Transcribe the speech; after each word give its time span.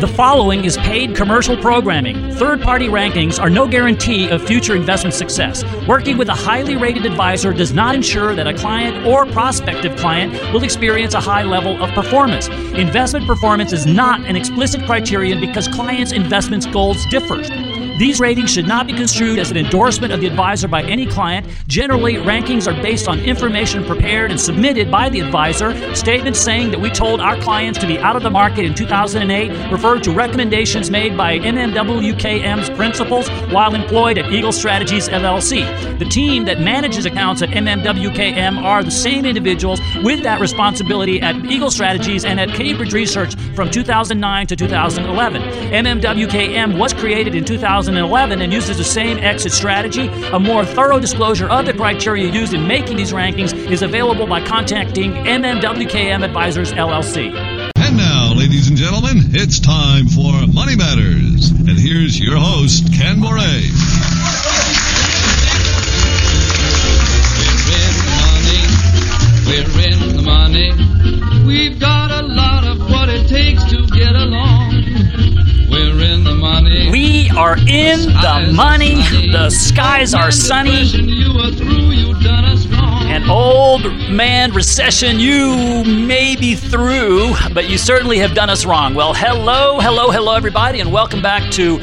The 0.00 0.08
following 0.08 0.64
is 0.64 0.78
paid 0.78 1.14
commercial 1.14 1.58
programming. 1.58 2.32
Third 2.32 2.62
party 2.62 2.88
rankings 2.88 3.38
are 3.38 3.50
no 3.50 3.68
guarantee 3.68 4.30
of 4.30 4.42
future 4.42 4.74
investment 4.74 5.12
success. 5.12 5.62
Working 5.86 6.16
with 6.16 6.30
a 6.30 6.34
highly 6.34 6.74
rated 6.74 7.04
advisor 7.04 7.52
does 7.52 7.74
not 7.74 7.94
ensure 7.94 8.34
that 8.34 8.46
a 8.46 8.54
client 8.54 9.06
or 9.06 9.26
prospective 9.26 9.94
client 9.96 10.32
will 10.54 10.64
experience 10.64 11.12
a 11.12 11.20
high 11.20 11.42
level 11.42 11.82
of 11.82 11.90
performance. 11.90 12.48
Investment 12.48 13.26
performance 13.26 13.74
is 13.74 13.84
not 13.84 14.24
an 14.24 14.36
explicit 14.36 14.86
criterion 14.86 15.38
because 15.38 15.68
clients' 15.68 16.12
investments 16.12 16.64
goals 16.64 17.04
differ. 17.10 17.69
These 18.00 18.18
ratings 18.18 18.50
should 18.50 18.66
not 18.66 18.86
be 18.86 18.94
construed 18.94 19.38
as 19.38 19.50
an 19.50 19.58
endorsement 19.58 20.10
of 20.10 20.22
the 20.22 20.26
advisor 20.26 20.66
by 20.66 20.82
any 20.84 21.04
client. 21.04 21.46
Generally, 21.66 22.14
rankings 22.14 22.66
are 22.66 22.82
based 22.82 23.08
on 23.08 23.20
information 23.20 23.84
prepared 23.84 24.30
and 24.30 24.40
submitted 24.40 24.90
by 24.90 25.10
the 25.10 25.20
advisor. 25.20 25.74
Statements 25.94 26.40
saying 26.40 26.70
that 26.70 26.80
we 26.80 26.88
told 26.88 27.20
our 27.20 27.38
clients 27.42 27.78
to 27.80 27.86
be 27.86 27.98
out 27.98 28.16
of 28.16 28.22
the 28.22 28.30
market 28.30 28.64
in 28.64 28.72
2008 28.72 29.70
refer 29.70 29.98
to 29.98 30.12
recommendations 30.12 30.90
made 30.90 31.14
by 31.14 31.40
MMWKM's 31.40 32.70
principals 32.70 33.28
while 33.52 33.74
employed 33.74 34.16
at 34.16 34.32
Eagle 34.32 34.52
Strategies 34.52 35.06
LLC. 35.10 35.98
The 35.98 36.06
team 36.06 36.46
that 36.46 36.58
manages 36.58 37.04
accounts 37.04 37.42
at 37.42 37.50
MMWKM 37.50 38.62
are 38.62 38.82
the 38.82 38.90
same 38.90 39.26
individuals 39.26 39.78
with 40.02 40.22
that 40.22 40.40
responsibility 40.40 41.20
at 41.20 41.36
Eagle 41.44 41.70
Strategies 41.70 42.24
and 42.24 42.40
at 42.40 42.48
Cambridge 42.48 42.94
Research 42.94 43.34
from 43.54 43.70
2009 43.70 44.46
to 44.46 44.56
2011. 44.56 45.42
MMWKM 45.42 46.78
was 46.78 46.94
created 46.94 47.34
in 47.34 47.44
2000. 47.44 47.89
2011 47.90 48.40
and 48.40 48.52
uses 48.52 48.78
the 48.78 48.84
same 48.84 49.18
exit 49.18 49.50
strategy. 49.50 50.06
A 50.32 50.38
more 50.38 50.64
thorough 50.64 51.00
disclosure 51.00 51.48
of 51.48 51.66
the 51.66 51.72
criteria 51.72 52.30
used 52.30 52.54
in 52.54 52.68
making 52.68 52.96
these 52.96 53.12
rankings 53.12 53.52
is 53.68 53.82
available 53.82 54.28
by 54.28 54.40
contacting 54.46 55.12
MMWKM 55.12 56.24
Advisors 56.24 56.72
LLC. 56.72 57.34
And 57.76 57.96
now, 57.96 58.32
ladies 58.34 58.68
and 58.68 58.76
gentlemen, 58.76 59.34
it's 59.34 59.58
time 59.58 60.06
for 60.06 60.46
Money 60.46 60.76
Matters. 60.76 61.50
And 61.50 61.76
here's 61.76 62.18
your 62.20 62.36
host, 62.36 62.86
Ken 62.94 63.18
Moraif. 63.18 63.74
We're 67.66 67.74
in 67.74 67.94
the 67.98 68.12
money. 68.22 68.62
We're 69.50 69.82
in 69.90 70.16
the 70.16 70.22
money. 70.22 71.44
We've 71.44 71.80
got 71.80 72.12
a 72.12 72.22
lot 72.24 72.64
of 72.64 72.78
what 72.88 73.08
it 73.08 73.26
takes 73.26 73.64
to 73.64 73.84
get 73.88 74.14
along. 74.14 74.69
We're 76.40 76.56
in 76.56 76.64
the 76.64 76.70
money. 76.70 76.90
We 76.90 77.30
are 77.36 77.56
in 77.56 78.06
the 78.06 78.52
money. 78.54 79.02
The 79.30 79.50
skies 79.50 80.14
are 80.14 80.30
sunny. 80.30 80.90
An 83.12 83.28
old 83.28 83.84
man 84.10 84.52
recession 84.52 85.20
you 85.20 85.84
may 85.84 86.36
be 86.36 86.54
through, 86.54 87.34
but 87.52 87.68
you 87.68 87.76
certainly 87.76 88.18
have 88.18 88.34
done 88.34 88.48
us 88.48 88.64
wrong. 88.64 88.94
Well, 88.94 89.12
hello, 89.12 89.80
hello, 89.80 90.10
hello, 90.10 90.34
everybody, 90.34 90.80
and 90.80 90.92
welcome 90.92 91.20
back 91.20 91.50
to 91.52 91.78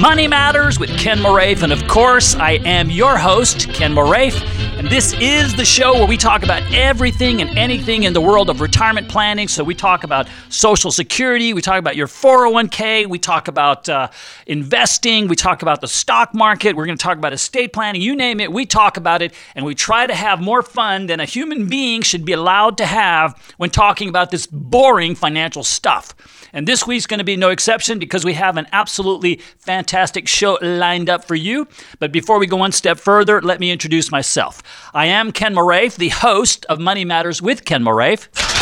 Money 0.00 0.28
Matters 0.28 0.78
with 0.78 0.90
Ken 0.98 1.18
Moraif. 1.18 1.62
And 1.62 1.72
of 1.72 1.86
course, 1.88 2.34
I 2.36 2.52
am 2.64 2.90
your 2.90 3.18
host, 3.18 3.68
Ken 3.72 3.92
Moraif. 3.92 4.57
And 4.78 4.86
this 4.86 5.12
is 5.14 5.56
the 5.56 5.64
show 5.64 5.92
where 5.94 6.06
we 6.06 6.16
talk 6.16 6.44
about 6.44 6.62
everything 6.72 7.40
and 7.40 7.58
anything 7.58 8.04
in 8.04 8.12
the 8.12 8.20
world 8.20 8.48
of 8.48 8.60
retirement 8.60 9.08
planning. 9.08 9.48
So 9.48 9.64
we 9.64 9.74
talk 9.74 10.04
about 10.04 10.28
Social 10.50 10.92
Security, 10.92 11.52
we 11.52 11.62
talk 11.62 11.80
about 11.80 11.96
your 11.96 12.06
401k, 12.06 13.08
we 13.08 13.18
talk 13.18 13.48
about 13.48 13.88
uh, 13.88 14.08
investing, 14.46 15.26
we 15.26 15.34
talk 15.34 15.62
about 15.62 15.80
the 15.80 15.88
stock 15.88 16.32
market, 16.32 16.76
we're 16.76 16.86
going 16.86 16.96
to 16.96 17.02
talk 17.02 17.18
about 17.18 17.32
estate 17.32 17.72
planning, 17.72 18.02
you 18.02 18.14
name 18.14 18.38
it, 18.38 18.52
we 18.52 18.66
talk 18.66 18.96
about 18.96 19.20
it. 19.20 19.34
And 19.56 19.66
we 19.66 19.74
try 19.74 20.06
to 20.06 20.14
have 20.14 20.40
more 20.40 20.62
fun 20.62 21.08
than 21.08 21.18
a 21.18 21.24
human 21.24 21.66
being 21.66 22.02
should 22.02 22.24
be 22.24 22.32
allowed 22.32 22.78
to 22.78 22.86
have 22.86 23.36
when 23.56 23.70
talking 23.70 24.08
about 24.08 24.30
this 24.30 24.46
boring 24.46 25.16
financial 25.16 25.64
stuff. 25.64 26.14
And 26.52 26.66
this 26.66 26.86
week's 26.86 27.06
going 27.06 27.18
to 27.18 27.24
be 27.24 27.36
no 27.36 27.50
exception 27.50 27.98
because 27.98 28.24
we 28.24 28.34
have 28.34 28.56
an 28.56 28.66
absolutely 28.72 29.36
fantastic 29.58 30.28
show 30.28 30.58
lined 30.62 31.10
up 31.10 31.24
for 31.24 31.34
you. 31.34 31.68
But 31.98 32.12
before 32.12 32.38
we 32.38 32.46
go 32.46 32.56
one 32.56 32.72
step 32.72 32.98
further, 32.98 33.40
let 33.40 33.60
me 33.60 33.70
introduce 33.70 34.10
myself. 34.10 34.62
I 34.94 35.06
am 35.06 35.32
Ken 35.32 35.54
Moraif, 35.54 35.96
the 35.96 36.08
host 36.10 36.64
of 36.66 36.78
Money 36.80 37.04
Matters 37.04 37.42
with 37.42 37.64
Ken 37.64 37.82
Moraif. 37.82 38.57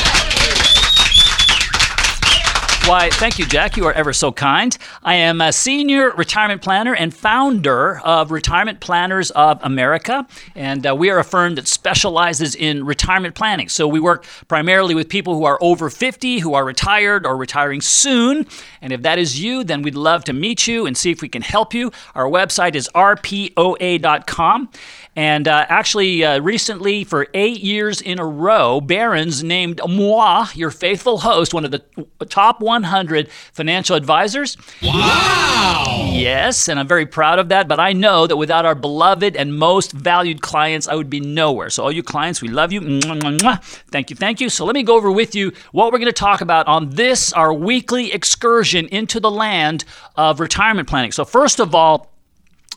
Why, 2.86 3.10
thank 3.10 3.40
you, 3.40 3.46
Jack. 3.46 3.76
You 3.76 3.84
are 3.86 3.92
ever 3.92 4.12
so 4.12 4.30
kind. 4.30 4.78
I 5.02 5.16
am 5.16 5.40
a 5.40 5.52
senior 5.52 6.12
retirement 6.12 6.62
planner 6.62 6.94
and 6.94 7.12
founder 7.12 7.98
of 8.04 8.30
Retirement 8.30 8.78
Planners 8.78 9.32
of 9.32 9.58
America. 9.64 10.24
And 10.54 10.86
uh, 10.86 10.94
we 10.94 11.10
are 11.10 11.18
a 11.18 11.24
firm 11.24 11.56
that 11.56 11.66
specializes 11.66 12.54
in 12.54 12.86
retirement 12.86 13.34
planning. 13.34 13.68
So 13.68 13.88
we 13.88 13.98
work 13.98 14.24
primarily 14.46 14.94
with 14.94 15.08
people 15.08 15.34
who 15.34 15.42
are 15.46 15.58
over 15.60 15.90
50, 15.90 16.38
who 16.38 16.54
are 16.54 16.64
retired 16.64 17.26
or 17.26 17.36
retiring 17.36 17.80
soon. 17.80 18.46
And 18.80 18.92
if 18.92 19.02
that 19.02 19.18
is 19.18 19.42
you, 19.42 19.64
then 19.64 19.82
we'd 19.82 19.96
love 19.96 20.22
to 20.26 20.32
meet 20.32 20.68
you 20.68 20.86
and 20.86 20.96
see 20.96 21.10
if 21.10 21.20
we 21.22 21.28
can 21.28 21.42
help 21.42 21.74
you. 21.74 21.90
Our 22.14 22.26
website 22.26 22.76
is 22.76 22.88
rpoa.com. 22.94 24.68
And 25.16 25.48
uh, 25.48 25.64
actually, 25.70 26.22
uh, 26.22 26.40
recently, 26.40 27.02
for 27.02 27.26
eight 27.32 27.60
years 27.60 28.02
in 28.02 28.18
a 28.18 28.26
row, 28.26 28.82
Barron's 28.82 29.42
named 29.42 29.80
moi, 29.88 30.48
your 30.54 30.70
faithful 30.70 31.18
host, 31.18 31.54
one 31.54 31.64
of 31.64 31.70
the 31.70 31.82
top 32.28 32.60
100 32.60 33.30
financial 33.30 33.96
advisors. 33.96 34.58
Wow! 34.82 36.12
Yes, 36.12 36.68
and 36.68 36.78
I'm 36.78 36.86
very 36.86 37.06
proud 37.06 37.38
of 37.38 37.48
that. 37.48 37.66
But 37.66 37.80
I 37.80 37.94
know 37.94 38.26
that 38.26 38.36
without 38.36 38.66
our 38.66 38.74
beloved 38.74 39.36
and 39.36 39.56
most 39.56 39.92
valued 39.92 40.42
clients, 40.42 40.86
I 40.86 40.94
would 40.94 41.08
be 41.08 41.20
nowhere. 41.20 41.70
So, 41.70 41.84
all 41.84 41.92
you 41.92 42.02
clients, 42.02 42.42
we 42.42 42.48
love 42.48 42.70
you. 42.70 43.00
Thank 43.00 44.10
you, 44.10 44.16
thank 44.16 44.42
you. 44.42 44.50
So, 44.50 44.66
let 44.66 44.74
me 44.74 44.82
go 44.82 44.96
over 44.96 45.10
with 45.10 45.34
you 45.34 45.50
what 45.72 45.92
we're 45.92 45.98
going 45.98 46.06
to 46.06 46.12
talk 46.12 46.42
about 46.42 46.66
on 46.66 46.90
this, 46.90 47.32
our 47.32 47.54
weekly 47.54 48.12
excursion 48.12 48.86
into 48.88 49.18
the 49.18 49.30
land 49.30 49.86
of 50.14 50.40
retirement 50.40 50.88
planning. 50.88 51.12
So, 51.12 51.24
first 51.24 51.58
of 51.58 51.74
all, 51.74 52.12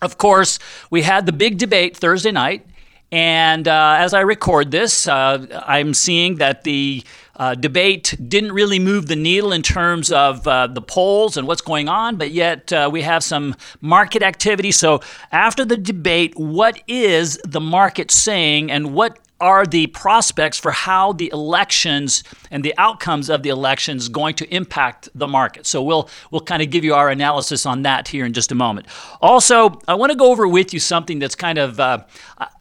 of 0.01 0.17
course, 0.17 0.59
we 0.89 1.01
had 1.01 1.25
the 1.25 1.31
big 1.31 1.57
debate 1.57 1.97
Thursday 1.97 2.31
night. 2.31 2.65
And 3.11 3.67
uh, 3.67 3.95
as 3.97 4.13
I 4.13 4.21
record 4.21 4.69
this, 4.69 5.07
uh, 5.07 5.63
I'm 5.65 5.95
seeing 5.95 6.35
that 6.35 6.63
the 6.63 7.03
uh, 7.35 7.55
debate 7.55 8.15
didn't 8.27 8.51
really 8.51 8.77
move 8.77 9.07
the 9.07 9.15
needle 9.15 9.51
in 9.51 9.63
terms 9.63 10.11
of 10.11 10.45
uh, 10.47 10.67
the 10.67 10.81
polls 10.81 11.37
and 11.37 11.47
what's 11.47 11.61
going 11.61 11.87
on, 11.87 12.17
but 12.17 12.31
yet 12.31 12.71
uh, 12.71 12.89
we 12.91 13.01
have 13.01 13.23
some 13.23 13.55
market 13.81 14.21
activity. 14.21 14.71
So, 14.71 14.99
after 15.31 15.63
the 15.63 15.77
debate, 15.77 16.33
what 16.37 16.83
is 16.87 17.39
the 17.45 17.61
market 17.61 18.11
saying 18.11 18.69
and 18.69 18.93
what 18.93 19.17
are 19.41 19.65
the 19.65 19.87
prospects 19.87 20.57
for 20.57 20.71
how 20.71 21.13
the 21.13 21.29
elections 21.31 22.23
and 22.51 22.63
the 22.63 22.73
outcomes 22.77 23.29
of 23.29 23.43
the 23.43 23.49
elections 23.49 24.09
going 24.09 24.35
to 24.35 24.53
impact 24.53 25.07
the 25.15 25.27
market. 25.27 25.65
So 25.65 25.81
we'll 25.81 26.09
we'll 26.31 26.41
kind 26.41 26.61
of 26.61 26.69
give 26.69 26.83
you 26.83 26.93
our 26.93 27.09
analysis 27.09 27.65
on 27.65 27.83
that 27.83 28.07
here 28.07 28.25
in 28.25 28.33
just 28.33 28.51
a 28.51 28.55
moment. 28.55 28.87
Also, 29.21 29.79
I 29.87 29.95
want 29.95 30.11
to 30.11 30.17
go 30.17 30.31
over 30.31 30.47
with 30.47 30.73
you 30.73 30.79
something 30.79 31.19
that's 31.19 31.35
kind 31.35 31.57
of 31.57 31.79
uh, 31.79 31.99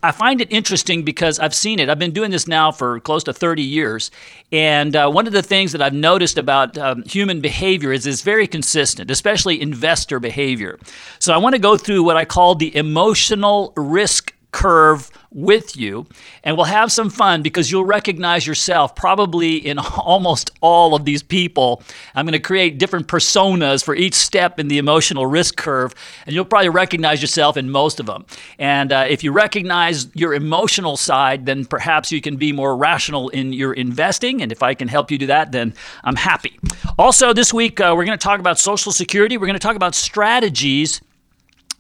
I 0.03 0.13
find 0.13 0.41
it 0.41 0.53
interesting 0.53 1.03
because 1.03 1.39
I've 1.39 1.55
seen 1.55 1.79
it. 1.79 1.89
I've 1.89 1.99
been 1.99 2.13
doing 2.13 2.31
this 2.31 2.47
now 2.47 2.71
for 2.71 3.01
close 3.01 3.25
to 3.25 3.33
30 3.33 3.63
years, 3.63 4.11
and 4.53 4.95
uh, 4.95 5.11
one 5.11 5.27
of 5.27 5.33
the 5.33 5.43
things 5.43 5.73
that 5.73 5.83
I've 5.83 5.95
noticed 5.95 6.39
about 6.39 6.79
um, 6.79 7.03
human 7.03 7.41
behavior 7.41 7.93
is 7.93 8.07
it's 8.07 8.23
very 8.23 8.47
consistent, 8.47 9.11
especially 9.11 9.61
investor 9.61 10.21
behavior. 10.21 10.79
So 11.19 11.35
I 11.35 11.39
want 11.39 11.55
to 11.55 11.61
go 11.61 11.77
through 11.77 12.03
what 12.05 12.17
I 12.17 12.25
call 12.25 12.55
the 12.55 12.75
emotional 12.77 13.73
risk 13.77 14.35
curve 14.53 15.11
with 15.31 15.77
you 15.77 16.07
and 16.43 16.57
we'll 16.57 16.67
have 16.67 16.91
some 16.91 17.11
fun 17.11 17.43
because 17.43 17.71
you'll 17.71 17.85
recognize 17.85 18.47
yourself 18.47 18.95
probably 18.95 19.57
in 19.57 19.79
almost 19.99 20.51
all 20.61 20.95
of 20.95 21.05
these 21.05 21.23
people. 21.23 21.83
I'm 22.15 22.25
going 22.25 22.33
to 22.33 22.39
create 22.39 22.79
different 22.79 23.09
personas 23.09 23.85
for 23.85 23.95
each 23.95 24.15
step 24.15 24.59
in 24.59 24.69
the 24.69 24.79
emotional 24.79 25.27
risk 25.27 25.57
curve 25.57 25.95
and 26.27 26.35
you'll 26.35 26.45
probably 26.45 26.71
recognize 26.71 27.21
yourself 27.21 27.57
in 27.57 27.71
most 27.71 28.01
of 28.01 28.07
them. 28.07 28.25
And 28.59 28.93
uh, 28.93 29.07
if 29.09 29.23
you 29.23 29.33
recognize 29.33 30.15
your 30.15 30.35
emotional 30.35 30.97
side, 30.97 31.47
then 31.47 31.65
perhaps 31.65 32.11
you 32.11 32.21
can 32.21 32.37
be 32.37 32.53
more 32.53 32.77
rational 32.77 33.29
in 33.31 33.53
your 33.53 33.73
investing. 33.73 34.43
And 34.43 34.51
if 34.51 34.63
I 34.63 34.75
can 34.75 34.89
help 34.89 35.11
you 35.11 35.19
do 35.19 35.27
that, 35.27 35.53
then 35.53 35.75
I'm 36.05 36.17
happy. 36.17 36.59
Also, 36.99 37.33
this 37.33 37.53
week 37.53 37.81
uh, 37.81 37.95
we're 37.97 38.05
going 38.05 38.19
to 38.19 38.23
talk 38.23 38.41
about 38.41 38.59
Social 38.59 38.93
Security. 38.93 39.37
We're 39.37 39.47
going 39.47 39.55
to 39.55 39.61
talk 39.61 39.77
about 39.77 39.95
strategies 39.95 41.01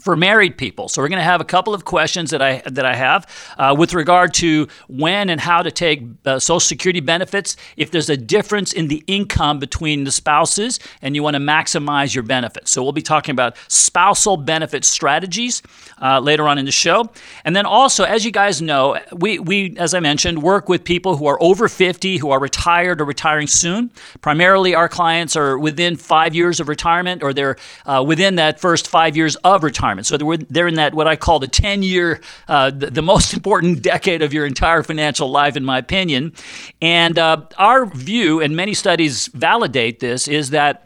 for 0.01 0.15
married 0.15 0.57
people. 0.57 0.89
So 0.89 1.03
we're 1.03 1.09
going 1.09 1.19
to 1.19 1.25
have 1.25 1.41
a 1.41 1.45
couple 1.45 1.75
of 1.75 1.85
questions 1.85 2.31
that 2.31 2.41
I 2.41 2.63
that 2.67 2.85
I 2.85 2.95
have 2.95 3.27
uh, 3.59 3.75
with 3.77 3.95
regard 3.95 4.33
to 4.35 4.69
when 4.89 5.29
and 5.29 5.41
how 5.41 5.63
to 5.63 5.71
take 5.71 6.03
uh, 6.25 6.39
Social 6.39 6.61
Security 6.61 7.01
benefits. 7.01 7.57
If 7.77 7.91
there's 7.91 8.09
a 8.09 8.17
difference 8.17 8.73
in 8.73 8.89
the 8.89 9.03
income 9.07 9.59
between 9.59 10.05
the 10.05 10.13
spouses, 10.13 10.79
and 11.03 11.17
you 11.17 11.23
want 11.23 11.35
to 11.35 11.41
maximize 11.41 12.15
your 12.15 12.23
benefits, 12.23 12.71
so 12.71 12.83
we'll 12.83 12.93
be 12.93 13.03
talking 13.03 13.33
about 13.33 13.57
spousal 13.67 14.37
benefit 14.37 14.85
strategies 14.85 15.63
uh, 16.01 16.21
later 16.21 16.47
on 16.47 16.59
in 16.59 16.65
the 16.65 16.73
show. 16.73 17.11
And 17.45 17.57
then 17.57 17.67
also, 17.67 18.05
as 18.05 18.25
you 18.25 18.31
guys 18.31 18.63
know, 18.63 18.99
we 19.13 19.41
we 19.41 19.77
as 19.79 19.95
I 19.95 20.01
mentioned 20.01 20.43
work 20.43 20.69
with 20.69 20.85
people 20.85 21.17
who 21.17 21.27
are 21.27 21.43
over 21.43 21.67
50, 21.67 22.19
who 22.19 22.31
are 22.31 22.39
retired 22.39 23.01
or 23.01 23.05
retiring 23.05 23.49
soon. 23.49 23.91
Primarily, 24.21 24.77
our 24.77 24.89
clients 24.89 25.35
are 25.35 25.59
within 25.59 25.97
five 25.97 26.37
years 26.37 26.61
of 26.61 26.69
retirement, 26.69 27.25
or 27.25 27.33
they're 27.33 27.57
uh, 27.85 28.05
within 28.07 28.37
that 28.37 28.61
first 28.61 28.87
five 28.87 29.17
years 29.17 29.35
of 29.37 29.65
retirement 29.65 29.88
retirement. 29.89 30.07
So 30.07 30.17
they're, 30.51 30.69
in 30.69 30.75
that 30.75 30.95
what 30.95 31.09
I 31.09 31.17
call 31.17 31.39
the 31.39 31.49
10 31.49 31.83
year, 31.83 32.21
uh, 32.49 32.71
the, 32.71 32.91
the, 32.91 33.03
most 33.03 33.33
important 33.33 33.83
decade 33.95 34.23
of 34.23 34.33
your 34.33 34.47
entire 34.47 34.83
financial 34.83 35.31
life, 35.31 35.57
in 35.57 35.65
my 35.65 35.79
opinion. 35.79 36.33
And 36.83 37.19
uh, 37.19 37.43
our 37.57 37.87
view, 37.87 38.41
and 38.41 38.55
many 38.55 38.75
studies 38.75 39.29
validate 39.29 40.01
this, 40.01 40.29
is 40.29 40.51
that 40.51 40.85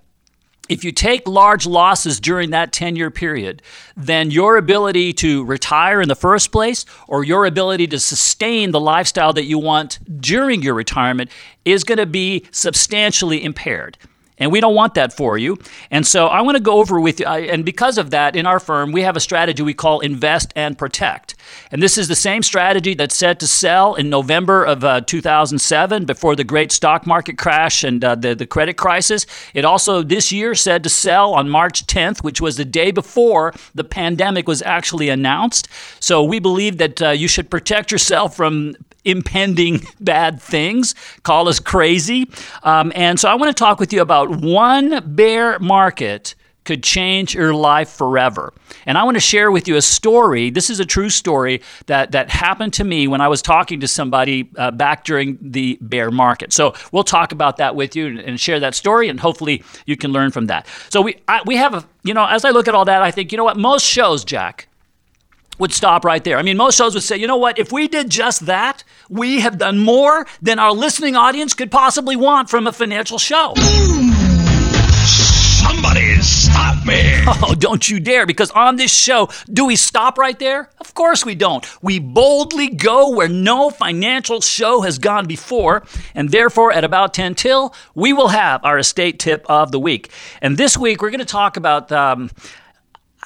if 0.69 0.84
you 0.84 0.93
take 0.93 1.26
large 1.26 1.66
losses 1.66 2.20
during 2.20 2.50
that 2.50 2.72
10 2.72 2.94
year 2.94 3.10
period, 3.10 3.62
then 3.96 4.31
your 4.31 4.56
ability 4.56 5.12
to 5.14 5.44
retire 5.44 6.00
in 6.00 6.08
the 6.08 6.14
first 6.14 6.52
place 6.52 6.87
or 7.08 7.25
your 7.25 7.44
ability 7.44 7.88
to 7.88 7.99
sustain 7.99 8.70
the 8.70 8.81
lifestyle 8.81 9.32
that 9.32 9.44
you 9.44 9.58
want 9.58 9.99
during 10.20 10.62
your 10.62 10.75
retirement 10.75 11.31
is 11.64 11.82
going 11.82 11.99
to 11.99 12.06
be 12.06 12.46
substantially 12.52 13.43
impaired. 13.43 13.99
And 14.43 14.50
we 14.50 14.59
don't 14.59 14.75
want 14.75 14.94
that 14.94 15.12
for 15.12 15.39
you. 15.39 15.56
And 15.93 16.05
so 16.05 16.27
I 16.27 16.41
want 16.41 16.56
to 16.56 16.62
go 16.62 16.79
over 16.79 17.00
with 17.00 17.21
you. 17.21 17.27
And 17.27 17.65
because 17.65 17.97
of 17.97 18.11
that, 18.11 18.35
in 18.35 18.44
our 18.44 18.59
firm, 18.59 18.91
we 18.91 19.03
have 19.03 19.17
a 19.17 19.21
strategy 19.21 19.62
we 19.62 19.73
call 19.73 20.00
invest 20.00 20.53
and 20.56 20.77
protect. 20.77 21.37
And 21.71 21.81
this 21.81 21.97
is 21.97 22.09
the 22.09 22.17
same 22.17 22.43
strategy 22.43 22.94
that's 22.94 23.17
set 23.17 23.39
to 23.39 23.47
sell 23.47 23.94
in 23.94 24.11
November 24.11 24.65
of 24.65 24.83
uh, 24.83 25.03
2007 25.03 26.06
before 26.06 26.35
the 26.35 26.43
great 26.43 26.73
stock 26.73 27.06
market 27.06 27.39
crash 27.39 27.85
and 27.85 28.05
uh, 28.05 28.17
the, 28.17 28.35
the 28.35 28.47
credit 28.47 28.77
crisis. 28.77 29.27
It 29.55 29.65
also 29.65 30.03
this 30.03 30.33
year 30.33 30.56
said 30.56 30.83
to 30.83 30.88
sell 30.88 31.35
on 31.35 31.49
March 31.49 31.87
10th, 31.87 32.25
which 32.25 32.41
was 32.41 32.56
the 32.56 32.65
day 32.65 32.91
before 32.91 33.55
the 33.77 33.85
pandemic 33.85 34.49
was 34.49 34.61
actually 34.62 35.09
announced. 35.09 35.69
So 36.00 36.25
we 36.25 36.41
believe 36.41 36.79
that 36.79 37.00
uh, 37.00 37.11
you 37.11 37.29
should 37.29 37.49
protect 37.49 37.93
yourself 37.93 38.35
from 38.35 38.75
impending 39.04 39.87
bad 40.00 40.40
things. 40.40 40.94
Call 41.22 41.49
us 41.49 41.60
crazy. 41.60 42.28
Um, 42.62 42.93
and 42.94 43.19
so 43.19 43.28
I 43.28 43.34
want 43.34 43.54
to 43.54 43.60
talk 43.60 43.81
with 43.81 43.93
you 43.93 44.00
about 44.00 44.31
one 44.31 45.14
bear 45.14 45.58
market 45.58 46.34
could 46.64 46.82
change 46.82 47.34
your 47.34 47.54
life 47.54 47.90
forever. 47.90 48.52
And 48.87 48.96
I 48.96 49.04
want 49.04 49.16
to 49.16 49.20
share 49.20 49.50
with 49.50 49.66
you 49.66 49.76
a 49.76 49.82
story. 49.82 50.50
This 50.50 50.70
is 50.70 50.81
a 50.81 50.84
true 50.84 51.10
story 51.10 51.60
that, 51.87 52.12
that 52.12 52.31
happened 52.31 52.72
to 52.75 52.84
me 52.84 53.08
when 53.08 53.20
I 53.20 53.28
was 53.28 53.43
talking 53.43 53.81
to 53.81 53.88
somebody 53.88 54.49
uh, 54.56 54.70
back 54.70 55.04
during 55.04 55.38
the 55.40 55.78
bear 55.81 56.10
market. 56.10 56.52
So 56.52 56.75
we'll 56.93 57.04
talk 57.04 57.32
about 57.32 57.56
that 57.56 57.75
with 57.75 57.96
you 57.96 58.19
and, 58.20 58.38
share 58.43 58.58
that 58.60 58.75
story, 58.75 59.08
and 59.08 59.20
hopefully 59.20 59.62
you 59.87 59.96
can 59.96 60.10
learn 60.10 60.31
from 60.31 60.46
that. 60.46 60.66
So 60.88 61.00
we, 61.00 61.16
I, 61.28 61.43
we 61.46 61.56
have 61.56 61.75
a, 61.75 61.84
you 62.02 62.14
know, 62.14 62.26
as 62.26 62.44
I 62.44 62.50
look 62.50 62.66
at 62.66 62.75
all 62.75 62.84
that, 62.87 63.02
I 63.02 63.10
think, 63.10 63.31
you 63.31 63.38
know 63.38 63.44
what, 63.44 63.56
most 63.56 63.84
shows, 63.84 64.25
Jack, 64.25 64.69
would 65.62 65.73
stop 65.73 66.05
right 66.05 66.25
there. 66.25 66.38
I 66.38 66.43
mean, 66.43 66.56
most 66.56 66.76
shows 66.76 66.93
would 66.94 67.05
say, 67.05 67.17
you 67.17 67.29
know 67.29 67.37
what, 67.37 67.56
if 67.56 67.70
we 67.70 67.87
did 67.87 68.11
just 68.11 68.47
that, 68.47 68.82
we 69.09 69.41
have 69.41 69.59
done 69.59 69.79
more 69.79 70.26
than 70.43 70.59
our 70.59 70.73
listening 70.73 71.14
audience 71.14 71.55
could 71.55 71.70
possibly 71.70 72.17
want 72.17 72.50
from 72.50 72.67
a 72.67 72.73
financial 72.73 73.17
show. 73.17 73.55
Somebody 75.62 76.20
stop 76.20 76.85
me! 76.85 77.20
Oh, 77.44 77.55
don't 77.55 77.88
you 77.88 78.00
dare, 78.00 78.26
because 78.26 78.50
on 78.50 78.76
this 78.76 78.93
show, 78.93 79.29
do 79.53 79.67
we 79.67 79.76
stop 79.76 80.19
right 80.19 80.38
there? 80.38 80.69
Of 80.81 80.94
course 80.94 81.25
we 81.25 81.35
don't. 81.35 81.64
We 81.82 81.99
boldly 82.00 82.69
go 82.69 83.11
where 83.11 83.29
no 83.29 83.70
financial 83.70 84.41
show 84.41 84.81
has 84.82 84.99
gone 84.99 85.26
before, 85.26 85.85
and 86.14 86.31
therefore, 86.31 86.73
at 86.73 86.82
about 86.82 87.14
10 87.14 87.37
till, 87.37 87.75
we 87.94 88.12
will 88.12 88.29
have 88.29 88.64
our 88.64 88.79
estate 88.79 89.19
tip 89.20 89.47
of 89.49 89.70
the 89.70 89.79
week. 89.79 90.11
And 90.41 90.56
this 90.56 90.76
week, 90.76 91.03
we're 91.03 91.11
going 91.11 91.20
to 91.20 91.25
talk 91.25 91.56
about 91.56 91.91
um, 91.93 92.31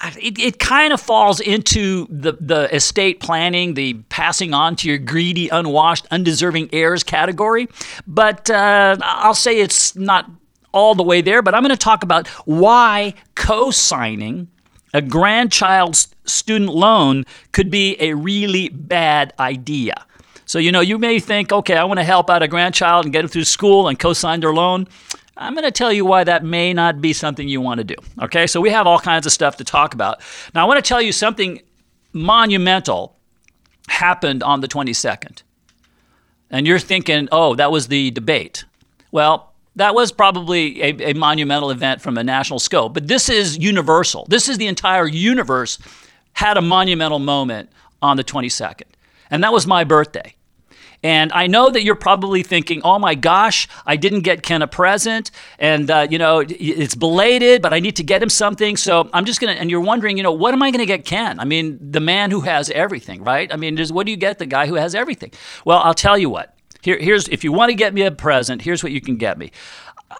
it, 0.03 0.39
it 0.39 0.59
kind 0.59 0.93
of 0.93 1.01
falls 1.01 1.39
into 1.39 2.07
the, 2.09 2.37
the 2.39 2.73
estate 2.73 3.19
planning, 3.19 3.73
the 3.73 3.95
passing 4.09 4.53
on 4.53 4.75
to 4.77 4.87
your 4.87 4.97
greedy, 4.97 5.49
unwashed, 5.49 6.05
undeserving 6.11 6.69
heirs 6.71 7.03
category. 7.03 7.67
But 8.05 8.49
uh, 8.49 8.97
I'll 9.01 9.33
say 9.33 9.59
it's 9.59 9.95
not 9.95 10.29
all 10.71 10.95
the 10.95 11.03
way 11.03 11.21
there, 11.21 11.41
but 11.41 11.55
I'm 11.55 11.63
going 11.63 11.71
to 11.71 11.77
talk 11.77 12.03
about 12.03 12.27
why 12.45 13.13
co 13.35 13.71
signing 13.71 14.47
a 14.93 15.01
grandchild's 15.01 16.09
student 16.25 16.73
loan 16.73 17.25
could 17.51 17.69
be 17.69 17.95
a 17.99 18.13
really 18.13 18.69
bad 18.69 19.33
idea. 19.39 20.05
So, 20.45 20.59
you 20.59 20.71
know, 20.71 20.79
you 20.79 20.97
may 20.97 21.19
think, 21.19 21.51
okay, 21.51 21.75
I 21.75 21.83
want 21.83 21.99
to 21.99 22.05
help 22.05 22.29
out 22.29 22.41
a 22.41 22.47
grandchild 22.47 23.05
and 23.05 23.11
get 23.11 23.21
them 23.21 23.29
through 23.29 23.43
school 23.43 23.87
and 23.87 23.99
co 23.99 24.13
sign 24.13 24.39
their 24.39 24.53
loan. 24.53 24.87
I'm 25.37 25.53
going 25.53 25.65
to 25.65 25.71
tell 25.71 25.93
you 25.93 26.03
why 26.05 26.23
that 26.23 26.43
may 26.43 26.73
not 26.73 26.99
be 26.99 27.13
something 27.13 27.47
you 27.47 27.61
want 27.61 27.77
to 27.77 27.83
do. 27.83 27.95
Okay, 28.21 28.47
so 28.47 28.59
we 28.59 28.71
have 28.71 28.87
all 28.87 28.99
kinds 28.99 29.25
of 29.25 29.31
stuff 29.31 29.57
to 29.57 29.63
talk 29.63 29.93
about. 29.93 30.21
Now, 30.53 30.63
I 30.63 30.67
want 30.67 30.83
to 30.83 30.87
tell 30.87 31.01
you 31.01 31.11
something 31.11 31.61
monumental 32.11 33.15
happened 33.87 34.43
on 34.43 34.61
the 34.61 34.67
22nd. 34.67 35.43
And 36.49 36.65
you're 36.65 36.79
thinking, 36.79 37.27
oh, 37.31 37.55
that 37.55 37.71
was 37.71 37.87
the 37.87 38.11
debate. 38.11 38.65
Well, 39.11 39.53
that 39.75 39.93
was 39.93 40.11
probably 40.11 40.81
a, 40.81 41.11
a, 41.11 41.13
monumental 41.13 41.69
event 41.69 42.01
from 42.01 42.17
a 42.17 42.23
national 42.23 42.59
scope, 42.59 42.93
but 42.93 43.07
this 43.07 43.29
is 43.29 43.57
universal. 43.59 44.25
This 44.27 44.49
is 44.49 44.57
the 44.57 44.67
entire 44.67 45.07
universe 45.07 45.77
had 46.33 46.57
a 46.57 46.61
monumental 46.61 47.19
moment 47.19 47.69
on 48.01 48.17
the 48.17 48.23
22nd. 48.23 48.83
And 49.29 49.43
that 49.43 49.53
was 49.53 49.67
my 49.67 49.83
birthday. 49.83 50.33
And 51.03 51.31
I 51.31 51.47
know 51.47 51.69
that 51.69 51.83
you're 51.83 51.95
probably 51.95 52.43
thinking, 52.43 52.81
oh 52.83 52.97
my 52.97 53.15
gosh, 53.15 53.67
I 53.85 53.95
didn't 53.95 54.21
get 54.21 54.41
Ken 54.41 54.61
a 54.61 54.67
present. 54.67 55.31
And, 55.59 55.89
uh, 55.89 56.07
you 56.09 56.17
know, 56.17 56.43
it's 56.47 56.95
belated, 56.95 57.61
but 57.61 57.73
I 57.73 57.79
need 57.79 57.95
to 57.97 58.03
get 58.03 58.21
him 58.21 58.29
something. 58.29 58.77
So 58.77 59.09
I'm 59.13 59.25
just 59.25 59.39
going 59.39 59.53
to, 59.53 59.61
and 59.61 59.69
you're 59.69 59.81
wondering, 59.81 60.17
you 60.17 60.23
know, 60.23 60.31
what 60.31 60.53
am 60.53 60.63
I 60.63 60.71
going 60.71 60.79
to 60.79 60.87
get 60.87 61.05
Ken? 61.05 61.39
I 61.39 61.45
mean, 61.45 61.77
the 61.79 61.99
man 61.99 62.31
who 62.31 62.41
has 62.41 62.69
everything, 62.71 63.23
right? 63.23 63.51
I 63.53 63.57
mean, 63.57 63.77
just, 63.77 63.93
what 63.93 64.05
do 64.05 64.11
you 64.11 64.17
get 64.17 64.39
the 64.39 64.47
guy 64.47 64.65
who 64.65 64.75
has 64.75 64.95
everything? 64.95 65.31
Well, 65.65 65.79
I'll 65.79 65.93
tell 65.93 66.17
you 66.17 66.29
what. 66.29 66.55
Here, 66.81 66.97
here's, 66.97 67.27
if 67.29 67.43
you 67.43 67.51
want 67.51 67.69
to 67.69 67.75
get 67.75 67.93
me 67.93 68.01
a 68.01 68.11
present, 68.11 68.61
here's 68.63 68.83
what 68.83 68.91
you 68.91 69.01
can 69.01 69.17
get 69.17 69.37
me. 69.37 69.51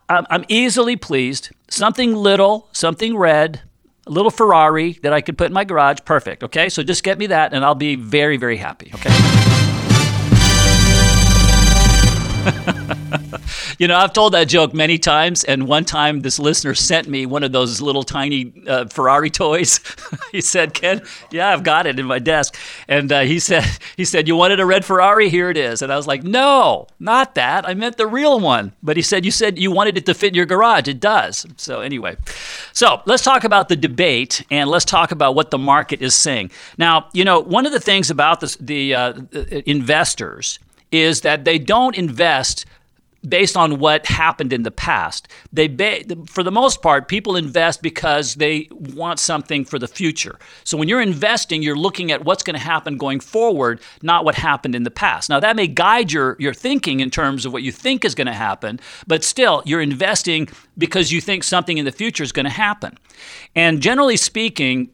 I'm, 0.10 0.28
I'm 0.30 0.46
easily 0.48 0.96
pleased. 0.96 1.50
Something 1.70 2.14
little, 2.16 2.70
something 2.72 3.18
red, 3.18 3.62
a 4.06 4.12
little 4.12 4.32
Ferrari 4.32 4.94
that 5.04 5.14
I 5.14 5.22
could 5.22 5.38
put 5.38 5.48
in 5.48 5.54
my 5.54 5.64
garage. 5.64 6.00
Perfect. 6.06 6.44
Okay. 6.44 6.70
So 6.70 6.84
just 6.84 7.04
get 7.04 7.18
me 7.18 7.28
that 7.28 7.54
and 7.54 7.66
I'll 7.66 7.76
be 7.76 7.96
very, 7.96 8.38
very 8.38 8.58
happy. 8.58 8.92
Okay. 8.94 9.37
you 13.78 13.88
know, 13.88 13.96
I've 13.96 14.14
told 14.14 14.34
that 14.34 14.46
joke 14.46 14.74
many 14.74 14.98
times, 14.98 15.44
and 15.44 15.68
one 15.68 15.86
time 15.86 16.22
this 16.22 16.40
listener 16.40 16.74
sent 16.74 17.08
me 17.08 17.26
one 17.26 17.44
of 17.44 17.52
those 17.52 17.82
little 17.82 18.04
tiny 18.04 18.54
uh, 18.68 18.86
Ferrari 18.86 19.30
toys. 19.30 19.80
he 20.32 20.42
said, 20.42 20.74
"Ken, 20.74 21.02
yeah, 21.32 21.50
I've 21.50 21.64
got 21.64 21.86
it 21.86 22.00
in 22.00 22.06
my 22.06 22.20
desk," 22.20 22.58
and 22.88 23.12
uh, 23.12 23.22
he 23.22 23.40
said, 23.40 23.66
"He 23.96 24.06
said 24.06 24.28
you 24.28 24.36
wanted 24.36 24.60
a 24.60 24.66
red 24.66 24.86
Ferrari. 24.86 25.30
Here 25.30 25.50
it 25.50 25.58
is." 25.58 25.82
And 25.82 25.92
I 25.92 25.98
was 25.98 26.08
like, 26.08 26.24
"No, 26.24 26.88
not 27.00 27.36
that. 27.36 27.68
I 27.68 27.74
meant 27.74 27.98
the 27.98 28.08
real 28.08 28.40
one." 28.40 28.74
But 28.82 28.98
he 28.98 29.04
said, 29.04 29.26
"You 29.26 29.32
said 29.32 29.58
you 29.58 29.72
wanted 29.72 29.98
it 29.98 30.06
to 30.06 30.14
fit 30.14 30.30
in 30.30 30.36
your 30.36 30.46
garage. 30.46 30.88
It 30.88 31.00
does." 31.00 31.46
So 31.58 31.82
anyway, 31.82 32.18
so 32.74 33.02
let's 33.06 33.24
talk 33.24 33.44
about 33.44 33.70
the 33.70 33.76
debate, 33.76 34.46
and 34.50 34.70
let's 34.70 34.86
talk 34.86 35.12
about 35.12 35.36
what 35.36 35.52
the 35.52 35.58
market 35.58 36.02
is 36.02 36.16
saying. 36.16 36.52
Now, 36.78 37.10
you 37.14 37.26
know, 37.26 37.40
one 37.40 37.66
of 37.66 37.72
the 37.72 37.80
things 37.80 38.10
about 38.10 38.40
this, 38.40 38.56
the 38.58 38.96
uh, 38.96 39.14
investors 39.66 40.60
is 40.92 41.22
that 41.22 41.46
they 41.46 41.60
don't 41.60 41.96
invest 41.96 42.66
based 43.28 43.58
on 43.58 43.80
what 43.80 44.06
happened 44.06 44.54
in 44.54 44.64
the 44.64 44.72
past. 44.72 45.28
They 45.52 45.68
for 46.28 46.44
the 46.44 46.52
most 46.52 46.82
part 46.82 47.08
people 47.08 47.36
invest 47.36 47.82
because 47.82 48.36
they 48.36 48.70
want 48.72 49.20
something 49.20 49.66
for 49.66 49.80
the 49.80 49.88
future. 49.88 50.40
So 50.64 50.78
when 50.78 50.88
you're 50.88 51.02
investing, 51.02 51.62
you're 51.62 51.76
looking 51.76 52.12
at 52.12 52.24
what's 52.24 52.44
going 52.44 52.56
to 52.56 52.62
happen 52.62 52.96
going 52.96 53.20
forward, 53.20 53.82
not 54.02 54.24
what 54.24 54.36
happened 54.36 54.76
in 54.76 54.84
the 54.84 54.92
past. 54.92 55.30
Now 55.30 55.40
that 55.42 55.56
may 55.56 55.68
guide 55.68 56.12
your 56.12 56.38
your 56.40 56.54
thinking 56.54 57.00
in 57.00 57.10
terms 57.10 57.46
of 57.46 57.52
what 57.52 57.64
you 57.64 57.72
think 57.72 58.06
is 58.06 58.16
going 58.16 58.28
to 58.28 58.34
happen, 58.34 58.80
but 59.08 59.24
still 59.24 59.64
you're 59.66 59.82
investing 59.82 60.48
because 60.78 61.12
you 61.12 61.20
think 61.20 61.44
something 61.44 61.78
in 61.80 61.86
the 61.86 61.92
future 61.92 62.24
is 62.24 62.32
going 62.32 62.46
to 62.46 62.52
happen. 62.52 62.98
And 63.56 63.82
generally 63.82 64.16
speaking, 64.16 64.90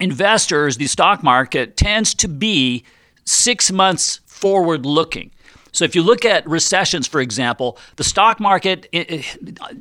investors, 0.00 0.78
the 0.78 0.86
stock 0.86 1.22
market 1.22 1.76
tends 1.76 2.14
to 2.14 2.28
be 2.28 2.82
6 3.24 3.70
months 3.70 4.20
forward 4.42 4.84
looking. 4.84 5.30
So 5.70 5.84
if 5.86 5.94
you 5.94 6.02
look 6.02 6.26
at 6.26 6.46
recessions, 6.46 7.06
for 7.06 7.20
example, 7.20 7.78
the 7.96 8.04
stock 8.04 8.40
market, 8.40 8.86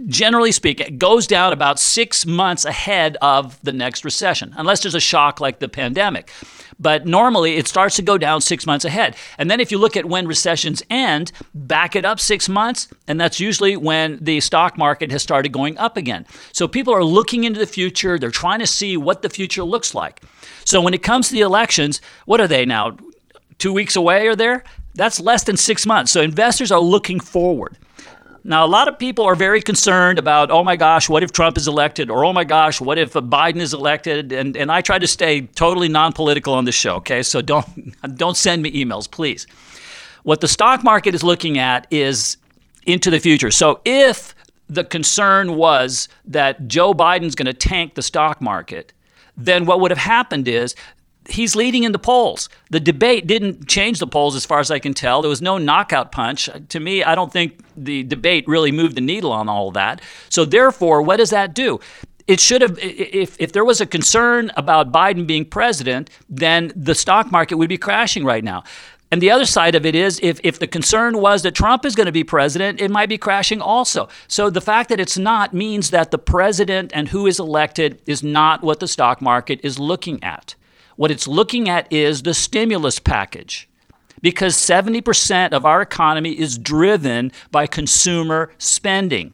generally 0.07 0.53
speaking, 0.53 0.97
goes 0.97 1.27
down 1.27 1.51
about 1.51 1.79
six 1.79 2.25
months 2.25 2.63
ahead 2.63 3.17
of 3.21 3.59
the 3.61 3.73
next 3.73 4.05
recession, 4.05 4.53
unless 4.55 4.81
there's 4.81 4.95
a 4.95 5.01
shock 5.01 5.41
like 5.41 5.59
the 5.59 5.67
pandemic. 5.67 6.31
But 6.79 7.05
normally 7.05 7.57
it 7.57 7.67
starts 7.67 7.95
to 7.97 8.01
go 8.01 8.17
down 8.17 8.39
six 8.39 8.65
months 8.65 8.85
ahead. 8.85 9.15
And 9.37 9.51
then 9.51 9.59
if 9.59 9.69
you 9.71 9.77
look 9.77 9.97
at 9.97 10.05
when 10.05 10.27
recessions 10.27 10.81
end, 10.89 11.31
back 11.53 11.95
it 11.95 12.05
up 12.05 12.19
six 12.19 12.47
months, 12.47 12.87
and 13.07 13.19
that's 13.19 13.39
usually 13.39 13.75
when 13.75 14.17
the 14.21 14.39
stock 14.39 14.77
market 14.77 15.11
has 15.11 15.21
started 15.21 15.51
going 15.51 15.77
up 15.77 15.97
again. 15.97 16.25
So 16.53 16.67
people 16.67 16.93
are 16.93 17.03
looking 17.03 17.43
into 17.43 17.59
the 17.59 17.67
future, 17.67 18.17
they're 18.17 18.31
trying 18.31 18.59
to 18.59 18.67
see 18.67 18.95
what 18.95 19.23
the 19.23 19.29
future 19.29 19.63
looks 19.63 19.93
like. 19.93 20.21
So 20.63 20.79
when 20.81 20.93
it 20.93 21.03
comes 21.03 21.27
to 21.27 21.33
the 21.33 21.41
elections, 21.41 21.99
what 22.25 22.39
are 22.39 22.47
they 22.47 22.65
now? 22.65 22.95
Two 23.61 23.71
weeks 23.71 23.95
away 23.95 24.27
or 24.27 24.35
there, 24.35 24.63
that's 24.95 25.19
less 25.19 25.43
than 25.43 25.55
six 25.55 25.85
months. 25.85 26.11
So 26.11 26.21
investors 26.21 26.71
are 26.71 26.79
looking 26.79 27.19
forward. 27.19 27.77
Now, 28.43 28.65
a 28.65 28.67
lot 28.67 28.87
of 28.87 28.97
people 28.97 29.23
are 29.25 29.35
very 29.35 29.61
concerned 29.61 30.17
about, 30.17 30.49
oh 30.49 30.63
my 30.63 30.75
gosh, 30.75 31.07
what 31.07 31.21
if 31.21 31.31
Trump 31.31 31.57
is 31.57 31.67
elected? 31.67 32.09
Or 32.09 32.25
oh 32.25 32.33
my 32.33 32.43
gosh, 32.43 32.81
what 32.81 32.97
if 32.97 33.15
uh, 33.15 33.21
Biden 33.21 33.57
is 33.57 33.73
elected? 33.73 34.31
And, 34.31 34.57
and 34.57 34.71
I 34.71 34.81
try 34.81 34.97
to 34.97 35.05
stay 35.05 35.41
totally 35.41 35.89
non 35.89 36.11
political 36.11 36.55
on 36.55 36.65
this 36.65 36.73
show, 36.73 36.95
okay? 36.95 37.21
So 37.21 37.41
don't, 37.41 37.67
don't 38.17 38.35
send 38.35 38.63
me 38.63 38.71
emails, 38.71 39.09
please. 39.09 39.45
What 40.23 40.41
the 40.41 40.47
stock 40.47 40.83
market 40.83 41.13
is 41.13 41.23
looking 41.23 41.59
at 41.59 41.85
is 41.91 42.37
into 42.87 43.11
the 43.11 43.19
future. 43.19 43.51
So 43.51 43.79
if 43.85 44.33
the 44.67 44.83
concern 44.83 45.55
was 45.55 46.07
that 46.25 46.67
Joe 46.67 46.95
Biden's 46.95 47.35
going 47.35 47.45
to 47.45 47.53
tank 47.53 47.93
the 47.93 48.01
stock 48.01 48.41
market, 48.41 48.91
then 49.37 49.65
what 49.65 49.81
would 49.81 49.91
have 49.91 49.97
happened 49.99 50.47
is 50.47 50.75
he's 51.29 51.55
leading 51.55 51.83
in 51.83 51.91
the 51.91 51.99
polls. 51.99 52.49
The 52.69 52.79
debate 52.79 53.27
didn't 53.27 53.67
change 53.67 53.99
the 53.99 54.07
polls 54.07 54.35
as 54.35 54.45
far 54.45 54.59
as 54.59 54.71
I 54.71 54.79
can 54.79 54.93
tell. 54.93 55.21
There 55.21 55.29
was 55.29 55.41
no 55.41 55.57
knockout 55.57 56.11
punch. 56.11 56.49
To 56.69 56.79
me, 56.79 57.03
I 57.03 57.15
don't 57.15 57.31
think 57.31 57.63
the 57.77 58.03
debate 58.03 58.47
really 58.47 58.71
moved 58.71 58.95
the 58.95 59.01
needle 59.01 59.31
on 59.31 59.47
all 59.47 59.69
of 59.69 59.73
that. 59.75 60.01
So, 60.29 60.45
therefore, 60.45 61.01
what 61.01 61.17
does 61.17 61.29
that 61.29 61.53
do? 61.53 61.79
It 62.27 62.39
should 62.39 62.61
have, 62.61 62.77
if, 62.79 63.35
if 63.39 63.51
there 63.51 63.65
was 63.65 63.81
a 63.81 63.85
concern 63.85 64.51
about 64.55 64.91
Biden 64.91 65.27
being 65.27 65.45
president, 65.45 66.09
then 66.29 66.71
the 66.75 66.95
stock 66.95 67.31
market 67.31 67.57
would 67.57 67.69
be 67.69 67.77
crashing 67.77 68.23
right 68.23 68.43
now. 68.43 68.63
And 69.11 69.21
the 69.21 69.31
other 69.31 69.45
side 69.45 69.75
of 69.75 69.85
it 69.85 69.93
is 69.93 70.19
if, 70.23 70.39
if 70.41 70.57
the 70.57 70.67
concern 70.67 71.17
was 71.17 71.43
that 71.43 71.53
Trump 71.53 71.83
is 71.83 71.95
going 71.95 72.05
to 72.05 72.13
be 72.13 72.23
president, 72.23 72.79
it 72.79 72.89
might 72.89 73.09
be 73.09 73.17
crashing 73.17 73.61
also. 73.61 74.07
So 74.29 74.49
the 74.49 74.61
fact 74.61 74.87
that 74.89 75.01
it's 75.01 75.17
not 75.17 75.53
means 75.53 75.89
that 75.89 76.11
the 76.11 76.17
president 76.17 76.91
and 76.93 77.09
who 77.09 77.27
is 77.27 77.37
elected 77.37 78.01
is 78.05 78.23
not 78.23 78.63
what 78.63 78.79
the 78.79 78.87
stock 78.87 79.21
market 79.21 79.59
is 79.63 79.77
looking 79.77 80.23
at. 80.23 80.55
What 81.01 81.09
it's 81.09 81.27
looking 81.27 81.67
at 81.67 81.91
is 81.91 82.21
the 82.21 82.35
stimulus 82.35 82.99
package. 82.99 83.67
Because 84.21 84.55
70% 84.55 85.51
of 85.51 85.65
our 85.65 85.81
economy 85.81 86.39
is 86.39 86.59
driven 86.59 87.31
by 87.49 87.65
consumer 87.65 88.51
spending. 88.59 89.33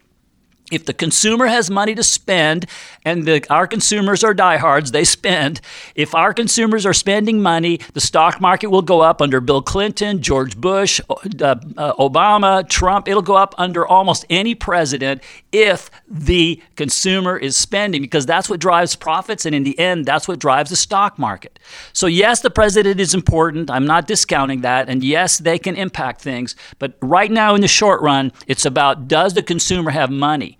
If 0.69 0.85
the 0.85 0.93
consumer 0.93 1.47
has 1.47 1.69
money 1.69 1.95
to 1.95 2.03
spend, 2.03 2.65
and 3.05 3.25
the, 3.25 3.45
our 3.49 3.67
consumers 3.67 4.23
are 4.23 4.33
diehards, 4.33 4.91
they 4.91 5.05
spend. 5.05 5.61
If 5.95 6.13
our 6.13 6.33
consumers 6.33 6.85
are 6.85 6.93
spending 6.93 7.41
money, 7.41 7.79
the 7.93 8.01
stock 8.01 8.41
market 8.41 8.67
will 8.67 8.81
go 8.81 8.99
up 8.99 9.21
under 9.21 9.39
Bill 9.39 9.61
Clinton, 9.61 10.21
George 10.21 10.57
Bush, 10.57 10.99
uh, 11.09 11.13
uh, 11.13 11.93
Obama, 11.93 12.67
Trump. 12.67 13.07
It'll 13.07 13.21
go 13.21 13.35
up 13.35 13.55
under 13.57 13.87
almost 13.87 14.25
any 14.29 14.55
president 14.55 15.23
if 15.53 15.89
the 16.05 16.61
consumer 16.75 17.37
is 17.37 17.55
spending, 17.55 18.01
because 18.01 18.25
that's 18.25 18.49
what 18.49 18.59
drives 18.59 18.95
profits, 18.95 19.45
and 19.45 19.55
in 19.55 19.63
the 19.63 19.79
end, 19.79 20.05
that's 20.05 20.27
what 20.27 20.37
drives 20.37 20.69
the 20.69 20.75
stock 20.75 21.17
market. 21.17 21.59
So, 21.93 22.07
yes, 22.07 22.41
the 22.41 22.49
president 22.49 22.99
is 22.99 23.13
important. 23.13 23.71
I'm 23.71 23.85
not 23.85 24.05
discounting 24.05 24.61
that. 24.61 24.89
And 24.89 25.03
yes, 25.03 25.37
they 25.37 25.57
can 25.57 25.75
impact 25.75 26.21
things. 26.21 26.55
But 26.77 26.97
right 27.01 27.31
now, 27.31 27.55
in 27.55 27.61
the 27.61 27.67
short 27.67 28.01
run, 28.01 28.33
it's 28.47 28.65
about 28.65 29.07
does 29.07 29.33
the 29.33 29.41
consumer 29.43 29.91
have 29.91 30.11
money? 30.11 30.56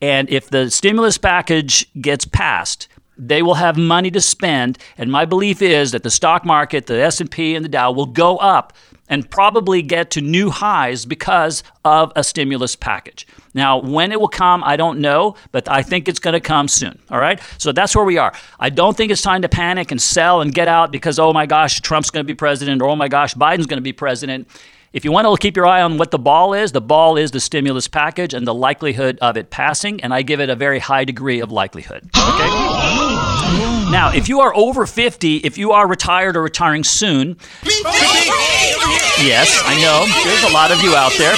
And 0.00 0.28
if 0.30 0.50
the 0.50 0.70
stimulus 0.70 1.18
package 1.18 1.86
gets 2.00 2.24
passed, 2.24 2.88
they 3.18 3.42
will 3.42 3.54
have 3.54 3.76
money 3.76 4.10
to 4.10 4.20
spend. 4.20 4.78
And 4.98 5.10
my 5.10 5.24
belief 5.24 5.62
is 5.62 5.92
that 5.92 6.02
the 6.02 6.10
stock 6.10 6.44
market 6.44 6.86
the 6.86 7.00
s&p 7.02 7.54
and 7.54 7.64
the 7.64 7.68
dow 7.68 7.90
will 7.90 8.06
go 8.06 8.36
up 8.36 8.72
and 9.08 9.30
probably 9.30 9.82
get 9.82 10.10
to 10.10 10.20
new 10.20 10.50
highs 10.50 11.06
because 11.06 11.62
of 11.84 12.12
a 12.16 12.24
stimulus 12.24 12.74
package. 12.74 13.26
Now 13.54 13.78
when 13.78 14.12
it 14.12 14.20
will 14.20 14.28
come 14.28 14.62
i 14.64 14.76
don't 14.76 15.00
know 15.00 15.36
but 15.52 15.68
i 15.70 15.82
think 15.82 16.08
it's 16.08 16.18
going 16.18 16.34
to 16.34 16.40
come 16.40 16.68
soon 16.68 16.98
all 17.10 17.18
right? 17.18 17.40
So 17.58 17.72
that's 17.72 17.96
where 17.96 18.04
we 18.04 18.18
are. 18.18 18.34
I 18.60 18.68
don't 18.68 18.96
think 18.96 19.10
it's 19.10 19.22
time 19.22 19.42
to 19.42 19.48
panic 19.48 19.90
and 19.90 20.02
sell 20.02 20.40
and 20.40 20.52
get 20.52 20.68
out 20.68 20.92
because 20.92 21.18
oh 21.18 21.32
my 21.32 21.46
gosh 21.46 21.80
trump's 21.80 22.10
going 22.10 22.24
to 22.24 22.30
be 22.30 22.34
president 22.34 22.82
or 22.82 22.90
oh 22.90 22.96
my 22.96 23.08
gosh 23.08 23.34
biden's 23.34 23.66
going 23.66 23.78
to 23.78 23.82
be 23.82 23.94
president 23.94 24.48
if 24.92 25.04
you 25.04 25.12
want 25.12 25.26
to 25.26 25.36
keep 25.40 25.56
your 25.56 25.66
eye 25.66 25.82
on 25.82 25.98
what 25.98 26.10
the 26.10 26.18
ball 26.18 26.54
is, 26.54 26.72
the 26.72 26.80
ball 26.80 27.16
is 27.16 27.30
the 27.30 27.40
stimulus 27.40 27.88
package 27.88 28.32
and 28.34 28.46
the 28.46 28.54
likelihood 28.54 29.18
of 29.20 29.36
it 29.36 29.50
passing, 29.50 30.02
and 30.02 30.14
I 30.14 30.22
give 30.22 30.40
it 30.40 30.48
a 30.48 30.56
very 30.56 30.78
high 30.78 31.04
degree 31.04 31.40
of 31.40 31.52
likelihood. 31.52 32.08
Okay? 32.16 32.48
Now, 33.90 34.12
if 34.14 34.28
you 34.28 34.40
are 34.40 34.54
over 34.54 34.86
50, 34.86 35.38
if 35.38 35.58
you 35.58 35.72
are 35.72 35.86
retired 35.86 36.36
or 36.36 36.42
retiring 36.42 36.84
soon, 36.84 37.36
yes, 39.22 39.62
I 39.64 39.80
know, 39.80 40.06
there's 40.24 40.44
a 40.44 40.54
lot 40.54 40.70
of 40.70 40.80
you 40.82 40.94
out 40.94 41.12
there 41.18 41.36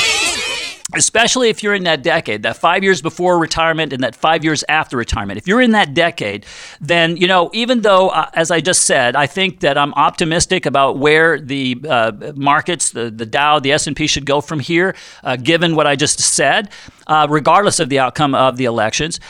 especially 0.95 1.51
if 1.51 1.63
you're 1.63 1.75
in 1.75 1.85
that 1.85 2.03
decade, 2.03 2.43
that 2.45 2.57
five 2.57 2.83
years 2.83 3.03
before 3.03 3.39
retirement 3.39 3.93
and 3.93 4.03
that 4.03 4.17
five 4.17 4.43
years 4.43 4.65
after 4.71 4.97
retirement. 4.97 5.37
If 5.37 5.47
you're 5.47 5.61
in 5.61 5.73
that 5.73 5.93
decade, 5.93 6.47
then, 6.81 7.19
you 7.19 7.27
know, 7.27 7.51
even 7.53 7.83
though, 7.83 8.09
uh, 8.09 8.31
as 8.33 8.51
I 8.51 8.61
just 8.61 8.83
said, 8.87 9.15
I 9.15 9.27
think 9.27 9.61
that 9.61 9.77
I'm 9.77 9.93
optimistic 9.95 10.65
about 10.65 10.99
where 10.99 11.39
the 11.39 11.79
uh, 11.87 12.33
markets, 12.35 12.91
the, 12.91 13.11
the 13.11 13.27
Dow, 13.27 13.59
the 13.59 13.73
S&P 13.73 14.07
should 14.07 14.25
go 14.25 14.41
from 14.41 14.61
here, 14.61 14.97
uh, 15.23 15.37
given 15.37 15.77
what 15.77 15.87
I 15.87 15.95
just 15.95 16.21
said, 16.21 16.71
uh, 17.07 17.27
regardless 17.29 17.81
of 17.81 17.91
the 17.91 17.99
outcome 17.99 18.35
of 18.35 18.57
the 18.57 18.65
elections, 18.65 19.21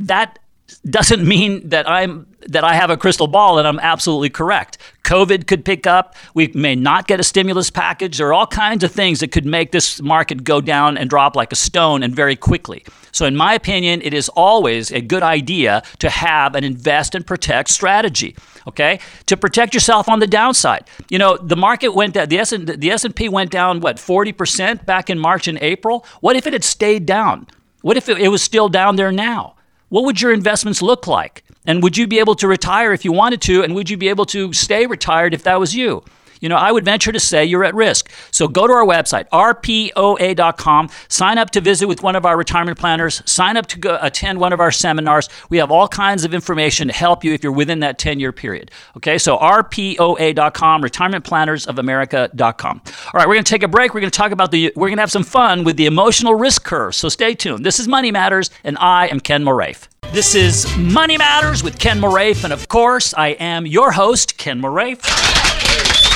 that 0.00 0.40
doesn't 0.88 1.26
mean 1.26 1.68
that 1.68 1.88
I'm 1.88 2.26
that 2.46 2.64
I 2.64 2.74
have 2.74 2.88
a 2.88 2.96
crystal 2.96 3.26
ball 3.26 3.58
and 3.58 3.66
I'm 3.66 3.78
absolutely 3.80 4.30
correct. 4.30 4.78
COVID 5.04 5.46
could 5.46 5.64
pick 5.64 5.86
up. 5.86 6.14
We 6.34 6.48
may 6.48 6.74
not 6.74 7.06
get 7.06 7.20
a 7.20 7.22
stimulus 7.22 7.68
package. 7.70 8.18
There 8.18 8.28
are 8.28 8.32
all 8.32 8.46
kinds 8.46 8.84
of 8.84 8.92
things 8.92 9.20
that 9.20 9.32
could 9.32 9.44
make 9.44 9.72
this 9.72 10.00
market 10.00 10.44
go 10.44 10.60
down 10.60 10.96
and 10.96 11.10
drop 11.10 11.36
like 11.36 11.52
a 11.52 11.56
stone 11.56 12.02
and 12.02 12.14
very 12.14 12.36
quickly. 12.36 12.84
So, 13.12 13.26
in 13.26 13.36
my 13.36 13.54
opinion, 13.54 14.00
it 14.02 14.14
is 14.14 14.28
always 14.30 14.90
a 14.90 15.00
good 15.00 15.22
idea 15.22 15.82
to 15.98 16.08
have 16.08 16.54
an 16.54 16.64
invest 16.64 17.14
and 17.14 17.26
protect 17.26 17.70
strategy. 17.70 18.36
Okay, 18.66 19.00
to 19.26 19.36
protect 19.36 19.74
yourself 19.74 20.08
on 20.08 20.20
the 20.20 20.26
downside. 20.26 20.84
You 21.08 21.18
know, 21.18 21.36
the 21.38 21.56
market 21.56 21.88
went 21.94 22.14
down. 22.14 22.28
The 22.28 22.38
S 22.38 22.50
the 22.50 22.90
S 22.90 23.04
and 23.04 23.16
P 23.16 23.28
went 23.28 23.50
down 23.50 23.80
what 23.80 23.98
forty 23.98 24.32
percent 24.32 24.86
back 24.86 25.10
in 25.10 25.18
March 25.18 25.48
and 25.48 25.58
April. 25.60 26.06
What 26.20 26.36
if 26.36 26.46
it 26.46 26.52
had 26.52 26.64
stayed 26.64 27.06
down? 27.06 27.46
What 27.82 27.96
if 27.96 28.08
it, 28.08 28.18
it 28.18 28.28
was 28.28 28.42
still 28.42 28.68
down 28.68 28.96
there 28.96 29.12
now? 29.12 29.54
What 29.88 30.04
would 30.04 30.20
your 30.20 30.32
investments 30.32 30.82
look 30.82 31.06
like? 31.06 31.44
And 31.66 31.82
would 31.82 31.96
you 31.96 32.06
be 32.06 32.18
able 32.18 32.34
to 32.36 32.48
retire 32.48 32.92
if 32.92 33.04
you 33.04 33.12
wanted 33.12 33.40
to? 33.42 33.62
And 33.62 33.74
would 33.74 33.88
you 33.90 33.96
be 33.96 34.08
able 34.08 34.26
to 34.26 34.52
stay 34.52 34.86
retired 34.86 35.34
if 35.34 35.42
that 35.44 35.58
was 35.58 35.74
you? 35.74 36.02
You 36.40 36.48
know, 36.48 36.56
I 36.56 36.72
would 36.72 36.84
venture 36.84 37.12
to 37.12 37.20
say 37.20 37.44
you're 37.44 37.64
at 37.64 37.74
risk. 37.74 38.10
So 38.30 38.48
go 38.48 38.66
to 38.66 38.72
our 38.72 38.84
website, 38.84 39.28
rpoa.com, 39.30 40.90
sign 41.08 41.38
up 41.38 41.50
to 41.50 41.60
visit 41.60 41.86
with 41.86 42.02
one 42.02 42.16
of 42.16 42.26
our 42.26 42.36
retirement 42.36 42.78
planners, 42.78 43.22
sign 43.30 43.56
up 43.56 43.66
to 43.66 43.78
go 43.78 43.98
attend 44.00 44.40
one 44.40 44.52
of 44.52 44.60
our 44.60 44.70
seminars. 44.70 45.28
We 45.50 45.58
have 45.58 45.70
all 45.70 45.88
kinds 45.88 46.24
of 46.24 46.34
information 46.34 46.88
to 46.88 46.94
help 46.94 47.24
you 47.24 47.32
if 47.32 47.42
you're 47.42 47.52
within 47.52 47.80
that 47.80 47.98
10 47.98 48.20
year 48.20 48.32
period. 48.32 48.70
Okay, 48.96 49.18
so 49.18 49.36
rpoa.com, 49.38 50.82
retirementplannersofamerica.com. 50.82 52.82
All 52.86 53.10
right, 53.14 53.28
we're 53.28 53.34
going 53.34 53.44
to 53.44 53.50
take 53.50 53.62
a 53.62 53.68
break. 53.68 53.94
We're 53.94 54.00
going 54.00 54.10
to 54.10 54.16
talk 54.16 54.32
about 54.32 54.50
the, 54.50 54.72
we're 54.76 54.88
going 54.88 54.98
to 54.98 55.02
have 55.02 55.10
some 55.10 55.24
fun 55.24 55.64
with 55.64 55.76
the 55.76 55.86
emotional 55.86 56.34
risk 56.34 56.64
curve. 56.64 56.94
So 56.94 57.08
stay 57.08 57.34
tuned. 57.34 57.64
This 57.64 57.80
is 57.80 57.88
Money 57.88 58.10
Matters, 58.10 58.50
and 58.64 58.76
I 58.78 59.08
am 59.08 59.20
Ken 59.20 59.44
Moraif. 59.44 59.88
This 60.12 60.34
is 60.34 60.66
Money 60.78 61.18
Matters 61.18 61.62
with 61.62 61.78
Ken 61.78 62.00
Moraif, 62.00 62.44
and 62.44 62.52
of 62.52 62.68
course, 62.68 63.12
I 63.14 63.28
am 63.28 63.66
your 63.66 63.92
host, 63.92 64.38
Ken 64.38 64.60
Moraif. 64.60 66.07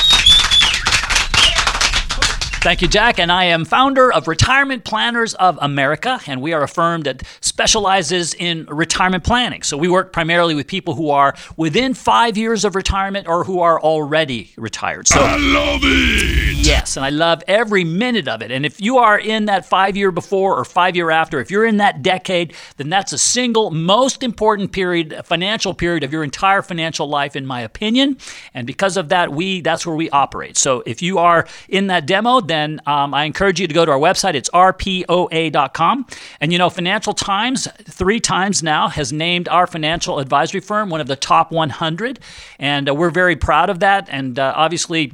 Thank 2.62 2.80
you, 2.80 2.86
Jack. 2.86 3.18
And 3.18 3.32
I 3.32 3.46
am 3.46 3.64
founder 3.64 4.12
of 4.12 4.28
Retirement 4.28 4.84
Planners 4.84 5.34
of 5.34 5.58
America, 5.60 6.20
and 6.28 6.40
we 6.40 6.52
are 6.52 6.62
a 6.62 6.68
firm 6.68 7.00
that 7.00 7.24
specializes 7.40 8.34
in 8.34 8.66
retirement 8.66 9.24
planning. 9.24 9.64
So 9.64 9.76
we 9.76 9.88
work 9.88 10.12
primarily 10.12 10.54
with 10.54 10.68
people 10.68 10.94
who 10.94 11.10
are 11.10 11.34
within 11.56 11.92
five 11.92 12.36
years 12.36 12.64
of 12.64 12.76
retirement 12.76 13.26
or 13.26 13.42
who 13.42 13.58
are 13.58 13.80
already 13.80 14.52
retired. 14.56 15.08
So 15.08 15.18
I 15.18 15.38
love 15.38 15.80
it. 15.82 16.64
Yes, 16.64 16.96
and 16.96 17.04
I 17.04 17.10
love 17.10 17.42
every 17.48 17.82
minute 17.82 18.28
of 18.28 18.42
it. 18.42 18.52
And 18.52 18.64
if 18.64 18.80
you 18.80 18.98
are 18.98 19.18
in 19.18 19.46
that 19.46 19.66
five 19.66 19.96
year 19.96 20.12
before 20.12 20.56
or 20.56 20.64
five 20.64 20.94
year 20.94 21.10
after, 21.10 21.40
if 21.40 21.50
you're 21.50 21.66
in 21.66 21.78
that 21.78 22.00
decade, 22.00 22.54
then 22.76 22.88
that's 22.88 23.12
a 23.12 23.18
single 23.18 23.72
most 23.72 24.22
important 24.22 24.70
period, 24.70 25.20
financial 25.24 25.74
period 25.74 26.04
of 26.04 26.12
your 26.12 26.22
entire 26.22 26.62
financial 26.62 27.08
life, 27.08 27.34
in 27.34 27.44
my 27.44 27.60
opinion. 27.60 28.18
And 28.54 28.68
because 28.68 28.96
of 28.96 29.08
that, 29.08 29.32
we 29.32 29.62
that's 29.62 29.84
where 29.84 29.96
we 29.96 30.08
operate. 30.10 30.56
So 30.56 30.84
if 30.86 31.02
you 31.02 31.18
are 31.18 31.48
in 31.68 31.88
that 31.88 32.06
demo, 32.06 32.40
then 32.52 32.80
um, 32.86 33.14
I 33.14 33.24
encourage 33.24 33.58
you 33.58 33.66
to 33.66 33.74
go 33.74 33.86
to 33.86 33.90
our 33.90 33.98
website. 33.98 34.34
It's 34.34 34.50
rpoa.com. 34.50 36.06
And 36.40 36.52
you 36.52 36.58
know, 36.58 36.68
Financial 36.68 37.14
Times, 37.14 37.66
three 37.84 38.20
times 38.20 38.62
now, 38.62 38.88
has 38.88 39.12
named 39.12 39.48
our 39.48 39.66
financial 39.66 40.18
advisory 40.18 40.60
firm 40.60 40.90
one 40.90 41.00
of 41.00 41.06
the 41.06 41.16
top 41.16 41.50
100. 41.50 42.20
And 42.58 42.88
uh, 42.88 42.94
we're 42.94 43.10
very 43.10 43.36
proud 43.36 43.70
of 43.70 43.80
that. 43.80 44.08
And 44.10 44.38
uh, 44.38 44.52
obviously, 44.54 45.12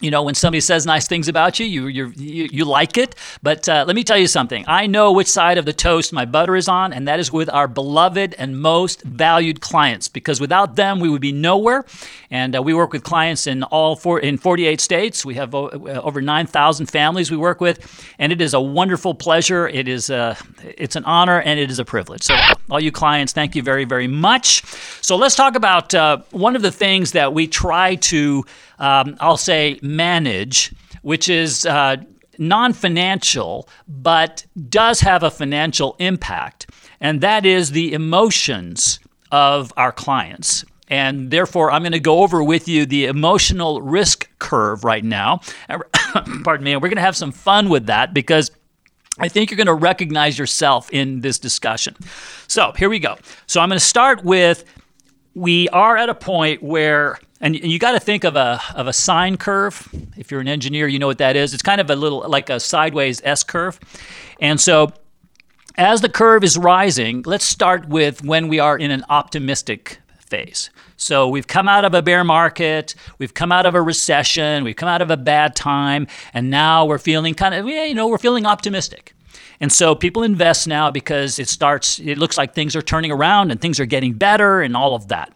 you 0.00 0.10
know, 0.10 0.22
when 0.22 0.34
somebody 0.34 0.60
says 0.60 0.86
nice 0.86 1.06
things 1.06 1.28
about 1.28 1.60
you, 1.60 1.66
you 1.66 1.86
you 2.16 2.48
you 2.50 2.64
like 2.64 2.96
it. 2.96 3.14
But 3.42 3.68
uh, 3.68 3.84
let 3.86 3.94
me 3.94 4.02
tell 4.02 4.16
you 4.16 4.26
something. 4.26 4.64
I 4.66 4.86
know 4.86 5.12
which 5.12 5.26
side 5.28 5.58
of 5.58 5.66
the 5.66 5.72
toast 5.72 6.12
my 6.12 6.24
butter 6.24 6.56
is 6.56 6.68
on, 6.68 6.92
and 6.92 7.06
that 7.06 7.20
is 7.20 7.30
with 7.30 7.50
our 7.50 7.68
beloved 7.68 8.34
and 8.38 8.60
most 8.60 9.02
valued 9.02 9.60
clients. 9.60 10.08
Because 10.08 10.40
without 10.40 10.76
them, 10.76 11.00
we 11.00 11.08
would 11.10 11.20
be 11.20 11.32
nowhere. 11.32 11.84
And 12.30 12.56
uh, 12.56 12.62
we 12.62 12.72
work 12.74 12.92
with 12.92 13.02
clients 13.02 13.46
in 13.46 13.62
all 13.64 13.94
four 13.96 14.20
in 14.20 14.38
48 14.38 14.80
states. 14.80 15.24
We 15.24 15.34
have 15.34 15.54
o- 15.54 15.68
uh, 15.68 16.00
over 16.02 16.22
9,000 16.22 16.86
families 16.86 17.30
we 17.30 17.36
work 17.36 17.60
with, 17.60 18.04
and 18.18 18.32
it 18.32 18.40
is 18.40 18.54
a 18.54 18.60
wonderful 18.60 19.14
pleasure. 19.14 19.68
It 19.68 19.86
is 19.86 20.08
a 20.08 20.36
it's 20.64 20.96
an 20.96 21.04
honor 21.04 21.40
and 21.40 21.60
it 21.60 21.70
is 21.70 21.78
a 21.78 21.84
privilege. 21.84 22.22
So, 22.22 22.36
all 22.70 22.80
you 22.80 22.92
clients, 22.92 23.32
thank 23.32 23.54
you 23.54 23.62
very 23.62 23.84
very 23.84 24.08
much. 24.08 24.64
So 25.02 25.16
let's 25.16 25.34
talk 25.34 25.56
about 25.56 25.94
uh, 25.94 26.18
one 26.30 26.56
of 26.56 26.62
the 26.62 26.70
things 26.70 27.12
that 27.12 27.34
we 27.34 27.46
try 27.46 27.96
to 27.96 28.44
um, 28.80 29.16
I'll 29.20 29.36
say 29.36 29.78
manage, 29.96 30.72
which 31.02 31.28
is 31.28 31.66
uh, 31.66 31.96
non 32.38 32.72
financial, 32.72 33.68
but 33.86 34.46
does 34.68 35.00
have 35.00 35.22
a 35.22 35.30
financial 35.30 35.96
impact, 35.98 36.70
and 37.00 37.20
that 37.20 37.46
is 37.46 37.72
the 37.72 37.92
emotions 37.92 39.00
of 39.30 39.72
our 39.76 39.92
clients. 39.92 40.64
And 40.88 41.30
therefore, 41.30 41.70
I'm 41.70 41.82
going 41.82 41.92
to 41.92 42.00
go 42.00 42.22
over 42.22 42.42
with 42.42 42.66
you 42.66 42.84
the 42.84 43.04
emotional 43.04 43.80
risk 43.80 44.28
curve 44.40 44.82
right 44.82 45.04
now. 45.04 45.40
Pardon 46.42 46.64
me. 46.64 46.72
And 46.72 46.82
we're 46.82 46.88
going 46.88 46.96
to 46.96 47.02
have 47.02 47.16
some 47.16 47.30
fun 47.30 47.68
with 47.68 47.86
that 47.86 48.12
because 48.12 48.50
I 49.20 49.28
think 49.28 49.50
you're 49.50 49.56
going 49.56 49.68
to 49.68 49.74
recognize 49.74 50.36
yourself 50.36 50.90
in 50.90 51.20
this 51.20 51.38
discussion. 51.38 51.94
So 52.48 52.72
here 52.76 52.88
we 52.88 52.98
go. 52.98 53.18
So 53.46 53.60
I'm 53.60 53.68
going 53.68 53.78
to 53.78 53.84
start 53.84 54.24
with 54.24 54.64
we 55.34 55.68
are 55.68 55.96
at 55.96 56.08
a 56.08 56.14
point 56.14 56.62
where 56.62 57.18
And 57.40 57.56
you 57.56 57.78
got 57.78 57.92
to 57.92 58.00
think 58.00 58.24
of 58.24 58.36
a 58.36 58.60
of 58.74 58.86
a 58.86 58.92
sine 58.92 59.38
curve. 59.38 59.88
If 60.16 60.30
you're 60.30 60.40
an 60.40 60.48
engineer, 60.48 60.86
you 60.86 60.98
know 60.98 61.06
what 61.06 61.18
that 61.18 61.36
is. 61.36 61.54
It's 61.54 61.62
kind 61.62 61.80
of 61.80 61.88
a 61.88 61.96
little 61.96 62.28
like 62.28 62.50
a 62.50 62.60
sideways 62.60 63.22
S 63.24 63.42
curve. 63.42 63.80
And 64.40 64.60
so 64.60 64.92
as 65.76 66.02
the 66.02 66.10
curve 66.10 66.44
is 66.44 66.58
rising, 66.58 67.22
let's 67.24 67.46
start 67.46 67.88
with 67.88 68.22
when 68.22 68.48
we 68.48 68.58
are 68.58 68.76
in 68.76 68.90
an 68.90 69.04
optimistic 69.08 70.00
phase. 70.18 70.68
So 70.96 71.28
we've 71.28 71.46
come 71.46 71.66
out 71.66 71.86
of 71.86 71.94
a 71.94 72.02
bear 72.02 72.24
market, 72.24 72.94
we've 73.18 73.32
come 73.32 73.52
out 73.52 73.64
of 73.64 73.74
a 73.74 73.80
recession, 73.80 74.64
we've 74.64 74.76
come 74.76 74.88
out 74.90 75.00
of 75.00 75.10
a 75.10 75.16
bad 75.16 75.56
time, 75.56 76.06
and 76.34 76.50
now 76.50 76.84
we're 76.84 76.98
feeling 76.98 77.32
kind 77.34 77.54
of, 77.54 77.66
you 77.66 77.94
know, 77.94 78.06
we're 78.08 78.18
feeling 78.18 78.44
optimistic. 78.44 79.14
And 79.60 79.70
so 79.72 79.94
people 79.94 80.22
invest 80.22 80.66
now 80.66 80.90
because 80.90 81.38
it 81.38 81.48
starts, 81.48 81.98
it 82.00 82.18
looks 82.18 82.38
like 82.38 82.54
things 82.54 82.74
are 82.74 82.82
turning 82.82 83.10
around 83.10 83.50
and 83.50 83.60
things 83.60 83.78
are 83.78 83.86
getting 83.86 84.14
better 84.14 84.60
and 84.60 84.76
all 84.76 84.94
of 84.94 85.08
that. 85.08 85.32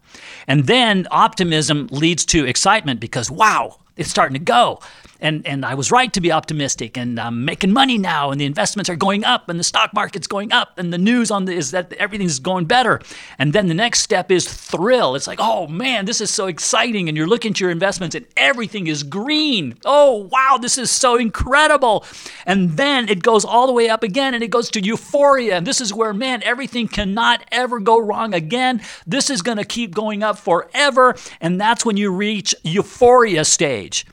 And 0.47 0.67
then 0.67 1.07
optimism 1.11 1.89
leads 1.91 2.25
to 2.27 2.47
excitement 2.47 3.01
because, 3.01 3.31
wow, 3.31 3.79
it's 3.97 4.11
starting 4.11 4.35
to 4.35 4.45
go. 4.45 4.81
And, 5.25 5.47
and 5.47 5.65
I 5.65 5.75
was 5.75 5.91
right 5.91 6.13
to 6.13 6.21
be 6.21 6.31
optimistic, 6.31 6.99
and 6.99 7.19
I'm 7.19 7.47
making 7.47 7.73
money 7.73 7.97
now, 7.97 8.31
and 8.31 8.39
the 8.39 8.45
investments 8.45 8.91
are 8.91 8.95
going 8.95 9.25
up, 9.25 9.49
and 9.49 9.59
the 9.59 9.65
stock 9.65 9.95
market's 9.95 10.27
going 10.27 10.53
up, 10.53 10.79
and 10.79 10.93
the 10.93 10.99
news 10.99 11.31
on 11.31 11.47
the, 11.47 11.55
is 11.55 11.71
that 11.71 11.95
everything's 11.95 12.39
going 12.39 12.67
better. 12.67 13.01
And 13.39 13.55
then 13.55 13.69
the 13.69 13.73
next 13.73 14.01
step 14.01 14.31
is 14.31 14.47
thrill. 14.47 15.15
It's 15.15 15.27
like, 15.27 15.39
oh 15.41 15.67
man, 15.67 16.05
this 16.05 16.21
is 16.21 16.31
so 16.31 16.47
exciting, 16.47 17.09
and 17.09 17.17
you're 17.17 17.27
looking 17.27 17.53
at 17.53 17.61
your 17.61 17.71
investments, 17.71 18.15
and 18.15 18.27
everything 18.37 18.87
is 18.87 19.03
green. 19.03 19.79
Oh 19.87 20.29
wow, 20.31 20.59
this 20.61 20.77
is 20.77 20.91
so 20.91 21.17
incredible. 21.17 22.05
And 22.45 22.73
then 22.73 23.09
it 23.09 23.23
goes 23.23 23.47
all 23.47 23.67
the 23.67 23.73
way 23.73 23.89
up 23.89 24.03
again, 24.03 24.35
and 24.35 24.45
it 24.45 24.51
goes 24.51 24.71
to 24.73 24.81
euphoria, 24.83 25.57
and 25.57 25.67
this 25.67 25.81
is 25.81 25.95
where 25.95 26.13
man, 26.13 26.43
everything 26.43 26.87
cannot 26.87 27.43
ever 27.51 27.81
go 27.81 27.99
wrong 27.99 28.35
again. 28.35 28.83
This 29.07 29.31
is 29.31 29.41
going 29.41 29.57
to 29.57 29.65
keep 29.65 29.95
going 29.95 30.23
up 30.23 30.39
forever, 30.39 31.17
and 31.41 31.59
that's 31.59 31.83
when 31.87 31.97
you 31.97 32.13
reach 32.13 32.55
euphoria 32.63 33.47
stage. 33.47 34.05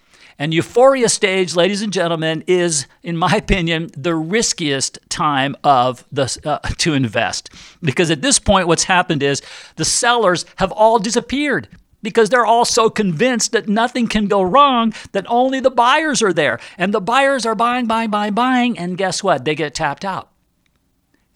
And 0.42 0.56
euphoria 0.56 1.08
stage, 1.08 1.56
ladies 1.56 1.84
and 1.84 1.94
gentlemen, 1.94 2.44
is, 2.48 2.88
in 3.04 3.16
my 3.16 3.36
opinion, 3.36 3.92
the 3.96 4.16
riskiest 4.16 4.98
time 5.08 5.56
of 5.64 6.04
the 6.12 6.36
uh, 6.44 6.58
to 6.80 6.96
invest 6.96 7.52
because 7.84 8.10
at 8.10 8.24
this 8.24 8.40
point, 8.40 8.68
what's 8.68 8.86
happened 8.86 9.22
is 9.22 9.44
the 9.76 9.86
sellers 9.86 10.46
have 10.56 10.72
all 10.72 10.98
disappeared 10.98 11.68
because 12.02 12.30
they're 12.30 12.44
all 12.44 12.66
so 12.66 12.90
convinced 12.90 13.52
that 13.52 13.70
nothing 13.70 14.08
can 14.08 14.26
go 14.26 14.42
wrong 14.42 14.96
that 15.12 15.28
only 15.30 15.60
the 15.60 15.70
buyers 15.70 16.24
are 16.24 16.34
there, 16.34 16.60
and 16.76 16.92
the 16.92 17.00
buyers 17.00 17.46
are 17.46 17.54
buying, 17.54 17.86
buying, 17.86 18.10
buying, 18.10 18.34
buying, 18.34 18.80
and 18.80 18.98
guess 18.98 19.24
what? 19.24 19.46
They 19.46 19.54
get 19.54 19.76
tapped 19.76 20.04
out. 20.04 20.32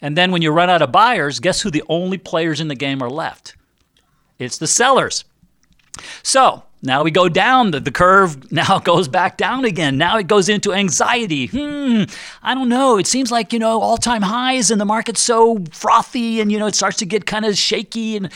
And 0.01 0.17
then 0.17 0.31
when 0.31 0.41
you 0.41 0.50
run 0.50 0.71
out 0.71 0.81
of 0.81 0.91
buyers, 0.91 1.39
guess 1.39 1.62
who 1.62 1.69
the 1.69 1.83
only 1.89 2.17
players 2.17 2.59
in 2.59 2.69
the 2.69 2.75
game 2.75 3.03
are 3.03 3.12
left? 3.12 3.55
It's 4.39 4.57
the 4.57 4.65
sellers. 4.65 5.25
So 6.24 6.63
now 6.82 7.03
we 7.03 7.10
go 7.10 7.27
down. 7.27 7.72
The, 7.72 7.79
the 7.79 7.91
curve 7.91 8.51
now 8.51 8.79
goes 8.84 9.08
back 9.08 9.38
down 9.38 9.65
again. 9.65 9.98
Now 9.98 10.17
it 10.17 10.27
goes 10.27 10.50
into 10.50 10.72
anxiety. 10.72 11.48
Hmm, 11.48 12.03
I 12.44 12.53
don't 12.53 12.70
know. 12.70 12.98
It 12.98 13.08
seems 13.08 13.32
like, 13.32 13.53
you 13.53 13.60
know, 13.60 13.82
all 13.82 13.98
time 13.98 14.22
highs 14.22 14.70
and 14.70 14.79
the 14.79 14.86
market's 14.86 15.22
so 15.22 15.63
frothy 15.72 16.41
and, 16.41 16.51
you 16.51 16.60
know, 16.60 16.67
it 16.67 16.75
starts 16.75 16.98
to 16.98 17.05
get 17.05 17.25
kind 17.25 17.46
of 17.46 17.58
shaky 17.58 18.17
and, 18.17 18.32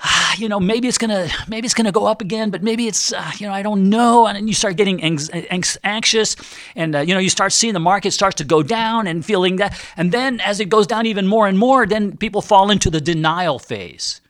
ah, 0.00 0.34
you 0.36 0.48
know, 0.48 0.60
maybe 0.60 0.88
it's 0.88 0.98
going 0.98 1.10
to, 1.10 1.32
maybe 1.48 1.64
it's 1.64 1.74
going 1.74 1.86
to 1.86 1.92
go 1.92 2.06
up 2.06 2.20
again, 2.20 2.50
but 2.50 2.62
maybe 2.62 2.86
it's, 2.86 3.12
uh, 3.12 3.30
you 3.38 3.46
know, 3.46 3.52
I 3.52 3.62
don't 3.62 3.88
know. 3.88 4.26
And 4.26 4.46
you 4.46 4.54
start 4.54 4.76
getting 4.76 5.02
anx- 5.02 5.78
anxious 5.82 6.36
and, 6.74 6.94
uh, 6.94 7.00
you 7.00 7.14
know, 7.14 7.20
you 7.20 7.30
start 7.30 7.52
seeing 7.52 7.72
the 7.72 7.80
market 7.80 8.12
starts 8.12 8.36
to 8.36 8.44
go 8.44 8.62
down 8.62 9.06
and 9.06 9.24
feeling 9.24 9.56
that. 9.56 9.80
And 9.96 10.12
then 10.12 10.40
as 10.40 10.60
it 10.60 10.68
goes 10.68 10.86
down 10.86 11.06
even 11.06 11.26
more 11.26 11.46
and 11.46 11.58
more, 11.58 11.86
then 11.86 12.16
people 12.16 12.42
fall 12.42 12.70
into 12.70 12.90
the 12.90 13.00
denial 13.00 13.58
phase 13.58 14.20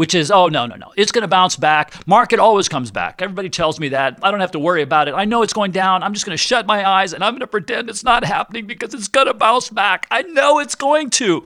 which 0.00 0.14
is, 0.14 0.30
oh, 0.30 0.48
no, 0.48 0.64
no, 0.64 0.76
no. 0.76 0.90
It's 0.96 1.12
going 1.12 1.24
to 1.24 1.28
bounce 1.28 1.56
back. 1.56 1.92
Market 2.06 2.38
always 2.38 2.70
comes 2.70 2.90
back. 2.90 3.20
Everybody 3.20 3.50
tells 3.50 3.78
me 3.78 3.90
that. 3.90 4.18
I 4.22 4.30
don't 4.30 4.40
have 4.40 4.52
to 4.52 4.58
worry 4.58 4.80
about 4.80 5.08
it. 5.08 5.14
I 5.14 5.26
know 5.26 5.42
it's 5.42 5.52
going 5.52 5.72
down. 5.72 6.02
I'm 6.02 6.14
just 6.14 6.24
going 6.24 6.32
to 6.32 6.42
shut 6.42 6.66
my 6.66 6.88
eyes 6.88 7.12
and 7.12 7.22
I'm 7.22 7.34
going 7.34 7.40
to 7.40 7.46
pretend 7.46 7.90
it's 7.90 8.02
not 8.02 8.24
happening 8.24 8.66
because 8.66 8.94
it's 8.94 9.08
going 9.08 9.26
to 9.26 9.34
bounce 9.34 9.68
back. 9.68 10.06
I 10.10 10.22
know 10.22 10.58
it's 10.58 10.74
going 10.74 11.10
to. 11.10 11.44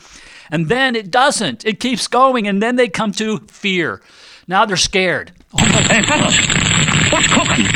And 0.53 0.69
then 0.69 0.95
it 0.95 1.11
doesn't. 1.11 1.67
It 1.67 1.81
keeps 1.81 2.07
going. 2.07 2.47
And 2.47 2.63
then 2.63 2.77
they 2.77 2.89
come 2.89 3.11
to 3.15 3.39
fear. 3.49 4.01
Now 4.47 4.65
they're 4.65 4.77
scared. 4.77 5.33
Oh, 5.59 5.65
Hey, 5.91 6.03
fellas, 6.03 6.37
what's 7.11 7.27
cooking? 7.27 7.67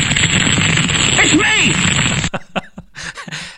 It's 1.19 1.35
me! 1.35 2.08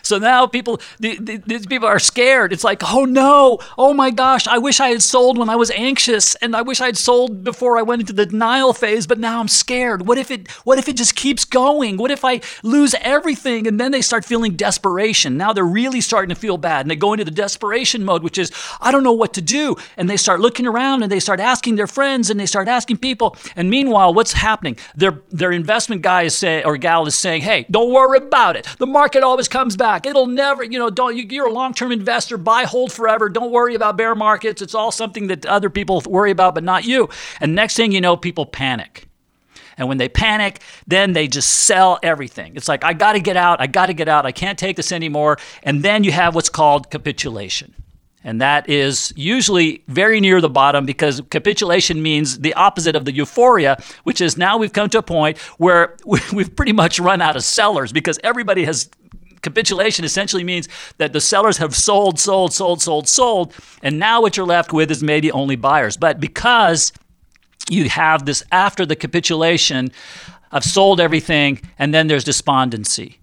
So 0.02 0.18
now 0.18 0.46
people, 0.46 0.80
the, 0.98 1.18
the, 1.18 1.36
these 1.46 1.66
people 1.66 1.88
are 1.88 1.98
scared. 1.98 2.52
It's 2.52 2.64
like, 2.64 2.82
oh 2.92 3.04
no, 3.04 3.58
oh 3.78 3.94
my 3.94 4.10
gosh, 4.10 4.46
I 4.46 4.58
wish 4.58 4.80
I 4.80 4.88
had 4.88 5.02
sold 5.02 5.38
when 5.38 5.48
I 5.48 5.56
was 5.56 5.70
anxious, 5.70 6.34
and 6.36 6.54
I 6.56 6.62
wish 6.62 6.80
I 6.80 6.86
had 6.86 6.96
sold 6.96 7.44
before 7.44 7.78
I 7.78 7.82
went 7.82 8.00
into 8.00 8.12
the 8.12 8.26
denial 8.26 8.72
phase. 8.72 9.06
But 9.06 9.18
now 9.18 9.40
I'm 9.40 9.48
scared. 9.48 10.06
What 10.06 10.18
if 10.18 10.30
it? 10.30 10.50
What 10.64 10.78
if 10.78 10.88
it 10.88 10.96
just 10.96 11.14
keeps 11.14 11.44
going? 11.44 11.96
What 11.96 12.10
if 12.10 12.24
I 12.24 12.40
lose 12.62 12.94
everything? 13.00 13.66
And 13.66 13.78
then 13.78 13.92
they 13.92 14.02
start 14.02 14.24
feeling 14.24 14.56
desperation. 14.56 15.36
Now 15.36 15.52
they're 15.52 15.64
really 15.64 16.00
starting 16.00 16.34
to 16.34 16.40
feel 16.40 16.58
bad, 16.58 16.82
and 16.82 16.90
they 16.90 16.96
go 16.96 17.12
into 17.12 17.24
the 17.24 17.30
desperation 17.30 18.04
mode, 18.04 18.22
which 18.22 18.38
is, 18.38 18.50
I 18.80 18.90
don't 18.90 19.04
know 19.04 19.12
what 19.12 19.34
to 19.34 19.42
do. 19.42 19.76
And 19.96 20.08
they 20.10 20.16
start 20.16 20.40
looking 20.40 20.66
around, 20.66 21.02
and 21.02 21.12
they 21.12 21.20
start 21.20 21.40
asking 21.40 21.76
their 21.76 21.86
friends, 21.86 22.30
and 22.30 22.38
they 22.40 22.46
start 22.46 22.68
asking 22.68 22.98
people. 22.98 23.36
And 23.56 23.70
meanwhile, 23.70 24.14
what's 24.14 24.32
happening? 24.32 24.76
Their 24.96 25.20
their 25.30 25.52
investment 25.52 26.02
guy 26.02 26.22
is 26.22 26.36
saying, 26.36 26.64
or 26.64 26.76
gal 26.76 27.06
is 27.06 27.14
saying, 27.14 27.42
hey, 27.42 27.66
don't 27.70 27.92
worry 27.92 28.18
about 28.18 28.56
it. 28.56 28.66
The 28.78 28.86
market 28.86 29.22
always 29.22 29.48
comes 29.48 29.76
back. 29.76 29.91
It'll 30.04 30.26
never, 30.26 30.64
you 30.64 30.78
know, 30.78 30.90
don't. 30.90 31.16
You, 31.16 31.24
you're 31.28 31.48
a 31.48 31.52
long-term 31.52 31.92
investor. 31.92 32.36
Buy, 32.36 32.64
hold 32.64 32.92
forever. 32.92 33.28
Don't 33.28 33.50
worry 33.50 33.74
about 33.74 33.96
bear 33.96 34.14
markets. 34.14 34.62
It's 34.62 34.74
all 34.74 34.92
something 34.92 35.26
that 35.28 35.46
other 35.46 35.70
people 35.70 36.02
worry 36.06 36.30
about, 36.30 36.54
but 36.54 36.64
not 36.64 36.84
you. 36.84 37.08
And 37.40 37.54
next 37.54 37.76
thing 37.76 37.92
you 37.92 38.00
know, 38.00 38.16
people 38.16 38.46
panic. 38.46 39.08
And 39.78 39.88
when 39.88 39.98
they 39.98 40.08
panic, 40.08 40.60
then 40.86 41.12
they 41.12 41.28
just 41.28 41.48
sell 41.48 41.98
everything. 42.02 42.56
It's 42.56 42.68
like, 42.68 42.84
I 42.84 42.92
got 42.92 43.14
to 43.14 43.20
get 43.20 43.36
out. 43.36 43.60
I 43.60 43.66
got 43.66 43.86
to 43.86 43.94
get 43.94 44.08
out. 44.08 44.26
I 44.26 44.32
can't 44.32 44.58
take 44.58 44.76
this 44.76 44.92
anymore. 44.92 45.38
And 45.62 45.82
then 45.82 46.04
you 46.04 46.12
have 46.12 46.34
what's 46.34 46.48
called 46.48 46.90
capitulation. 46.90 47.74
And 48.24 48.40
that 48.40 48.68
is 48.68 49.12
usually 49.16 49.82
very 49.88 50.20
near 50.20 50.40
the 50.40 50.48
bottom 50.48 50.86
because 50.86 51.20
capitulation 51.30 52.02
means 52.02 52.38
the 52.38 52.54
opposite 52.54 52.94
of 52.94 53.04
the 53.04 53.12
euphoria, 53.12 53.82
which 54.04 54.20
is 54.20 54.36
now 54.36 54.56
we've 54.56 54.72
come 54.72 54.88
to 54.90 54.98
a 54.98 55.02
point 55.02 55.38
where 55.58 55.96
we've 56.32 56.54
pretty 56.54 56.72
much 56.72 57.00
run 57.00 57.20
out 57.20 57.36
of 57.36 57.42
sellers 57.42 57.92
because 57.92 58.20
everybody 58.22 58.64
has 58.64 58.88
capitulation 59.42 60.04
essentially 60.04 60.44
means 60.44 60.68
that 60.98 61.12
the 61.12 61.20
sellers 61.20 61.58
have 61.58 61.74
sold, 61.74 62.18
sold, 62.18 62.52
sold, 62.52 62.80
sold, 62.80 63.08
sold, 63.08 63.54
and 63.82 63.98
now 63.98 64.22
what 64.22 64.36
you're 64.36 64.46
left 64.46 64.72
with 64.72 64.90
is 64.90 65.02
maybe 65.02 65.30
only 65.32 65.56
buyers. 65.56 65.96
But 65.96 66.20
because 66.20 66.92
you 67.68 67.88
have 67.88 68.24
this 68.24 68.42
after 68.50 68.86
the 68.86 68.96
capitulation, 68.96 69.92
I've 70.50 70.64
sold 70.64 71.00
everything, 71.00 71.60
and 71.78 71.92
then 71.92 72.06
there's 72.06 72.24
despondency. 72.24 73.18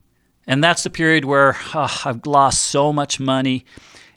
And 0.48 0.64
that's 0.64 0.84
the 0.84 0.90
period 0.90 1.26
where 1.26 1.56
oh, 1.76 2.02
I've 2.06 2.26
lost 2.26 2.62
so 2.64 2.92
much 2.92 3.20
money 3.20 3.66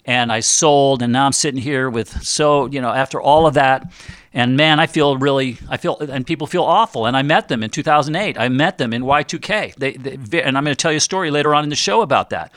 and 0.04 0.32
I 0.32 0.40
sold, 0.40 1.02
and 1.02 1.12
now 1.12 1.26
I'm 1.26 1.32
sitting 1.32 1.60
here 1.60 1.88
with 1.88 2.22
so, 2.22 2.66
you 2.66 2.80
know, 2.80 2.90
after 2.90 3.20
all 3.20 3.46
of 3.46 3.54
that. 3.54 3.92
And 4.34 4.56
man, 4.56 4.80
I 4.80 4.86
feel 4.86 5.16
really, 5.16 5.58
I 5.68 5.76
feel, 5.76 5.98
and 5.98 6.26
people 6.26 6.46
feel 6.46 6.64
awful. 6.64 7.06
And 7.06 7.16
I 7.16 7.22
met 7.22 7.48
them 7.48 7.62
in 7.62 7.70
2008. 7.70 8.38
I 8.38 8.48
met 8.48 8.78
them 8.78 8.92
in 8.92 9.02
Y2K. 9.02 9.74
They, 9.76 9.92
they 9.92 10.42
and 10.42 10.56
I'm 10.56 10.64
going 10.64 10.74
to 10.74 10.80
tell 10.80 10.90
you 10.90 10.96
a 10.98 11.00
story 11.00 11.30
later 11.30 11.54
on 11.54 11.64
in 11.64 11.70
the 11.70 11.76
show 11.76 12.02
about 12.02 12.30
that. 12.30 12.52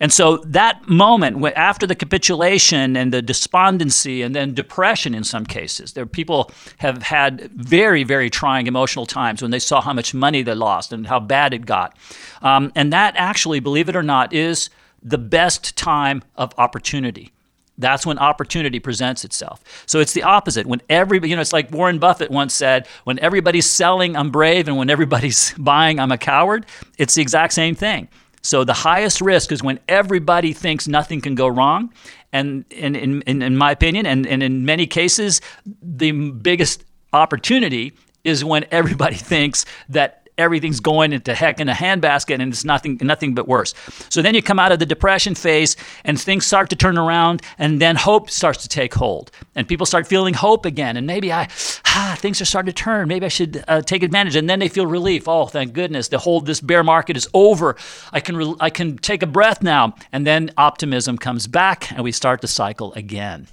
And 0.00 0.12
so 0.12 0.38
that 0.38 0.88
moment, 0.88 1.42
after 1.56 1.86
the 1.86 1.94
capitulation 1.94 2.96
and 2.96 3.12
the 3.12 3.22
despondency 3.22 4.22
and 4.22 4.34
then 4.34 4.52
depression 4.52 5.14
in 5.14 5.24
some 5.24 5.46
cases, 5.46 5.92
there 5.92 6.04
people 6.04 6.50
have 6.78 7.02
had 7.02 7.42
very, 7.52 8.02
very 8.02 8.28
trying 8.28 8.66
emotional 8.66 9.06
times 9.06 9.40
when 9.40 9.52
they 9.52 9.60
saw 9.60 9.80
how 9.80 9.92
much 9.92 10.12
money 10.12 10.42
they 10.42 10.54
lost 10.54 10.92
and 10.92 11.06
how 11.06 11.20
bad 11.20 11.54
it 11.54 11.64
got. 11.64 11.96
Um, 12.42 12.72
and 12.74 12.92
that 12.92 13.14
actually, 13.16 13.60
believe 13.60 13.88
it 13.88 13.96
or 13.96 14.02
not, 14.02 14.32
is 14.32 14.68
the 15.04 15.18
best 15.18 15.76
time 15.76 16.22
of 16.34 16.52
opportunity. 16.58 17.30
That's 17.76 18.06
when 18.06 18.18
opportunity 18.18 18.78
presents 18.78 19.24
itself. 19.24 19.62
So 19.86 19.98
it's 19.98 20.12
the 20.12 20.22
opposite. 20.22 20.66
When 20.66 20.80
everybody, 20.88 21.30
you 21.30 21.36
know, 21.36 21.42
it's 21.42 21.52
like 21.52 21.70
Warren 21.72 21.98
Buffett 21.98 22.30
once 22.30 22.54
said, 22.54 22.86
when 23.04 23.18
everybody's 23.18 23.68
selling, 23.68 24.16
I'm 24.16 24.30
brave, 24.30 24.68
and 24.68 24.76
when 24.76 24.90
everybody's 24.90 25.52
buying, 25.58 25.98
I'm 25.98 26.12
a 26.12 26.18
coward. 26.18 26.66
It's 26.98 27.14
the 27.14 27.22
exact 27.22 27.52
same 27.52 27.74
thing. 27.74 28.08
So 28.42 28.62
the 28.62 28.74
highest 28.74 29.20
risk 29.20 29.52
is 29.52 29.62
when 29.62 29.80
everybody 29.88 30.52
thinks 30.52 30.86
nothing 30.86 31.20
can 31.20 31.34
go 31.34 31.48
wrong. 31.48 31.92
And 32.32 32.64
in, 32.70 32.94
in, 32.94 33.42
in, 33.42 33.56
my 33.56 33.70
opinion, 33.70 34.06
and, 34.06 34.26
and 34.26 34.42
in 34.42 34.64
many 34.64 34.86
cases, 34.86 35.40
the 35.82 36.12
biggest 36.12 36.84
opportunity 37.12 37.94
is 38.22 38.44
when 38.44 38.66
everybody 38.70 39.16
thinks 39.32 39.64
that 39.88 40.23
everything's 40.36 40.80
going 40.80 41.12
into 41.12 41.34
heck 41.34 41.60
in 41.60 41.68
a 41.68 41.72
handbasket 41.72 42.40
and 42.40 42.52
it's 42.52 42.64
nothing 42.64 42.98
nothing 43.00 43.34
but 43.34 43.46
worse. 43.46 43.74
So 44.08 44.20
then 44.22 44.34
you 44.34 44.42
come 44.42 44.58
out 44.58 44.72
of 44.72 44.78
the 44.78 44.86
depression 44.86 45.34
phase 45.34 45.76
and 46.04 46.20
things 46.20 46.44
start 46.44 46.70
to 46.70 46.76
turn 46.76 46.98
around 46.98 47.42
and 47.58 47.80
then 47.80 47.96
hope 47.96 48.30
starts 48.30 48.62
to 48.62 48.68
take 48.68 48.94
hold 48.94 49.30
and 49.54 49.68
people 49.68 49.86
start 49.86 50.06
feeling 50.06 50.34
hope 50.34 50.66
again. 50.66 50.96
And 50.96 51.06
maybe 51.06 51.32
I 51.32 51.48
ah, 51.86 52.16
things 52.18 52.40
are 52.40 52.44
starting 52.44 52.72
to 52.72 52.82
turn. 52.82 53.08
Maybe 53.08 53.26
I 53.26 53.28
should 53.28 53.64
uh, 53.68 53.82
take 53.82 54.02
advantage. 54.02 54.36
And 54.36 54.50
then 54.50 54.58
they 54.58 54.68
feel 54.68 54.86
relief. 54.86 55.28
Oh 55.28 55.46
thank 55.46 55.72
goodness. 55.72 56.08
The 56.08 56.18
whole 56.18 56.40
this 56.40 56.60
bear 56.60 56.82
market 56.82 57.16
is 57.16 57.28
over. 57.32 57.76
I 58.12 58.20
can 58.20 58.36
re- 58.36 58.56
I 58.60 58.70
can 58.70 58.98
take 58.98 59.22
a 59.22 59.26
breath 59.26 59.62
now. 59.62 59.94
And 60.12 60.26
then 60.26 60.50
optimism 60.56 61.16
comes 61.16 61.46
back 61.46 61.92
and 61.92 62.02
we 62.02 62.12
start 62.12 62.40
the 62.40 62.48
cycle 62.48 62.92
again. 62.94 63.46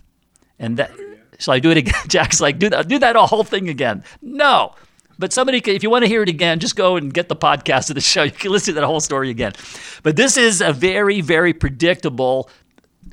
And 0.58 0.78
that 0.78 0.92
shall 1.38 1.54
I 1.54 1.60
do 1.60 1.70
it 1.70 1.78
again? 1.78 1.94
Jack's 2.08 2.42
like 2.42 2.58
do 2.58 2.70
that 2.70 2.88
do 2.88 2.98
that 2.98 3.16
whole 3.16 3.44
thing 3.44 3.70
again. 3.70 4.04
No 4.22 4.74
but 5.22 5.32
somebody, 5.32 5.60
if 5.60 5.84
you 5.84 5.90
want 5.90 6.04
to 6.04 6.10
hear 6.10 6.24
it 6.24 6.30
again, 6.30 6.60
just 6.60 6.76
go 6.76 6.98
and 6.98 7.14
get 7.14 7.30
the 7.30 7.36
podcast 7.36 7.90
of 7.90 7.96
the 7.96 8.02
show. 8.02 8.24
You 8.32 8.32
can 8.32 8.52
listen 8.52 8.74
to 8.74 8.82
that 8.82 8.88
whole 8.88 9.00
story 9.00 9.30
again. 9.30 9.54
But 10.04 10.16
this 10.16 10.36
is 10.36 10.62
a 10.62 10.74
very, 10.74 11.22
very 11.22 11.54
predictable 11.54 12.50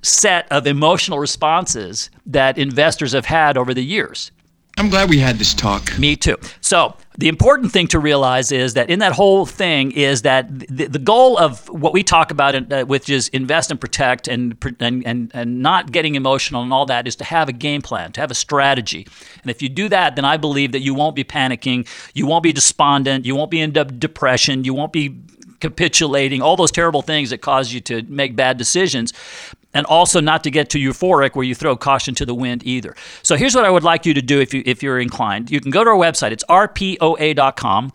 set 0.02 0.50
of 0.50 0.66
emotional 0.66 1.18
responses 1.18 2.10
that 2.26 2.56
investors 2.56 3.12
have 3.12 3.26
had 3.26 3.56
over 3.56 3.74
the 3.74 3.84
years. 3.84 4.32
I'm 4.78 4.88
glad 4.88 5.10
we 5.10 5.18
had 5.18 5.36
this 5.36 5.54
talk. 5.54 5.98
Me 5.98 6.16
too. 6.16 6.36
So 6.60 6.96
the 7.18 7.26
important 7.26 7.72
thing 7.72 7.88
to 7.88 7.98
realize 7.98 8.52
is 8.52 8.74
that 8.74 8.88
in 8.88 9.00
that 9.00 9.12
whole 9.12 9.44
thing 9.44 9.90
is 9.90 10.22
that 10.22 10.46
the, 10.68 10.86
the 10.86 11.00
goal 11.00 11.36
of 11.36 11.68
what 11.68 11.92
we 11.92 12.04
talk 12.04 12.30
about, 12.30 12.72
uh, 12.72 12.84
which 12.84 13.10
is 13.10 13.26
invest 13.28 13.72
and 13.72 13.80
protect 13.80 14.28
and, 14.28 14.56
and 14.78 15.04
and 15.04 15.32
and 15.34 15.60
not 15.60 15.90
getting 15.90 16.14
emotional 16.14 16.62
and 16.62 16.72
all 16.72 16.86
that, 16.86 17.08
is 17.08 17.16
to 17.16 17.24
have 17.24 17.48
a 17.48 17.52
game 17.52 17.82
plan, 17.82 18.12
to 18.12 18.20
have 18.20 18.30
a 18.30 18.36
strategy. 18.36 19.04
And 19.42 19.50
if 19.50 19.60
you 19.62 19.68
do 19.68 19.88
that, 19.88 20.14
then 20.14 20.24
I 20.24 20.36
believe 20.36 20.70
that 20.72 20.80
you 20.80 20.94
won't 20.94 21.16
be 21.16 21.24
panicking, 21.24 21.88
you 22.14 22.24
won't 22.24 22.44
be 22.44 22.52
despondent, 22.52 23.26
you 23.26 23.34
won't 23.34 23.50
be 23.50 23.60
in 23.60 23.72
de- 23.72 23.84
depression, 23.84 24.62
you 24.62 24.72
won't 24.72 24.92
be 24.92 25.20
capitulating, 25.60 26.40
all 26.40 26.54
those 26.54 26.70
terrible 26.70 27.02
things 27.02 27.30
that 27.30 27.38
cause 27.38 27.72
you 27.72 27.80
to 27.80 28.02
make 28.02 28.36
bad 28.36 28.56
decisions 28.58 29.12
and 29.74 29.86
also 29.86 30.20
not 30.20 30.44
to 30.44 30.50
get 30.50 30.70
too 30.70 30.78
euphoric 30.78 31.34
where 31.34 31.44
you 31.44 31.54
throw 31.54 31.76
caution 31.76 32.14
to 32.16 32.26
the 32.26 32.34
wind 32.34 32.62
either. 32.66 32.96
So 33.22 33.36
here's 33.36 33.54
what 33.54 33.64
I 33.64 33.70
would 33.70 33.84
like 33.84 34.06
you 34.06 34.14
to 34.14 34.22
do 34.22 34.40
if 34.40 34.54
you 34.54 34.62
if 34.66 34.82
you're 34.82 34.98
inclined. 34.98 35.50
You 35.50 35.60
can 35.60 35.70
go 35.70 35.84
to 35.84 35.90
our 35.90 35.96
website. 35.96 36.32
It's 36.32 36.44
rpoa.com. 36.44 37.92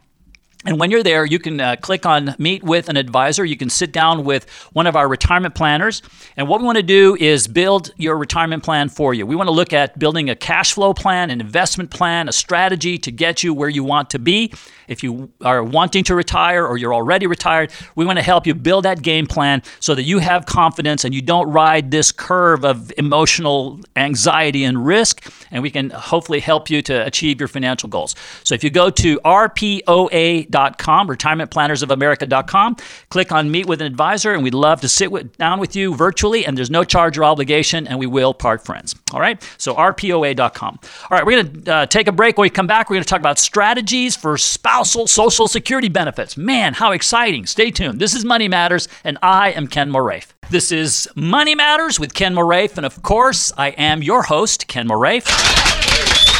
And 0.66 0.80
when 0.80 0.92
you're 0.92 1.04
there, 1.04 1.26
you 1.26 1.40
can 1.40 1.60
uh, 1.60 1.76
click 1.76 2.06
on 2.06 2.36
Meet 2.40 2.64
with 2.64 2.88
an 2.88 2.96
Advisor. 2.96 3.44
You 3.44 3.58
can 3.58 3.70
sit 3.70 3.92
down 3.92 4.24
with 4.24 4.50
one 4.72 4.88
of 4.88 4.96
our 4.96 5.08
retirement 5.10 5.56
planners. 5.56 6.02
And 6.38 6.48
what 6.48 6.62
we 6.62 6.66
want 6.66 6.78
to 6.78 6.84
do 6.84 7.18
is 7.20 7.48
build 7.48 7.92
your 7.98 8.18
retirement 8.18 8.64
plan 8.64 8.88
for 8.88 9.14
you. 9.14 9.26
We 9.26 9.36
want 9.36 9.48
to 9.48 9.54
look 9.54 9.74
at 9.74 10.00
building 10.00 10.30
a 10.30 10.36
cash 10.36 10.74
flow 10.74 10.94
plan, 10.94 11.30
an 11.30 11.42
investment 11.42 11.92
plan, 11.92 12.30
a 12.30 12.32
strategy 12.32 12.98
to 13.00 13.12
get 13.12 13.44
you 13.44 13.54
where 13.54 13.68
you 13.68 13.84
want 13.84 14.10
to 14.12 14.20
be. 14.20 14.54
If 14.88 15.04
you 15.04 15.32
are 15.42 15.64
wanting 15.64 16.04
to 16.06 16.16
retire 16.16 16.66
or 16.66 16.78
you're 16.78 16.94
already 16.94 17.28
retired, 17.28 17.72
we 17.96 18.06
want 18.06 18.20
to 18.20 18.24
help 18.24 18.48
you 18.48 18.54
build 18.54 18.86
that 18.86 19.02
game 19.02 19.28
plan 19.28 19.64
so 19.80 19.96
that 19.96 20.04
you 20.04 20.20
have 20.20 20.46
confidence 20.46 21.04
and 21.04 21.14
you 21.14 21.22
don't 21.22 21.50
ride 21.50 21.92
this 21.92 22.12
curve 22.12 22.64
of 22.64 22.92
emotional 22.98 23.82
anxiety 23.96 24.64
and 24.64 24.86
risk. 24.86 25.30
And 25.52 25.62
we 25.62 25.70
can 25.70 25.90
hopefully 25.90 26.40
help 26.40 26.70
you 26.70 26.82
to 26.84 27.06
achieve 27.06 27.42
your 27.42 27.48
financial 27.48 27.90
goals. 27.90 28.16
So 28.44 28.56
if 28.56 28.64
you 28.64 28.70
go 28.70 28.90
to 28.90 29.20
rpoa.com, 29.20 30.53
retirementplannersofamerica.com, 30.54 31.08
retirementplannersofamerica.com. 31.08 32.78
Click 33.10 33.32
on 33.32 33.52
Meet 33.52 33.66
with 33.68 33.82
an 33.82 33.88
Advisor, 33.88 34.34
and 34.34 34.44
we'd 34.44 34.54
love 34.54 34.82
to 34.82 34.90
sit 34.90 35.12
with, 35.12 35.36
down 35.38 35.60
with 35.60 35.76
you 35.76 35.96
virtually, 35.96 36.46
and 36.46 36.58
there's 36.58 36.70
no 36.70 36.84
charge 36.84 37.18
or 37.18 37.24
obligation, 37.24 37.88
and 37.88 38.00
we 38.00 38.06
will 38.06 38.34
part 38.34 38.64
friends. 38.64 38.96
All 39.12 39.20
right? 39.20 39.42
So 39.58 39.76
rpoa.com. 39.76 40.80
All 40.84 41.18
right, 41.18 41.26
we're 41.26 41.44
going 41.44 41.64
to 41.64 41.74
uh, 41.74 41.86
take 41.88 42.08
a 42.08 42.12
break. 42.12 42.38
When 42.38 42.46
we 42.46 42.50
come 42.50 42.68
back, 42.68 42.90
we're 42.90 42.96
going 42.96 43.04
to 43.04 43.10
talk 43.10 43.20
about 43.20 43.40
strategies 43.40 44.16
for 44.16 44.38
spousal 44.38 45.08
Social 45.08 45.48
Security 45.48 45.90
benefits. 45.90 46.38
Man, 46.38 46.74
how 46.74 46.92
exciting. 46.92 47.46
Stay 47.46 47.72
tuned. 47.72 48.00
This 48.00 48.14
is 48.14 48.26
Money 48.26 48.48
Matters, 48.48 48.88
and 49.04 49.18
I 49.22 49.52
am 49.52 49.68
Ken 49.68 49.92
Moraif. 49.92 50.28
This 50.50 50.72
is 50.72 51.08
Money 51.16 51.56
Matters 51.56 52.00
with 52.00 52.14
Ken 52.14 52.36
Moraif, 52.36 52.78
and 52.78 52.86
of 52.86 53.02
course, 53.02 53.52
I 53.58 53.70
am 53.70 54.04
your 54.04 54.24
host, 54.24 54.68
Ken 54.68 54.88
Moraif. 54.88 56.33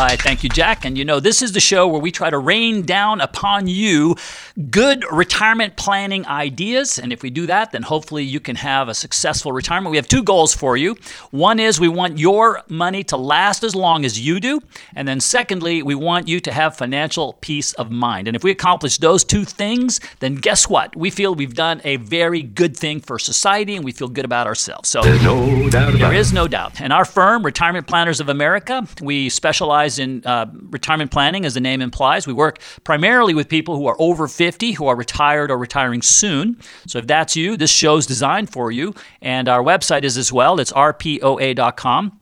Why, 0.00 0.16
thank 0.16 0.42
you, 0.42 0.48
Jack. 0.48 0.86
And 0.86 0.96
you 0.96 1.04
know, 1.04 1.20
this 1.20 1.42
is 1.42 1.52
the 1.52 1.60
show 1.60 1.86
where 1.86 2.00
we 2.00 2.10
try 2.10 2.30
to 2.30 2.38
rain 2.38 2.86
down 2.86 3.20
upon 3.20 3.66
you 3.66 4.16
good 4.70 5.04
retirement 5.10 5.76
planning 5.76 6.26
ideas. 6.26 6.98
And 6.98 7.12
if 7.12 7.22
we 7.22 7.30
do 7.30 7.46
that, 7.46 7.72
then 7.72 7.82
hopefully 7.82 8.24
you 8.24 8.40
can 8.40 8.56
have 8.56 8.88
a 8.88 8.94
successful 8.94 9.52
retirement. 9.52 9.90
We 9.90 9.96
have 9.96 10.08
two 10.08 10.22
goals 10.22 10.54
for 10.54 10.76
you. 10.76 10.96
One 11.30 11.58
is 11.58 11.80
we 11.80 11.88
want 11.88 12.18
your 12.18 12.62
money 12.68 13.02
to 13.04 13.16
last 13.16 13.64
as 13.64 13.74
long 13.74 14.04
as 14.04 14.20
you 14.20 14.40
do. 14.40 14.60
And 14.94 15.08
then 15.08 15.20
secondly, 15.20 15.82
we 15.82 15.94
want 15.94 16.28
you 16.28 16.40
to 16.40 16.52
have 16.52 16.76
financial 16.76 17.34
peace 17.40 17.72
of 17.74 17.90
mind. 17.90 18.26
And 18.26 18.36
if 18.36 18.44
we 18.44 18.50
accomplish 18.50 18.98
those 18.98 19.24
two 19.24 19.44
things, 19.44 20.00
then 20.18 20.34
guess 20.34 20.68
what? 20.68 20.94
We 20.94 21.10
feel 21.10 21.34
we've 21.34 21.54
done 21.54 21.80
a 21.84 21.96
very 21.96 22.42
good 22.42 22.76
thing 22.76 23.00
for 23.00 23.18
society 23.18 23.76
and 23.76 23.84
we 23.84 23.92
feel 23.92 24.08
good 24.08 24.24
about 24.24 24.46
ourselves. 24.46 24.88
So 24.88 25.02
There's 25.02 25.22
no 25.22 25.70
doubt 25.70 25.90
about 25.90 25.98
there 26.00 26.14
is 26.14 26.32
no 26.32 26.46
doubt. 26.48 26.80
And 26.80 26.92
our 26.92 27.04
firm, 27.04 27.44
Retirement 27.44 27.86
Planners 27.86 28.20
of 28.20 28.28
America, 28.28 28.86
we 29.00 29.28
specialize 29.28 29.98
in 29.98 30.22
uh, 30.26 30.46
retirement 30.70 31.10
planning, 31.10 31.44
as 31.44 31.54
the 31.54 31.60
name 31.60 31.80
implies. 31.80 32.26
We 32.26 32.32
work 32.32 32.60
primarily 32.84 33.34
with 33.34 33.48
people 33.48 33.76
who 33.76 33.86
are 33.86 33.96
over 33.98 34.28
50, 34.28 34.49
who 34.76 34.86
are 34.86 34.96
retired 34.96 35.50
or 35.50 35.58
retiring 35.58 36.02
soon. 36.02 36.58
So 36.86 36.98
if 36.98 37.06
that's 37.06 37.36
you, 37.36 37.56
this 37.56 37.70
show's 37.70 38.06
designed 38.06 38.50
for 38.50 38.70
you. 38.70 38.94
And 39.20 39.48
our 39.48 39.62
website 39.62 40.04
is 40.04 40.16
as 40.16 40.32
well. 40.32 40.60
It's 40.60 40.72
rpoa.com. 40.72 42.20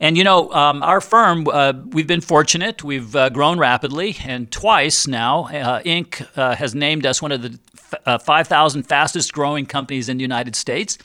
And 0.00 0.16
you 0.16 0.24
know, 0.24 0.52
um, 0.52 0.82
our 0.82 1.00
firm, 1.00 1.46
uh, 1.48 1.72
we've 1.86 2.06
been 2.06 2.20
fortunate. 2.20 2.84
We've 2.84 3.14
uh, 3.16 3.28
grown 3.30 3.58
rapidly, 3.58 4.16
and 4.24 4.50
twice 4.52 5.08
now, 5.08 5.46
uh, 5.46 5.82
Inc. 5.82 6.26
Uh, 6.36 6.54
has 6.54 6.74
named 6.76 7.04
us 7.04 7.20
one 7.20 7.32
of 7.32 7.42
the 7.42 7.58
uh, 8.06 8.18
5,000 8.18 8.82
fastest 8.84 9.32
growing 9.32 9.66
companies 9.66 10.08
in 10.08 10.16
the 10.16 10.22
United 10.22 10.56
States. 10.56 10.98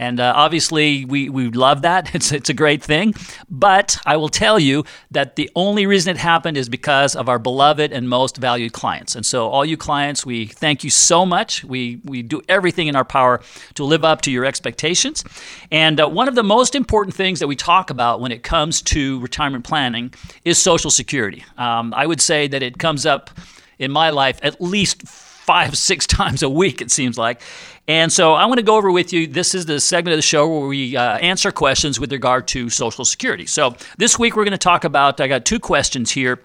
And 0.00 0.18
uh, 0.18 0.32
obviously, 0.34 1.04
we, 1.04 1.28
we 1.28 1.50
love 1.50 1.82
that. 1.82 2.14
It's, 2.20 2.32
it's 2.32 2.48
a 2.48 2.54
great 2.54 2.82
thing. 2.82 3.14
But 3.50 3.98
I 4.06 4.16
will 4.16 4.30
tell 4.30 4.58
you 4.58 4.84
that 5.10 5.36
the 5.36 5.50
only 5.54 5.84
reason 5.86 6.10
it 6.10 6.16
happened 6.16 6.56
is 6.56 6.68
because 6.68 7.14
of 7.14 7.28
our 7.28 7.38
beloved 7.38 7.92
and 7.92 8.08
most 8.08 8.38
valued 8.38 8.72
clients. 8.72 9.14
And 9.14 9.24
so, 9.24 9.48
all 9.48 9.64
you 9.64 9.76
clients, 9.76 10.24
we 10.24 10.46
thank 10.46 10.82
you 10.84 10.90
so 10.90 11.26
much. 11.26 11.64
We, 11.64 12.00
we 12.04 12.22
do 12.22 12.40
everything 12.48 12.88
in 12.88 12.96
our 12.96 13.04
power 13.04 13.42
to 13.74 13.84
live 13.84 14.04
up 14.04 14.22
to 14.22 14.30
your 14.30 14.46
expectations. 14.46 15.22
And 15.70 16.00
uh, 16.00 16.08
one 16.08 16.28
of 16.28 16.34
the 16.34 16.42
most 16.42 16.74
important 16.74 17.14
things 17.14 17.38
that 17.40 17.46
we 17.46 17.56
talk 17.56 17.90
about 17.90 18.20
when 18.20 18.32
it 18.32 18.42
comes 18.42 18.80
to 18.82 19.20
retirement 19.20 19.64
planning 19.64 20.14
is 20.44 20.58
Social 20.58 20.90
Security. 20.90 21.44
Um, 21.58 21.92
I 21.94 22.06
would 22.06 22.22
say 22.22 22.48
that 22.48 22.62
it 22.62 22.78
comes 22.78 23.04
up 23.04 23.30
in 23.78 23.90
my 23.90 24.10
life 24.10 24.38
at 24.42 24.60
least 24.60 25.02
five, 25.50 25.76
six 25.76 26.06
times 26.06 26.44
a 26.44 26.48
week, 26.48 26.80
it 26.80 26.92
seems 26.92 27.18
like. 27.18 27.42
And 27.88 28.12
so 28.12 28.34
I 28.34 28.46
want 28.46 28.58
to 28.58 28.62
go 28.62 28.76
over 28.76 28.92
with 28.92 29.12
you. 29.12 29.26
This 29.26 29.52
is 29.52 29.66
the 29.66 29.80
segment 29.80 30.12
of 30.12 30.18
the 30.18 30.22
show 30.22 30.46
where 30.46 30.68
we 30.68 30.96
uh, 30.96 31.18
answer 31.18 31.50
questions 31.50 31.98
with 31.98 32.12
regard 32.12 32.46
to 32.48 32.70
Social 32.70 33.04
Security. 33.04 33.46
So 33.46 33.74
this 33.98 34.16
week 34.16 34.36
we're 34.36 34.44
going 34.44 34.52
to 34.52 34.58
talk 34.58 34.84
about, 34.84 35.20
I 35.20 35.26
got 35.26 35.44
two 35.44 35.58
questions 35.58 36.12
here 36.12 36.38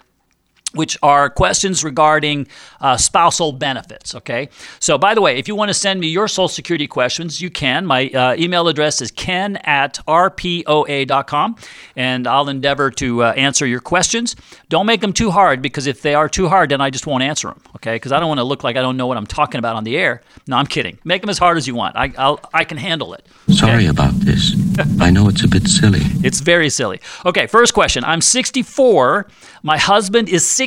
which 0.76 0.96
are 1.02 1.28
questions 1.30 1.82
regarding 1.82 2.46
uh, 2.80 2.96
spousal 2.96 3.52
benefits. 3.52 4.14
Okay. 4.14 4.48
So, 4.78 4.98
by 4.98 5.14
the 5.14 5.20
way, 5.20 5.38
if 5.38 5.48
you 5.48 5.54
want 5.54 5.70
to 5.70 5.74
send 5.74 6.00
me 6.00 6.08
your 6.08 6.28
Social 6.28 6.48
Security 6.48 6.86
questions, 6.86 7.40
you 7.40 7.50
can. 7.50 7.86
My 7.86 8.08
uh, 8.08 8.36
email 8.38 8.68
address 8.68 9.00
is 9.00 9.10
ken 9.10 9.56
at 9.64 9.98
rpoa.com, 10.06 11.56
and 11.96 12.26
I'll 12.26 12.48
endeavor 12.48 12.90
to 12.92 13.24
uh, 13.24 13.32
answer 13.32 13.66
your 13.66 13.80
questions. 13.80 14.36
Don't 14.68 14.86
make 14.86 15.00
them 15.00 15.12
too 15.12 15.30
hard 15.30 15.62
because 15.62 15.86
if 15.86 16.02
they 16.02 16.14
are 16.14 16.28
too 16.28 16.48
hard, 16.48 16.70
then 16.70 16.80
I 16.80 16.90
just 16.90 17.06
won't 17.06 17.22
answer 17.22 17.48
them. 17.48 17.60
Okay. 17.76 17.96
Because 17.96 18.12
I 18.12 18.20
don't 18.20 18.28
want 18.28 18.38
to 18.38 18.44
look 18.44 18.62
like 18.62 18.76
I 18.76 18.82
don't 18.82 18.96
know 18.96 19.06
what 19.06 19.16
I'm 19.16 19.26
talking 19.26 19.58
about 19.58 19.76
on 19.76 19.84
the 19.84 19.96
air. 19.96 20.22
No, 20.46 20.56
I'm 20.56 20.66
kidding. 20.66 20.98
Make 21.04 21.22
them 21.22 21.30
as 21.30 21.38
hard 21.38 21.56
as 21.56 21.66
you 21.66 21.74
want. 21.74 21.96
I, 21.96 22.12
I'll, 22.18 22.38
I 22.52 22.64
can 22.64 22.76
handle 22.76 23.14
it. 23.14 23.26
Sorry 23.48 23.86
about 23.86 24.12
this. 24.20 24.54
I 25.00 25.10
know 25.10 25.28
it's 25.28 25.42
a 25.44 25.48
bit 25.48 25.66
silly. 25.68 26.00
It's 26.22 26.40
very 26.40 26.68
silly. 26.68 27.00
Okay, 27.24 27.46
first 27.46 27.74
question. 27.74 28.04
I'm 28.04 28.20
64. 28.20 29.26
My 29.62 29.78
husband 29.78 30.28
is 30.28 30.44
60. 30.46 30.65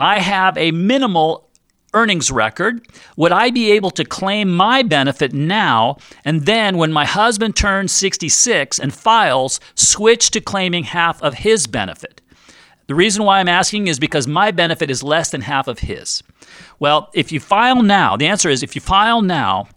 I 0.00 0.18
have 0.18 0.56
a 0.58 0.70
minimal 0.72 1.48
earnings 1.94 2.30
record. 2.30 2.86
Would 3.16 3.32
I 3.32 3.50
be 3.50 3.70
able 3.72 3.90
to 3.92 4.04
claim 4.04 4.54
my 4.54 4.82
benefit 4.82 5.32
now 5.32 5.96
and 6.24 6.44
then 6.44 6.76
when 6.76 6.92
my 6.92 7.04
husband 7.04 7.56
turns 7.56 7.92
66 7.92 8.78
and 8.78 8.92
files, 8.92 9.60
switch 9.74 10.30
to 10.32 10.40
claiming 10.40 10.84
half 10.84 11.22
of 11.22 11.34
his 11.34 11.66
benefit? 11.66 12.20
The 12.86 12.94
reason 12.94 13.24
why 13.24 13.40
I'm 13.40 13.48
asking 13.48 13.86
is 13.86 13.98
because 13.98 14.26
my 14.26 14.50
benefit 14.50 14.90
is 14.90 15.02
less 15.02 15.30
than 15.30 15.40
half 15.40 15.68
of 15.68 15.78
his. 15.78 16.22
Well, 16.78 17.08
if 17.14 17.32
you 17.32 17.40
file 17.40 17.82
now, 17.82 18.16
the 18.16 18.26
answer 18.26 18.50
is 18.50 18.62
if 18.62 18.74
you 18.74 18.80
file 18.82 19.22
now, 19.22 19.68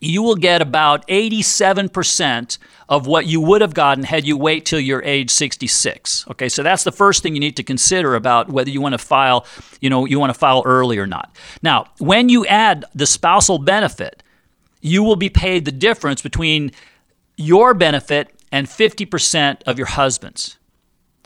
you 0.00 0.22
will 0.22 0.36
get 0.36 0.62
about 0.62 1.06
87% 1.08 2.58
of 2.88 3.06
what 3.06 3.26
you 3.26 3.40
would 3.40 3.60
have 3.60 3.74
gotten 3.74 4.04
had 4.04 4.26
you 4.26 4.36
wait 4.36 4.64
till 4.64 4.80
you're 4.80 5.02
age 5.02 5.30
66. 5.30 6.26
Okay, 6.30 6.48
so 6.48 6.62
that's 6.62 6.84
the 6.84 6.92
first 6.92 7.22
thing 7.22 7.34
you 7.34 7.40
need 7.40 7.56
to 7.56 7.62
consider 7.62 8.14
about 8.14 8.48
whether 8.48 8.70
you 8.70 8.80
want 8.80 8.94
to 8.94 8.98
file, 8.98 9.46
you 9.80 9.90
know, 9.90 10.04
you 10.04 10.18
want 10.18 10.32
to 10.32 10.38
file 10.38 10.62
early 10.64 10.98
or 10.98 11.06
not. 11.06 11.34
Now, 11.62 11.86
when 11.98 12.28
you 12.28 12.46
add 12.46 12.84
the 12.94 13.06
spousal 13.06 13.58
benefit, 13.58 14.22
you 14.80 15.02
will 15.02 15.16
be 15.16 15.28
paid 15.28 15.64
the 15.64 15.72
difference 15.72 16.22
between 16.22 16.72
your 17.36 17.74
benefit 17.74 18.28
and 18.50 18.66
50% 18.66 19.62
of 19.66 19.78
your 19.78 19.86
husband's. 19.86 20.57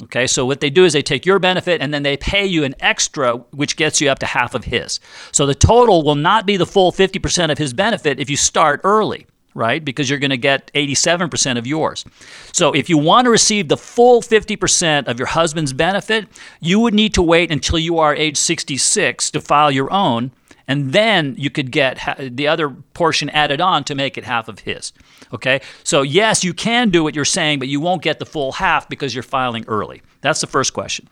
Okay, 0.04 0.26
so 0.26 0.44
what 0.44 0.60
they 0.60 0.70
do 0.70 0.84
is 0.84 0.94
they 0.94 1.02
take 1.02 1.24
your 1.24 1.38
benefit 1.38 1.80
and 1.80 1.94
then 1.94 2.02
they 2.02 2.16
pay 2.16 2.44
you 2.44 2.64
an 2.64 2.74
extra, 2.80 3.36
which 3.52 3.76
gets 3.76 4.00
you 4.00 4.10
up 4.10 4.18
to 4.18 4.26
half 4.26 4.54
of 4.54 4.64
his. 4.64 4.98
So 5.30 5.46
the 5.46 5.54
total 5.54 6.02
will 6.02 6.16
not 6.16 6.44
be 6.44 6.56
the 6.56 6.66
full 6.66 6.90
50% 6.90 7.52
of 7.52 7.58
his 7.58 7.72
benefit 7.72 8.18
if 8.18 8.28
you 8.28 8.36
start 8.36 8.80
early, 8.82 9.26
right? 9.54 9.84
Because 9.84 10.10
you're 10.10 10.18
going 10.18 10.30
to 10.30 10.36
get 10.36 10.72
87% 10.74 11.56
of 11.56 11.68
yours. 11.68 12.04
So 12.52 12.72
if 12.72 12.90
you 12.90 12.98
want 12.98 13.26
to 13.26 13.30
receive 13.30 13.68
the 13.68 13.76
full 13.76 14.22
50% 14.22 15.06
of 15.06 15.20
your 15.20 15.28
husband's 15.28 15.72
benefit, 15.72 16.26
you 16.60 16.80
would 16.80 16.94
need 16.94 17.14
to 17.14 17.22
wait 17.22 17.52
until 17.52 17.78
you 17.78 17.98
are 17.98 18.14
age 18.14 18.36
66 18.36 19.30
to 19.30 19.40
file 19.40 19.70
your 19.70 19.92
own. 19.92 20.32
And 20.68 20.92
then 20.92 21.35
you 21.38 21.51
could 21.51 21.70
get 21.70 21.98
the 22.18 22.48
other 22.48 22.70
portion 22.70 23.29
added 23.31 23.61
on 23.61 23.85
to 23.85 23.94
make 23.94 24.16
it 24.16 24.25
half 24.25 24.48
of 24.48 24.61
his. 24.61 24.92
Okay, 25.33 25.61
so 25.85 26.03
yes, 26.03 26.44
you 26.44 26.55
can 26.55 26.90
do 26.90 27.03
what 27.03 27.14
you're 27.14 27.25
saying, 27.25 27.59
but 27.59 27.68
you 27.68 27.81
won't 27.81 28.03
get 28.03 28.18
the 28.18 28.27
full 28.27 28.53
half 28.53 28.88
because 28.88 29.14
you're 29.14 29.22
filing 29.22 29.64
early. 29.66 30.03
That's 30.20 30.40
the 30.40 30.46
first 30.46 30.72
question. 30.72 31.09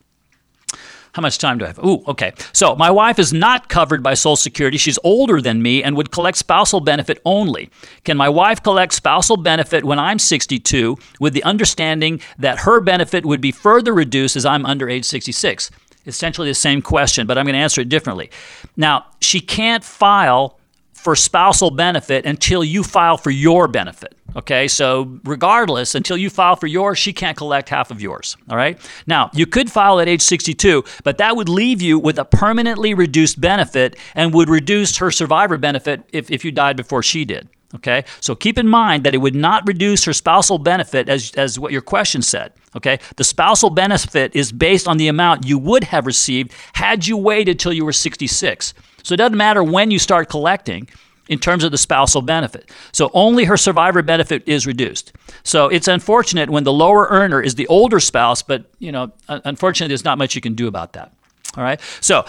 How 1.13 1.23
much 1.23 1.39
time 1.39 1.59
do 1.59 1.65
I 1.65 1.69
have? 1.69 1.79
Ooh, 1.81 2.05
okay. 2.07 2.33
So 2.53 2.77
my 2.77 2.91
wife 2.91 3.19
is 3.19 3.33
not 3.33 3.69
covered 3.69 4.03
by 4.03 4.15
Social 4.15 4.37
Security. 4.37 4.79
She's 4.79 4.99
older 5.03 5.41
than 5.41 5.61
me 5.61 5.83
and 5.83 5.97
would 5.97 6.13
collect 6.13 6.39
spousal 6.39 6.81
benefit 6.81 7.21
only. 7.25 7.69
Can 8.05 8.17
my 8.17 8.29
wife 8.29 8.63
collect 8.63 8.93
spousal 8.93 9.37
benefit 9.37 9.85
when 9.85 9.99
I'm 9.99 10.21
62 10.21 10.97
with 11.19 11.33
the 11.33 11.43
understanding 11.43 12.21
that 12.39 12.61
her 12.61 12.81
benefit 12.81 13.27
would 13.27 13.41
be 13.41 13.51
further 13.51 13.93
reduced 13.93 14.37
as 14.37 14.47
I'm 14.47 14.65
under 14.65 14.89
age 14.89 15.05
66? 15.05 15.71
Essentially 16.07 16.49
the 16.49 16.55
same 16.55 16.83
question, 16.83 17.27
but 17.27 17.37
I'm 17.37 17.45
going 17.45 17.55
to 17.55 17.61
answer 17.61 17.81
it 17.81 17.89
differently. 17.89 18.31
Now, 18.77 19.07
she 19.21 19.41
can't 19.41 19.85
file 19.85 20.59
for 20.93 21.17
spousal 21.17 21.71
benefit 21.71 22.27
until 22.27 22.63
you 22.63 22.83
file 22.83 23.17
for 23.17 23.31
your 23.31 23.69
benefit. 23.69 24.15
Okay, 24.37 24.69
so 24.69 25.19
regardless, 25.25 25.95
until 25.95 26.17
you 26.17 26.31
file 26.31 26.57
for 26.57 26.67
yours, 26.67 26.99
she 26.99 27.13
can't 27.13 27.37
collect 27.37 27.69
half 27.69 27.91
of 27.91 28.01
yours. 28.01 28.37
All 28.49 28.57
right. 28.57 28.79
Now, 29.07 29.31
you 29.35 29.47
could 29.47 29.71
file 29.71 29.99
at 29.99 30.09
age 30.09 30.23
62, 30.23 30.85
but 31.03 31.19
that 31.19 31.37
would 31.37 31.49
leave 31.49 31.83
you 31.83 31.99
with 31.99 32.19
a 32.19 32.25
permanently 32.25 32.95
reduced 32.95 33.41
benefit 33.41 33.97
and 34.15 34.33
would 34.35 34.49
reduce 34.49 34.99
her 34.99 35.11
survivor 35.11 35.57
benefit 35.57 36.03
if, 36.13 36.31
if 36.31 36.45
you 36.45 36.53
died 36.53 36.77
before 36.77 37.03
she 37.03 37.25
did. 37.25 37.49
Okay, 37.73 38.05
so 38.21 38.35
keep 38.35 38.59
in 38.59 38.67
mind 38.67 39.05
that 39.05 39.15
it 39.15 39.19
would 39.19 39.35
not 39.35 39.67
reduce 39.67 40.05
her 40.05 40.13
spousal 40.13 40.59
benefit 40.59 41.09
as, 41.09 41.31
as 41.37 41.57
what 41.57 41.71
your 41.71 41.83
question 41.83 42.21
said. 42.21 42.53
Okay, 42.77 42.99
the 43.17 43.23
spousal 43.23 43.71
benefit 43.71 44.35
is 44.35 44.51
based 44.51 44.89
on 44.89 44.97
the 44.97 45.07
amount 45.07 45.47
you 45.47 45.57
would 45.57 45.85
have 45.85 46.05
received 46.05 46.53
had 46.73 47.07
you 47.07 47.17
waited 47.17 47.61
till 47.61 47.73
you 47.73 47.85
were 47.85 47.93
66. 47.93 48.75
So 49.05 49.15
it 49.15 49.19
doesn't 49.19 49.37
matter 49.37 49.63
when 49.63 49.93
you 49.93 50.01
start 50.01 50.29
collecting 50.29 50.89
in 51.29 51.39
terms 51.39 51.63
of 51.63 51.71
the 51.71 51.79
spousal 51.79 52.23
benefit. 52.23 52.69
So 52.91 53.09
only 53.15 53.45
her 53.45 53.57
survivor 53.57 54.03
benefit 54.03 54.43
is 54.49 54.67
reduced. 54.67 55.13
So 55.45 55.69
it's 55.69 55.87
unfortunate 55.87 56.51
when 56.51 56.65
the 56.65 56.73
lower 56.73 57.07
earner 57.09 57.41
is 57.41 57.55
the 57.55 57.69
older 57.69 58.01
spouse, 58.01 58.43
but 58.43 58.65
you 58.81 58.91
know, 58.91 59.13
unfortunately, 59.29 59.89
there's 59.89 60.05
not 60.05 60.19
much 60.19 60.35
you 60.35 60.41
can 60.41 60.55
do 60.55 60.67
about 60.67 60.95
that. 60.95 61.13
All 61.57 61.63
right. 61.63 61.81
So 62.01 62.25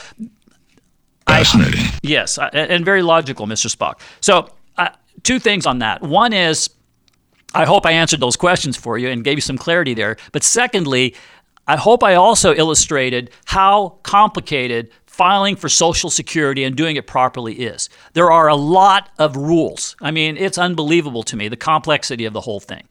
fascinating. 1.28 1.80
I, 1.80 2.00
yes, 2.04 2.38
and 2.54 2.86
very 2.86 3.02
logical, 3.02 3.48
Mr. 3.48 3.76
Spock. 3.76 4.00
So 4.22 4.50
two 5.24 5.40
things 5.40 5.66
on 5.66 5.80
that. 5.80 6.02
One 6.02 6.34
is. 6.34 6.70
I 7.54 7.66
hope 7.66 7.86
I 7.86 7.92
answered 7.92 8.22
those 8.22 8.38
questions 8.38 8.78
for 8.78 8.98
you 8.98 9.10
and 9.10 9.26
gave 9.26 9.36
you 9.36 9.42
some 9.42 9.58
clarity 9.58 9.94
there. 9.94 10.16
But 10.32 10.42
secondly, 10.42 11.16
I 11.68 11.76
hope 11.76 12.02
I 12.02 12.16
also 12.16 12.54
illustrated 12.54 13.30
how 13.44 14.00
complicated 14.04 14.90
filing 15.06 15.58
for 15.58 15.68
Social 15.68 16.10
Security 16.10 16.64
and 16.64 16.76
doing 16.76 16.96
it 16.96 17.06
properly 17.06 17.54
is. 17.54 17.90
There 18.14 18.32
are 18.32 18.48
a 18.48 18.56
lot 18.56 19.10
of 19.20 19.36
rules. 19.36 19.96
I 20.02 20.12
mean, 20.12 20.38
it's 20.38 20.58
unbelievable 20.58 21.24
to 21.24 21.36
me, 21.36 21.50
the 21.50 21.58
complexity 21.58 22.26
of 22.26 22.32
the 22.32 22.42
whole 22.42 22.62
thing. 22.62 22.84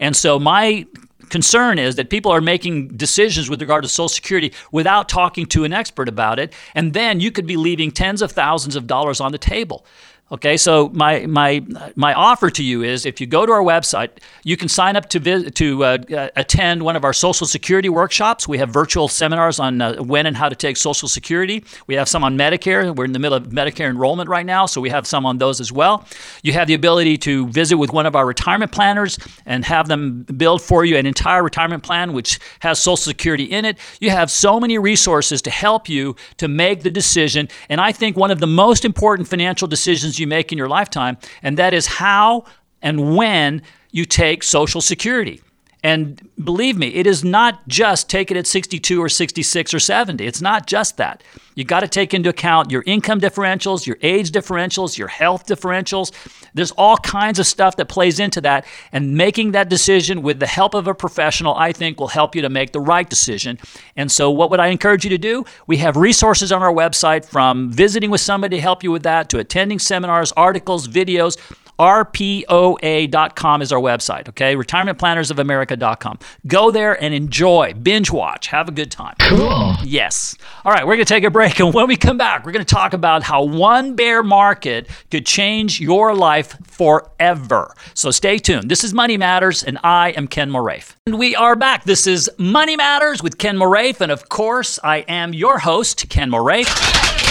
And 0.00 0.16
so, 0.16 0.38
my 0.38 0.86
concern 1.30 1.78
is 1.78 1.96
that 1.96 2.10
people 2.10 2.32
are 2.32 2.40
making 2.40 2.88
decisions 2.88 3.48
with 3.48 3.60
regard 3.60 3.84
to 3.84 3.88
Social 3.88 4.08
Security 4.08 4.52
without 4.72 5.08
talking 5.08 5.46
to 5.46 5.64
an 5.64 5.72
expert 5.72 6.08
about 6.08 6.38
it. 6.38 6.52
And 6.74 6.92
then 6.94 7.20
you 7.20 7.30
could 7.30 7.46
be 7.46 7.56
leaving 7.56 7.90
tens 7.90 8.22
of 8.22 8.32
thousands 8.32 8.76
of 8.76 8.86
dollars 8.86 9.20
on 9.20 9.32
the 9.32 9.38
table. 9.38 9.86
Okay, 10.30 10.58
so 10.58 10.90
my 10.90 11.24
my 11.24 11.64
my 11.96 12.12
offer 12.12 12.50
to 12.50 12.62
you 12.62 12.82
is 12.82 13.06
if 13.06 13.18
you 13.18 13.26
go 13.26 13.46
to 13.46 13.52
our 13.52 13.62
website, 13.62 14.10
you 14.44 14.58
can 14.58 14.68
sign 14.68 14.94
up 14.94 15.08
to 15.08 15.18
visit, 15.18 15.54
to 15.54 15.82
uh, 15.82 15.98
uh, 16.14 16.28
attend 16.36 16.82
one 16.82 16.96
of 16.96 17.04
our 17.04 17.14
Social 17.14 17.46
Security 17.46 17.88
workshops. 17.88 18.46
We 18.46 18.58
have 18.58 18.68
virtual 18.68 19.08
seminars 19.08 19.58
on 19.58 19.80
uh, 19.80 20.02
when 20.02 20.26
and 20.26 20.36
how 20.36 20.50
to 20.50 20.54
take 20.54 20.76
Social 20.76 21.08
Security. 21.08 21.64
We 21.86 21.94
have 21.94 22.10
some 22.10 22.24
on 22.24 22.36
Medicare. 22.36 22.94
We're 22.94 23.06
in 23.06 23.12
the 23.12 23.18
middle 23.18 23.38
of 23.38 23.44
Medicare 23.44 23.88
enrollment 23.88 24.28
right 24.28 24.44
now, 24.44 24.66
so 24.66 24.82
we 24.82 24.90
have 24.90 25.06
some 25.06 25.24
on 25.24 25.38
those 25.38 25.62
as 25.62 25.72
well. 25.72 26.04
You 26.42 26.52
have 26.52 26.68
the 26.68 26.74
ability 26.74 27.16
to 27.18 27.48
visit 27.48 27.78
with 27.78 27.94
one 27.94 28.04
of 28.04 28.14
our 28.14 28.26
retirement 28.26 28.70
planners 28.70 29.18
and 29.46 29.64
have 29.64 29.88
them 29.88 30.24
build 30.24 30.60
for 30.60 30.84
you 30.84 30.98
an 30.98 31.06
entire 31.06 31.42
retirement 31.42 31.82
plan 31.82 32.12
which 32.12 32.38
has 32.60 32.78
Social 32.78 32.98
Security 32.98 33.44
in 33.44 33.64
it. 33.64 33.78
You 33.98 34.10
have 34.10 34.30
so 34.30 34.60
many 34.60 34.76
resources 34.76 35.40
to 35.40 35.50
help 35.50 35.88
you 35.88 36.16
to 36.36 36.48
make 36.48 36.82
the 36.82 36.90
decision, 36.90 37.48
and 37.70 37.80
I 37.80 37.92
think 37.92 38.14
one 38.14 38.30
of 38.30 38.40
the 38.40 38.46
most 38.46 38.84
important 38.84 39.26
financial 39.26 39.66
decisions 39.66 40.17
you 40.18 40.26
make 40.26 40.52
in 40.52 40.58
your 40.58 40.68
lifetime, 40.68 41.18
and 41.42 41.56
that 41.58 41.74
is 41.74 41.86
how 41.86 42.44
and 42.82 43.16
when 43.16 43.62
you 43.90 44.04
take 44.04 44.42
Social 44.42 44.80
Security. 44.80 45.40
And 45.84 46.28
believe 46.42 46.76
me, 46.76 46.88
it 46.88 47.06
is 47.06 47.22
not 47.22 47.66
just 47.68 48.10
take 48.10 48.32
it 48.32 48.36
at 48.36 48.46
62 48.48 49.00
or 49.00 49.08
66 49.08 49.72
or 49.72 49.78
70. 49.78 50.26
It's 50.26 50.42
not 50.42 50.66
just 50.66 50.96
that. 50.96 51.22
You 51.54 51.64
got 51.64 51.80
to 51.80 51.88
take 51.88 52.14
into 52.14 52.28
account 52.28 52.70
your 52.70 52.82
income 52.86 53.20
differentials, 53.20 53.86
your 53.86 53.96
age 54.02 54.30
differentials, 54.30 54.98
your 54.98 55.08
health 55.08 55.46
differentials. 55.46 56.12
There's 56.54 56.72
all 56.72 56.96
kinds 56.98 57.38
of 57.38 57.46
stuff 57.46 57.76
that 57.76 57.88
plays 57.88 58.18
into 58.20 58.40
that. 58.42 58.64
And 58.92 59.16
making 59.16 59.52
that 59.52 59.68
decision 59.68 60.22
with 60.22 60.40
the 60.40 60.46
help 60.46 60.74
of 60.74 60.88
a 60.88 60.94
professional, 60.94 61.54
I 61.54 61.72
think, 61.72 62.00
will 62.00 62.08
help 62.08 62.34
you 62.34 62.42
to 62.42 62.48
make 62.48 62.72
the 62.72 62.80
right 62.80 63.08
decision. 63.08 63.58
And 63.96 64.10
so, 64.10 64.30
what 64.30 64.50
would 64.50 64.60
I 64.60 64.68
encourage 64.68 65.04
you 65.04 65.10
to 65.10 65.18
do? 65.18 65.44
We 65.66 65.78
have 65.78 65.96
resources 65.96 66.52
on 66.52 66.62
our 66.62 66.72
website 66.72 67.24
from 67.24 67.72
visiting 67.72 68.10
with 68.10 68.20
somebody 68.20 68.56
to 68.56 68.62
help 68.62 68.82
you 68.82 68.90
with 68.90 69.02
that 69.04 69.28
to 69.30 69.38
attending 69.38 69.78
seminars, 69.78 70.32
articles, 70.32 70.88
videos 70.88 71.36
RPOA.com 71.78 73.62
is 73.62 73.72
our 73.72 73.80
website, 73.80 74.28
okay? 74.28 74.56
RetirementPlannersOfAmerica.com. 74.56 76.18
Go 76.46 76.70
there 76.70 77.00
and 77.00 77.14
enjoy, 77.14 77.72
binge 77.74 78.10
watch, 78.10 78.48
have 78.48 78.68
a 78.68 78.72
good 78.72 78.90
time. 78.90 79.14
Cool. 79.20 79.76
Yes. 79.84 80.36
All 80.64 80.72
right, 80.72 80.86
we're 80.86 80.96
going 80.96 81.06
to 81.06 81.14
take 81.14 81.24
a 81.24 81.30
break. 81.30 81.60
And 81.60 81.72
when 81.72 81.86
we 81.86 81.96
come 81.96 82.18
back, 82.18 82.44
we're 82.44 82.52
going 82.52 82.64
to 82.64 82.74
talk 82.74 82.92
about 82.92 83.22
how 83.22 83.42
one 83.44 83.94
bear 83.94 84.22
market 84.22 84.88
could 85.10 85.24
change 85.24 85.80
your 85.80 86.14
life 86.14 86.56
forever. 86.64 87.72
So 87.94 88.10
stay 88.10 88.38
tuned. 88.38 88.70
This 88.70 88.82
is 88.82 88.92
Money 88.92 89.16
Matters, 89.16 89.62
and 89.62 89.78
I 89.84 90.10
am 90.10 90.26
Ken 90.26 90.50
Moraif. 90.50 90.96
And 91.06 91.18
we 91.18 91.36
are 91.36 91.56
back. 91.56 91.84
This 91.84 92.06
is 92.06 92.30
Money 92.38 92.76
Matters 92.76 93.22
with 93.22 93.38
Ken 93.38 93.56
Moraif. 93.56 94.00
And 94.00 94.10
of 94.10 94.28
course, 94.28 94.78
I 94.82 94.98
am 95.08 95.32
your 95.32 95.58
host, 95.58 96.08
Ken 96.08 96.30
Moraif. 96.30 97.27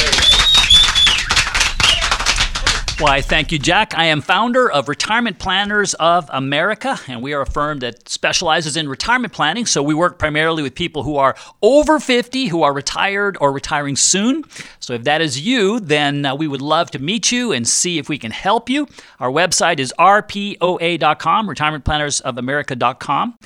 Why, 3.00 3.22
thank 3.22 3.52
you, 3.52 3.60
Jack. 3.60 3.96
I 3.96 4.06
am 4.06 4.22
founder 4.22 4.72
of 4.72 4.90
Retirement 4.90 5.38
Planners 5.38 5.94
of 5.94 6.28
America, 6.34 7.00
and 7.08 7.22
we 7.22 7.32
are 7.34 7.42
a 7.42 7.46
firm 7.46 7.78
that 7.80 8.10
specializes 8.10 8.76
in 8.76 8.90
retirement 8.90 9.34
planning. 9.34 9.68
So 9.68 9.84
we 9.84 9.94
work 9.94 10.18
primarily 10.18 10.64
with 10.64 10.74
people 10.74 11.04
who 11.04 11.18
are 11.18 11.36
over 11.62 12.00
50, 12.00 12.48
who 12.48 12.64
are 12.64 12.74
retired 12.74 13.38
or 13.40 13.52
retiring 13.52 13.96
soon. 13.96 14.46
So 14.80 14.94
if 14.94 15.04
that 15.04 15.22
is 15.22 15.40
you, 15.40 15.80
then 15.80 16.26
uh, 16.26 16.34
we 16.34 16.48
would 16.48 16.64
love 16.64 16.90
to 16.90 16.98
meet 17.00 17.32
you 17.32 17.52
and 17.52 17.68
see 17.68 18.00
if 18.00 18.10
we 18.10 18.18
can 18.18 18.32
help 18.32 18.68
you. 18.68 18.88
Our 19.20 19.30
website 19.30 19.78
is 19.78 19.94
rpoa.com, 20.00 21.48
retirementplannersofamerica.com. 21.48 23.38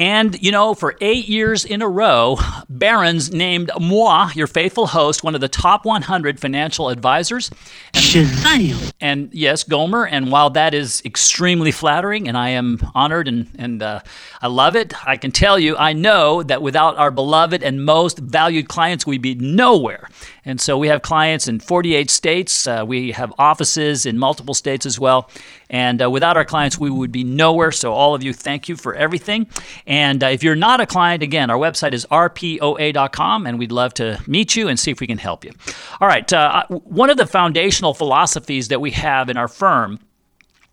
And, 0.00 0.42
you 0.42 0.50
know, 0.50 0.72
for 0.72 0.96
eight 1.02 1.28
years 1.28 1.66
in 1.66 1.82
a 1.82 1.88
row, 1.88 2.38
Barron's 2.70 3.34
named 3.34 3.70
moi, 3.78 4.30
your 4.34 4.46
faithful 4.46 4.86
host, 4.86 5.22
one 5.22 5.34
of 5.34 5.42
the 5.42 5.48
top 5.48 5.84
100 5.84 6.40
financial 6.40 6.88
advisors. 6.88 7.50
And, 7.92 8.02
Shazam. 8.02 8.94
and 9.02 9.28
yes, 9.34 9.62
Gomer. 9.62 10.06
And 10.06 10.32
while 10.32 10.48
that 10.50 10.72
is 10.72 11.02
extremely 11.04 11.70
flattering, 11.70 12.28
and 12.28 12.38
I 12.38 12.48
am 12.48 12.78
honored 12.94 13.28
and, 13.28 13.50
and 13.58 13.82
uh, 13.82 14.00
I 14.40 14.46
love 14.46 14.74
it, 14.74 14.94
I 15.06 15.18
can 15.18 15.32
tell 15.32 15.58
you, 15.58 15.76
I 15.76 15.92
know 15.92 16.42
that 16.44 16.62
without 16.62 16.96
our 16.96 17.10
beloved 17.10 17.62
and 17.62 17.84
most 17.84 18.20
valued 18.20 18.70
clients, 18.70 19.06
we'd 19.06 19.20
be 19.20 19.34
nowhere. 19.34 20.08
And 20.44 20.60
so 20.60 20.78
we 20.78 20.88
have 20.88 21.02
clients 21.02 21.48
in 21.48 21.60
48 21.60 22.10
states. 22.10 22.66
Uh, 22.66 22.84
we 22.86 23.12
have 23.12 23.32
offices 23.38 24.06
in 24.06 24.18
multiple 24.18 24.54
states 24.54 24.86
as 24.86 24.98
well. 24.98 25.30
And 25.68 26.02
uh, 26.02 26.10
without 26.10 26.36
our 26.36 26.44
clients, 26.44 26.78
we 26.78 26.90
would 26.90 27.12
be 27.12 27.24
nowhere. 27.24 27.72
So, 27.72 27.92
all 27.92 28.14
of 28.14 28.22
you, 28.22 28.32
thank 28.32 28.68
you 28.68 28.76
for 28.76 28.94
everything. 28.94 29.46
And 29.86 30.22
uh, 30.24 30.28
if 30.28 30.42
you're 30.42 30.56
not 30.56 30.80
a 30.80 30.86
client, 30.86 31.22
again, 31.22 31.50
our 31.50 31.58
website 31.58 31.92
is 31.92 32.06
rpoa.com, 32.06 33.46
and 33.46 33.58
we'd 33.58 33.72
love 33.72 33.94
to 33.94 34.20
meet 34.26 34.56
you 34.56 34.68
and 34.68 34.78
see 34.78 34.90
if 34.90 35.00
we 35.00 35.06
can 35.06 35.18
help 35.18 35.44
you. 35.44 35.52
All 36.00 36.08
right. 36.08 36.30
Uh, 36.32 36.64
one 36.68 37.10
of 37.10 37.16
the 37.16 37.26
foundational 37.26 37.94
philosophies 37.94 38.68
that 38.68 38.80
we 38.80 38.90
have 38.92 39.28
in 39.28 39.36
our 39.36 39.48
firm 39.48 40.00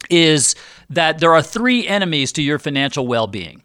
is 0.10 0.56
that 0.90 1.20
there 1.20 1.34
are 1.34 1.42
three 1.42 1.88
enemies 1.88 2.32
to 2.34 2.42
your 2.42 2.60
financial 2.60 3.08
well 3.08 3.28
being. 3.28 3.62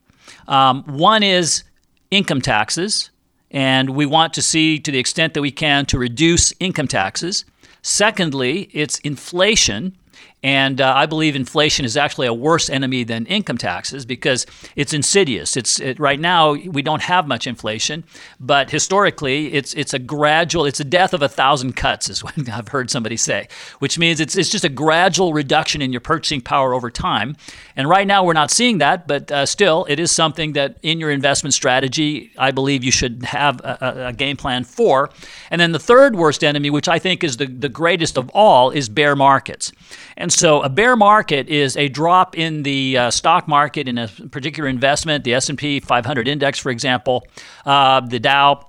Um, 0.49 0.83
one 0.85 1.23
is 1.23 1.65
income 2.11 2.41
taxes, 2.41 3.11
and 3.53 3.91
we 3.91 4.07
want 4.07 4.33
to 4.35 4.43
see 4.43 4.81
to 4.81 4.91
the 4.91 4.99
extent 4.99 5.35
that 5.35 5.43
we 5.43 5.51
can 5.51 5.87
to 5.87 5.99
reduce 5.99 6.53
income 6.59 6.89
taxes. 6.89 7.45
Secondly, 7.83 8.71
it's 8.73 8.99
inflation. 9.01 9.97
And 10.43 10.81
uh, 10.81 10.93
I 10.95 11.07
believe 11.07 11.37
inflation 11.37 11.85
is 11.85 11.97
actually 11.97 12.27
a 12.27 12.35
worse 12.35 12.69
enemy 12.69 13.05
than 13.05 13.27
income 13.27 13.59
taxes 13.59 14.05
because 14.05 14.45
it's 14.75 14.93
insidious. 14.93 15.57
It's 15.57 15.79
it, 15.79 16.01
right 16.01 16.19
now 16.19 16.53
we 16.55 16.83
don't 16.83 17.03
have 17.03 17.29
much 17.29 17.47
inflation, 17.47 18.03
but 18.41 18.71
historically 18.71 19.53
it's 19.53 19.73
it's 19.75 19.95
a 19.95 20.01
gradual. 20.01 20.65
It's 20.65 20.81
a 20.81 20.85
death 20.85 21.15
of 21.15 21.23
a 21.23 21.29
thousand 21.29 21.77
cuts, 21.77 22.09
is 22.09 22.25
what 22.25 22.35
I've 22.49 22.69
heard 22.69 22.91
somebody 22.91 23.17
say, 23.17 23.47
which 23.79 23.99
means 23.99 24.19
it's 24.19 24.37
it's 24.37 24.51
just 24.51 24.65
a 24.65 24.69
gradual 24.69 25.33
reduction 25.33 25.81
in 25.81 25.93
your 25.93 26.01
purchasing 26.01 26.41
power 26.41 26.75
over 26.75 26.91
time. 26.91 27.37
And 27.77 27.89
right 27.89 28.07
now 28.07 28.25
we're 28.25 28.33
not 28.33 28.51
seeing 28.51 28.79
that, 28.79 29.07
but 29.07 29.31
uh, 29.31 29.47
still 29.47 29.87
it 29.89 30.01
is 30.01 30.11
something 30.11 30.55
that 30.55 30.77
in 30.83 30.99
your 30.99 31.13
investment 31.13 31.55
strategy 31.55 32.33
I 32.37 32.51
believe 32.51 32.83
you 32.83 32.91
should 32.91 33.23
have 33.23 33.61
a, 33.61 34.07
a 34.09 34.13
game 34.13 34.37
plan 34.37 34.65
for. 34.65 35.11
And 35.51 35.61
then 35.61 35.71
the 35.71 35.79
third 35.79 36.17
worst 36.17 36.43
enemy, 36.43 36.69
which 36.69 36.89
I 36.89 36.99
think 36.99 37.23
is 37.23 37.37
the 37.37 37.47
the 37.47 37.69
greatest 37.69 38.19
of 38.19 38.29
all, 38.31 38.71
is 38.71 38.89
bear 38.89 39.15
markets. 39.15 39.71
And 40.17 40.32
so 40.33 40.63
a 40.63 40.69
bear 40.69 40.97
market 40.97 41.49
is 41.49 41.77
a 41.77 41.89
drop 41.89 42.37
in 42.37 42.63
the 42.63 42.99
uh, 42.99 43.11
stock 43.11 43.47
market 43.47 43.89
in 43.89 43.99
a 43.99 44.09
particular 44.09 44.69
investment, 44.69 45.25
the 45.25 45.35
S&P 45.35 45.81
500 45.81 46.29
index, 46.29 46.59
for 46.59 46.71
example, 46.71 47.27
uh, 47.65 48.01
the 48.01 48.19
Dow, 48.19 48.69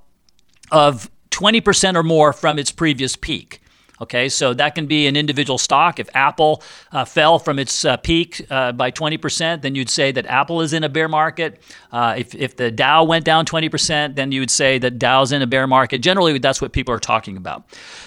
of 0.71 1.09
20% 1.31 1.95
or 1.95 2.03
more 2.03 2.33
from 2.33 2.59
its 2.59 2.71
previous 2.71 3.15
peak. 3.15 3.61
Okay, 4.01 4.27
so 4.27 4.53
that 4.55 4.75
can 4.75 4.85
be 4.87 5.07
an 5.07 5.15
individual 5.15 5.57
stock. 5.57 5.99
If 5.99 6.09
Apple 6.13 6.61
uh, 6.91 7.05
fell 7.05 7.39
from 7.39 7.57
its 7.57 7.85
uh, 7.85 7.95
peak 7.97 8.45
uh, 8.49 8.71
by 8.73 8.91
20%, 8.91 9.61
then 9.61 9.75
you'd 9.75 9.89
say 9.89 10.11
that 10.11 10.25
Apple 10.25 10.61
is 10.61 10.73
in 10.73 10.83
a 10.83 10.89
bear 10.89 11.07
market. 11.07 11.61
Uh, 11.91 12.15
if, 12.17 12.35
if 12.35 12.57
the 12.57 12.69
Dow 12.69 13.03
went 13.03 13.23
down 13.23 13.45
20%, 13.45 14.15
then 14.15 14.31
you 14.31 14.41
would 14.41 14.51
say 14.51 14.77
that 14.79 14.99
Dow's 14.99 15.31
in 15.31 15.41
a 15.41 15.47
bear 15.47 15.67
market. 15.67 15.99
Generally, 15.99 16.39
that's 16.39 16.61
what 16.61 16.73
people 16.73 16.93
are 16.93 16.99
talking 16.99 17.37
about. 17.37 17.63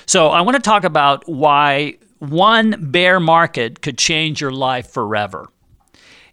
So 0.06 0.28
I 0.28 0.42
want 0.42 0.56
to 0.56 0.62
talk 0.62 0.84
about 0.84 1.26
why 1.26 1.96
one 2.18 2.90
bear 2.90 3.20
market 3.20 3.82
could 3.82 3.98
change 3.98 4.40
your 4.40 4.52
life 4.52 4.90
forever. 4.90 5.48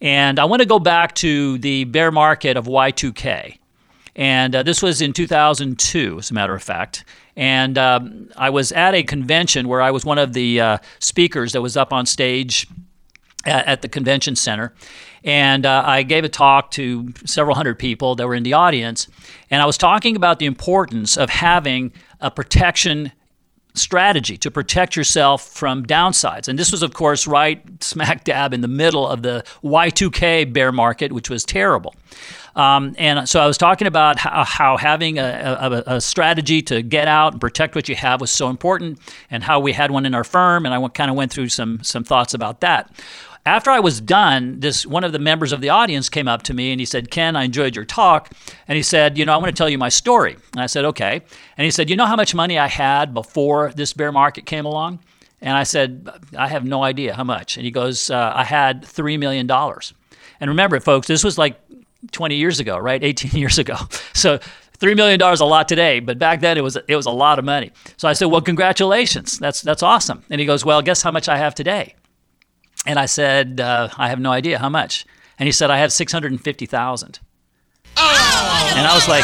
And 0.01 0.39
I 0.39 0.45
want 0.45 0.61
to 0.61 0.67
go 0.67 0.79
back 0.79 1.15
to 1.15 1.57
the 1.59 1.85
bear 1.85 2.11
market 2.11 2.57
of 2.57 2.65
Y2K. 2.65 3.57
And 4.15 4.55
uh, 4.55 4.63
this 4.63 4.81
was 4.81 5.01
in 5.01 5.13
2002, 5.13 6.19
as 6.19 6.29
a 6.29 6.33
matter 6.33 6.53
of 6.53 6.61
fact. 6.61 7.05
And 7.35 7.77
um, 7.77 8.29
I 8.35 8.49
was 8.49 8.71
at 8.71 8.93
a 8.93 9.03
convention 9.03 9.67
where 9.67 9.81
I 9.81 9.91
was 9.91 10.05
one 10.05 10.19
of 10.19 10.33
the 10.33 10.59
uh, 10.59 10.77
speakers 10.99 11.53
that 11.53 11.61
was 11.61 11.75
up 11.75 11.91
on 11.91 12.05
stage 12.05 12.67
at, 13.45 13.65
at 13.65 13.81
the 13.81 13.87
convention 13.87 14.35
center. 14.35 14.73
And 15.23 15.65
uh, 15.65 15.83
I 15.85 16.03
gave 16.03 16.25
a 16.25 16.29
talk 16.29 16.71
to 16.71 17.13
several 17.25 17.55
hundred 17.55 17.79
people 17.79 18.15
that 18.15 18.27
were 18.27 18.35
in 18.35 18.43
the 18.43 18.53
audience. 18.53 19.07
And 19.49 19.61
I 19.61 19.65
was 19.65 19.77
talking 19.77 20.15
about 20.15 20.39
the 20.39 20.45
importance 20.45 21.17
of 21.17 21.29
having 21.29 21.93
a 22.19 22.29
protection 22.29 23.13
strategy 23.75 24.37
to 24.37 24.51
protect 24.51 24.95
yourself 24.95 25.47
from 25.47 25.85
downsides. 25.85 26.47
And 26.47 26.57
this 26.59 26.71
was, 26.71 26.83
of 26.83 26.93
course, 26.93 27.27
right 27.27 27.61
smack 27.83 28.23
dab 28.23 28.53
in 28.53 28.61
the 28.61 28.67
middle 28.67 29.07
of 29.07 29.23
the 29.23 29.43
Y2K 29.63 30.53
bear 30.53 30.71
market, 30.71 31.11
which 31.11 31.29
was 31.29 31.43
terrible. 31.43 31.95
Um, 32.55 32.95
and 32.99 33.27
so 33.27 33.39
I 33.39 33.47
was 33.47 33.57
talking 33.57 33.87
about 33.87 34.19
how, 34.19 34.43
how 34.43 34.77
having 34.77 35.17
a, 35.17 35.57
a, 35.87 35.95
a, 35.95 36.01
strategy 36.01 36.61
to 36.63 36.83
get 36.83 37.07
out 37.07 37.33
and 37.33 37.41
protect 37.41 37.73
what 37.73 37.89
you 37.89 37.95
have 37.95 38.21
was 38.21 38.29
so 38.29 38.49
important, 38.49 38.99
and 39.31 39.43
how 39.43 39.59
we 39.59 39.73
had 39.73 39.89
one 39.89 40.05
in 40.05 40.13
our 40.13 40.23
firm. 40.23 40.67
And 40.67 40.73
I 40.75 40.87
kind 40.89 41.09
of 41.09 41.17
went 41.17 41.31
through 41.31 41.49
some 41.49 41.81
some 41.81 42.03
thoughts 42.03 42.35
about 42.35 42.61
that. 42.61 42.91
After 43.45 43.71
I 43.71 43.81
was 43.81 43.99
done, 43.99 44.61
this 44.61 44.85
one 44.85 45.03
of 45.03 45.11
the 45.11 45.19
members 45.19 45.51
of 45.51 45.59
the 45.59 45.69
audience 45.69 46.07
came 46.07 46.29
up 46.29 46.43
to 46.43 46.53
me 46.53 46.71
and 46.71 46.79
he 46.79 46.85
said, 46.85 47.11
"Ken, 47.11 47.35
I 47.35 47.43
enjoyed 47.43 47.75
your 47.75 47.83
talk." 47.83 48.29
And 48.69 48.77
he 48.77 48.83
said, 48.83 49.17
"You 49.17 49.25
know, 49.25 49.33
I 49.33 49.37
want 49.37 49.47
to 49.47 49.53
tell 49.53 49.69
you 49.69 49.77
my 49.77 49.89
story." 49.89 50.37
And 50.53 50.61
I 50.61 50.67
said, 50.67 50.85
"Okay." 50.85 51.21
And 51.57 51.65
he 51.65 51.71
said, 51.71 51.89
"You 51.89 51.97
know 51.97 52.05
how 52.05 52.15
much 52.15 52.33
money 52.33 52.57
I 52.57 52.67
had 52.67 53.13
before 53.13 53.73
this 53.75 53.91
bear 53.91 54.13
market 54.13 54.45
came 54.45 54.65
along?" 54.65 54.99
And 55.41 55.57
I 55.57 55.63
said, 55.63 56.09
"I 56.37 56.47
have 56.47 56.63
no 56.63 56.83
idea 56.83 57.15
how 57.15 57.25
much." 57.25 57.57
And 57.57 57.65
he 57.65 57.71
goes, 57.71 58.09
uh, 58.09 58.31
"I 58.33 58.45
had 58.45 58.85
three 58.85 59.17
million 59.17 59.45
dollars." 59.45 59.93
And 60.39 60.49
remember, 60.49 60.79
folks, 60.79 61.07
this 61.07 61.23
was 61.23 61.37
like 61.37 61.59
20 62.11 62.35
years 62.35 62.61
ago, 62.61 62.77
right? 62.77 63.03
18 63.11 63.37
years 63.37 63.59
ago. 63.59 63.75
So 64.13 64.39
three 64.77 64.95
million 64.95 65.19
dollars 65.19 65.41
a 65.41 65.45
lot 65.45 65.67
today, 65.67 65.99
but 65.99 66.17
back 66.17 66.39
then 66.39 66.57
it 66.57 66.61
was 66.61 66.77
it 66.87 66.95
was 66.95 67.07
a 67.07 67.11
lot 67.11 67.39
of 67.39 67.45
money. 67.45 67.71
So 67.97 68.07
I 68.07 68.13
said, 68.13 68.27
"Well, 68.27 68.41
congratulations, 68.41 69.37
that's 69.37 69.61
that's 69.61 69.83
awesome." 69.83 70.23
And 70.29 70.39
he 70.39 70.47
goes, 70.47 70.63
"Well, 70.63 70.81
guess 70.81 71.01
how 71.01 71.11
much 71.11 71.27
I 71.27 71.35
have 71.35 71.53
today?" 71.53 71.95
And 72.85 72.99
I 72.99 73.05
said, 73.05 73.59
uh, 73.61 73.89
I 73.97 74.09
have 74.09 74.19
no 74.19 74.31
idea 74.31 74.59
how 74.59 74.69
much. 74.69 75.05
And 75.39 75.47
he 75.47 75.51
said, 75.51 75.71
I 75.71 75.77
have 75.77 75.91
650,000. 75.91 77.19
Oh, 77.95 78.73
and 78.75 78.87
I 78.87 78.93
was 78.93 79.07
like, 79.07 79.23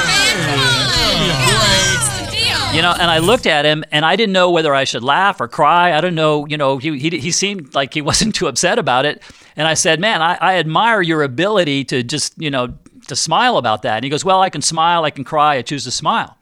you 2.73 2.81
know, 2.83 2.91
and 2.91 3.09
I 3.09 3.17
looked 3.17 3.47
at 3.47 3.65
him 3.65 3.83
and 3.91 4.05
I 4.05 4.15
didn't 4.15 4.33
know 4.33 4.51
whether 4.51 4.75
I 4.75 4.83
should 4.83 5.03
laugh 5.03 5.41
or 5.41 5.47
cry. 5.47 5.97
I 5.97 6.01
don't 6.01 6.15
know, 6.15 6.45
you 6.45 6.57
know, 6.57 6.77
he, 6.77 6.97
he, 6.99 7.09
he 7.09 7.31
seemed 7.31 7.73
like 7.73 7.93
he 7.93 8.01
wasn't 8.09 8.35
too 8.35 8.47
upset 8.47 8.79
about 8.79 9.05
it. 9.05 9.21
And 9.55 9.67
I 9.67 9.73
said, 9.73 9.99
man, 9.99 10.21
I, 10.21 10.37
I 10.39 10.55
admire 10.55 11.01
your 11.01 11.23
ability 11.23 11.83
to 11.85 12.03
just, 12.03 12.39
you 12.41 12.51
know, 12.51 12.75
to 13.07 13.15
smile 13.15 13.57
about 13.57 13.81
that. 13.81 13.95
And 13.95 14.03
he 14.03 14.09
goes, 14.09 14.23
well, 14.23 14.41
I 14.41 14.49
can 14.49 14.61
smile, 14.61 15.03
I 15.03 15.09
can 15.09 15.23
cry, 15.23 15.55
I 15.55 15.61
choose 15.61 15.83
to 15.85 15.91
smile. 15.91 16.37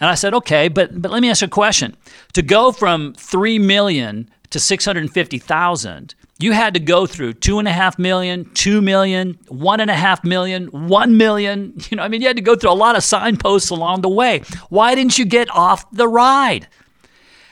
And 0.00 0.10
I 0.10 0.14
said, 0.14 0.34
okay, 0.34 0.68
but, 0.68 1.00
but 1.00 1.10
let 1.10 1.22
me 1.22 1.30
ask 1.30 1.40
you 1.40 1.46
a 1.46 1.50
question. 1.50 1.96
To 2.34 2.42
go 2.42 2.72
from 2.72 3.14
3 3.14 3.58
million 3.58 4.28
to 4.50 4.60
650,000, 4.60 6.14
you 6.44 6.52
had 6.52 6.74
to 6.74 6.80
go 6.80 7.06
through 7.06 7.32
two 7.32 7.58
and 7.58 7.66
a 7.66 7.72
half 7.72 7.98
million, 7.98 8.44
two 8.52 8.82
million, 8.82 9.38
one 9.48 9.80
and 9.80 9.90
a 9.90 9.94
half 9.94 10.22
million, 10.24 10.66
one 10.66 11.16
million. 11.16 11.74
You 11.90 11.96
know, 11.96 12.02
I 12.02 12.08
mean, 12.08 12.20
you 12.20 12.26
had 12.26 12.36
to 12.36 12.42
go 12.42 12.54
through 12.54 12.70
a 12.70 12.82
lot 12.86 12.96
of 12.96 13.04
signposts 13.04 13.70
along 13.70 14.02
the 14.02 14.08
way. 14.08 14.42
Why 14.68 14.94
didn't 14.94 15.18
you 15.18 15.24
get 15.24 15.48
off 15.50 15.90
the 15.90 16.06
ride? 16.08 16.68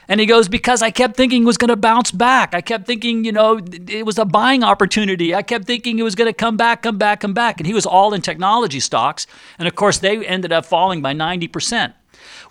And 0.07 0.19
he 0.19 0.25
goes, 0.25 0.47
Because 0.47 0.81
I 0.81 0.91
kept 0.91 1.15
thinking 1.15 1.43
it 1.43 1.45
was 1.45 1.57
going 1.57 1.69
to 1.69 1.75
bounce 1.75 2.11
back. 2.11 2.53
I 2.53 2.61
kept 2.61 2.85
thinking, 2.85 3.25
you 3.25 3.31
know, 3.31 3.59
it 3.87 4.05
was 4.05 4.19
a 4.19 4.25
buying 4.25 4.63
opportunity. 4.63 5.33
I 5.33 5.41
kept 5.41 5.65
thinking 5.65 5.97
it 5.97 6.03
was 6.03 6.15
going 6.15 6.29
to 6.29 6.33
come 6.33 6.57
back, 6.57 6.83
come 6.83 6.97
back, 6.97 7.21
come 7.21 7.33
back. 7.33 7.59
And 7.59 7.65
he 7.65 7.73
was 7.73 7.85
all 7.85 8.13
in 8.13 8.21
technology 8.21 8.79
stocks. 8.79 9.25
And 9.57 9.67
of 9.67 9.75
course, 9.75 9.97
they 9.99 10.23
ended 10.25 10.51
up 10.51 10.65
falling 10.65 11.01
by 11.01 11.13
90%. 11.13 11.93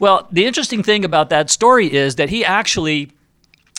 Well, 0.01 0.29
the 0.33 0.47
interesting 0.47 0.83
thing 0.83 1.05
about 1.05 1.31
that 1.31 1.51
story 1.51 1.93
is 1.93 2.17
that 2.17 2.31
he 2.31 2.45
actually 2.45 3.13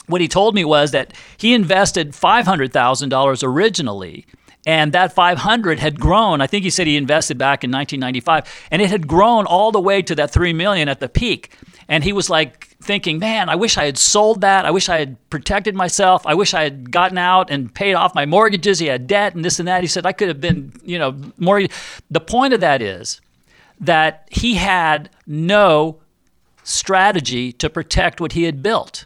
what 0.07 0.21
he 0.21 0.27
told 0.27 0.55
me 0.55 0.65
was 0.65 0.91
that 0.91 1.13
he 1.37 1.53
invested 1.53 2.11
$500,000 2.11 3.43
originally 3.43 4.25
and 4.65 4.93
that 4.93 5.13
500 5.13 5.79
had 5.79 5.99
grown. 5.99 6.41
I 6.41 6.47
think 6.47 6.63
he 6.63 6.69
said 6.69 6.87
he 6.87 6.95
invested 6.95 7.37
back 7.37 7.63
in 7.63 7.71
1995 7.71 8.67
and 8.71 8.81
it 8.81 8.89
had 8.89 9.07
grown 9.07 9.45
all 9.45 9.71
the 9.71 9.81
way 9.81 10.01
to 10.01 10.15
that 10.15 10.31
3 10.31 10.53
million 10.53 10.87
at 10.87 10.99
the 10.99 11.09
peak. 11.09 11.51
And 11.89 12.03
he 12.03 12.13
was 12.13 12.29
like 12.29 12.67
thinking 12.81 13.17
man 13.17 13.47
i 13.47 13.55
wish 13.55 13.77
i 13.77 13.85
had 13.85 13.97
sold 13.97 14.41
that. 14.41 14.65
I 14.65 14.71
wish 14.71 14.89
i 14.89 14.99
had 14.99 15.29
protected 15.29 15.75
myself. 15.75 16.25
I 16.25 16.33
wish 16.33 16.53
i 16.53 16.63
had 16.63 16.91
gotten 16.91 17.17
out 17.17 17.49
and 17.49 17.73
paid 17.73 17.93
off 17.93 18.15
my 18.15 18.25
mortgages. 18.25 18.79
He 18.79 18.87
had 18.87 19.07
debt 19.07 19.35
and 19.35 19.43
this 19.43 19.59
and 19.59 19.67
that. 19.67 19.81
He 19.81 19.87
said 19.87 20.05
i 20.05 20.11
could 20.13 20.29
have 20.29 20.41
been 20.41 20.73
you 20.83 20.97
know 20.97 21.17
more. 21.37 21.61
The 22.09 22.21
point 22.21 22.53
of 22.53 22.61
that 22.61 22.81
is 22.81 23.19
that 23.79 24.27
he 24.31 24.55
had 24.55 25.09
no 25.27 25.99
strategy 26.63 27.51
to 27.51 27.69
protect 27.69 28.21
what 28.21 28.31
he 28.31 28.43
had 28.43 28.63
built 28.63 29.05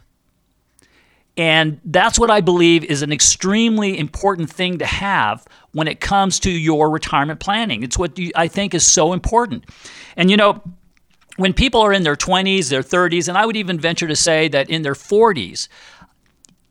and 1.38 1.80
that's 1.84 2.18
what 2.18 2.32
I 2.32 2.40
believe 2.40 2.82
is 2.84 3.02
an 3.02 3.12
extremely 3.12 3.96
important 3.96 4.50
thing 4.50 4.78
to 4.78 4.86
have 4.86 5.46
when 5.70 5.86
it 5.86 6.00
comes 6.00 6.40
to 6.40 6.50
your 6.50 6.90
retirement 6.90 7.38
planning. 7.38 7.84
It's 7.84 7.96
what 7.96 8.18
I 8.34 8.48
think 8.48 8.74
is 8.74 8.84
so 8.84 9.12
important. 9.12 9.64
And 10.16 10.32
you 10.32 10.36
know, 10.36 10.60
when 11.36 11.52
people 11.52 11.80
are 11.80 11.92
in 11.92 12.02
their 12.02 12.16
20s, 12.16 12.68
their 12.70 12.82
30s, 12.82 13.28
and 13.28 13.38
I 13.38 13.46
would 13.46 13.56
even 13.56 13.78
venture 13.78 14.08
to 14.08 14.16
say 14.16 14.48
that 14.48 14.68
in 14.68 14.82
their 14.82 14.94
40s, 14.94 15.68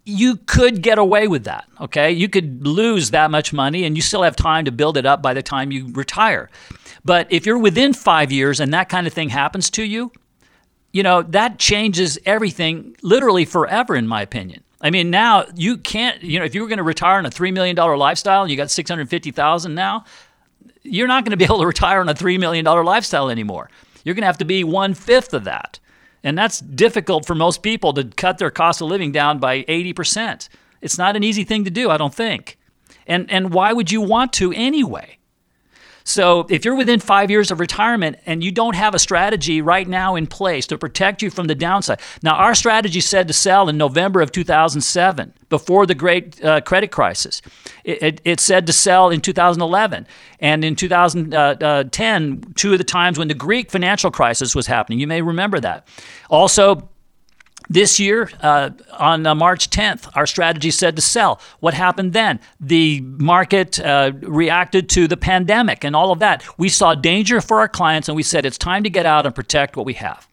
you 0.03 0.35
could 0.35 0.81
get 0.81 0.97
away 0.97 1.29
with 1.29 1.45
that, 1.45 1.65
okay? 1.79 2.11
You 2.11 2.27
could 2.27 2.67
lose 2.67 3.11
that 3.11 3.31
much 3.31 3.53
money 3.53 3.85
and 3.85 3.95
you 3.95 4.01
still 4.01 4.23
have 4.23 4.35
time 4.35 4.65
to 4.65 4.71
build 4.71 4.97
it 4.97 5.05
up 5.05 5.21
by 5.21 5.33
the 5.33 5.41
time 5.41 5.71
you 5.71 5.91
retire. 5.93 6.49
But 7.05 7.27
if 7.29 7.45
you're 7.45 7.57
within 7.57 7.93
five 7.93 8.33
years 8.33 8.59
and 8.59 8.73
that 8.73 8.89
kind 8.89 9.07
of 9.07 9.13
thing 9.13 9.29
happens 9.29 9.69
to 9.71 9.83
you, 9.83 10.11
you 10.91 11.03
know, 11.03 11.21
that 11.21 11.59
changes 11.59 12.17
everything 12.25 12.95
literally 13.01 13.45
forever, 13.45 13.95
in 13.95 14.07
my 14.07 14.21
opinion. 14.21 14.63
I 14.79 14.89
mean, 14.89 15.09
now 15.09 15.45
you 15.55 15.77
can't, 15.77 16.21
you 16.21 16.39
know, 16.39 16.45
if 16.45 16.53
you 16.53 16.61
were 16.61 16.67
going 16.67 16.77
to 16.77 16.83
retire 16.83 17.17
on 17.17 17.25
a 17.25 17.29
$3 17.29 17.51
million 17.53 17.75
lifestyle 17.75 18.43
and 18.43 18.51
you 18.51 18.57
got 18.57 18.69
650000 18.69 19.73
now, 19.73 20.05
you're 20.83 21.07
not 21.07 21.25
going 21.25 21.31
to 21.31 21.37
be 21.37 21.45
able 21.45 21.59
to 21.59 21.65
retire 21.65 21.99
on 21.99 22.09
a 22.09 22.13
$3 22.13 22.39
million 22.39 22.63
lifestyle 22.65 23.29
anymore. 23.29 23.69
You're 24.03 24.15
going 24.15 24.21
to 24.21 24.27
have 24.27 24.37
to 24.37 24.45
be 24.45 24.63
one 24.63 24.93
fifth 24.93 25.33
of 25.33 25.43
that. 25.45 25.79
And 26.23 26.37
that's 26.37 26.59
difficult 26.59 27.25
for 27.25 27.35
most 27.35 27.63
people 27.63 27.93
to 27.93 28.03
cut 28.03 28.37
their 28.37 28.51
cost 28.51 28.81
of 28.81 28.87
living 28.87 29.11
down 29.11 29.39
by 29.39 29.63
80%. 29.63 30.49
It's 30.81 30.97
not 30.97 31.15
an 31.15 31.23
easy 31.23 31.43
thing 31.43 31.63
to 31.65 31.71
do, 31.71 31.89
I 31.89 31.97
don't 31.97 32.13
think. 32.13 32.57
And, 33.05 33.29
and 33.31 33.53
why 33.53 33.73
would 33.73 33.91
you 33.91 34.01
want 34.01 34.33
to 34.33 34.51
anyway? 34.53 35.16
So 36.07 36.47
if 36.49 36.63
you're 36.63 36.75
within 36.75 37.01
five 37.01 37.29
years 37.29 37.51
of 37.51 37.59
retirement 37.59 38.17
and 38.25 38.41
you 38.41 38.49
don't 38.49 38.75
have 38.75 38.95
a 38.95 38.99
strategy 38.99 39.61
right 39.61 39.85
now 39.85 40.15
in 40.15 40.25
place 40.25 40.65
to 40.67 40.77
protect 40.77 41.21
you 41.21 41.29
from 41.29 41.47
the 41.47 41.55
downside, 41.55 41.99
now 42.23 42.35
our 42.35 42.55
strategy 42.55 43.01
said 43.01 43.27
to 43.27 43.33
sell 43.33 43.67
in 43.67 43.77
November 43.77 44.21
of 44.21 44.31
2007 44.31 45.33
before 45.49 45.85
the 45.85 45.93
great 45.93 46.41
uh, 46.41 46.61
credit 46.61 46.91
crisis. 46.91 47.41
It, 47.83 48.01
it, 48.01 48.21
it, 48.23 48.39
said 48.39 48.67
to 48.67 48.73
sell 48.73 49.09
in 49.09 49.19
2011 49.19 50.07
and 50.39 50.63
in 50.63 50.77
2010, 50.77 52.53
two 52.55 52.71
of 52.71 52.77
the 52.77 52.85
times 52.85 53.19
when 53.19 53.27
the 53.27 53.33
Greek 53.33 53.69
financial 53.69 54.09
crisis 54.09 54.55
was 54.55 54.65
happening. 54.65 54.99
You 54.99 55.07
may 55.07 55.21
remember 55.21 55.59
that. 55.59 55.89
Also, 56.29 56.87
This 57.69 57.99
year, 57.99 58.29
uh, 58.41 58.69
on 58.93 59.25
uh, 59.25 59.35
March 59.35 59.69
10th, 59.69 60.09
our 60.15 60.25
strategy 60.25 60.71
said 60.71 60.95
to 60.95 61.01
sell. 61.01 61.41
What 61.59 61.73
happened 61.73 62.13
then? 62.13 62.39
The 62.59 63.01
market 63.01 63.79
uh, 63.79 64.13
reacted 64.21 64.89
to 64.89 65.07
the 65.07 65.17
pandemic 65.17 65.83
and 65.83 65.95
all 65.95 66.11
of 66.11 66.19
that. 66.19 66.43
We 66.57 66.69
saw 66.69 66.95
danger 66.95 67.41
for 67.41 67.59
our 67.59 67.67
clients 67.67 68.07
and 68.07 68.15
we 68.15 68.23
said 68.23 68.45
it's 68.45 68.57
time 68.57 68.83
to 68.83 68.89
get 68.89 69.05
out 69.05 69.25
and 69.25 69.35
protect 69.35 69.75
what 69.75 69.85
we 69.85 69.93
have. 69.93 70.27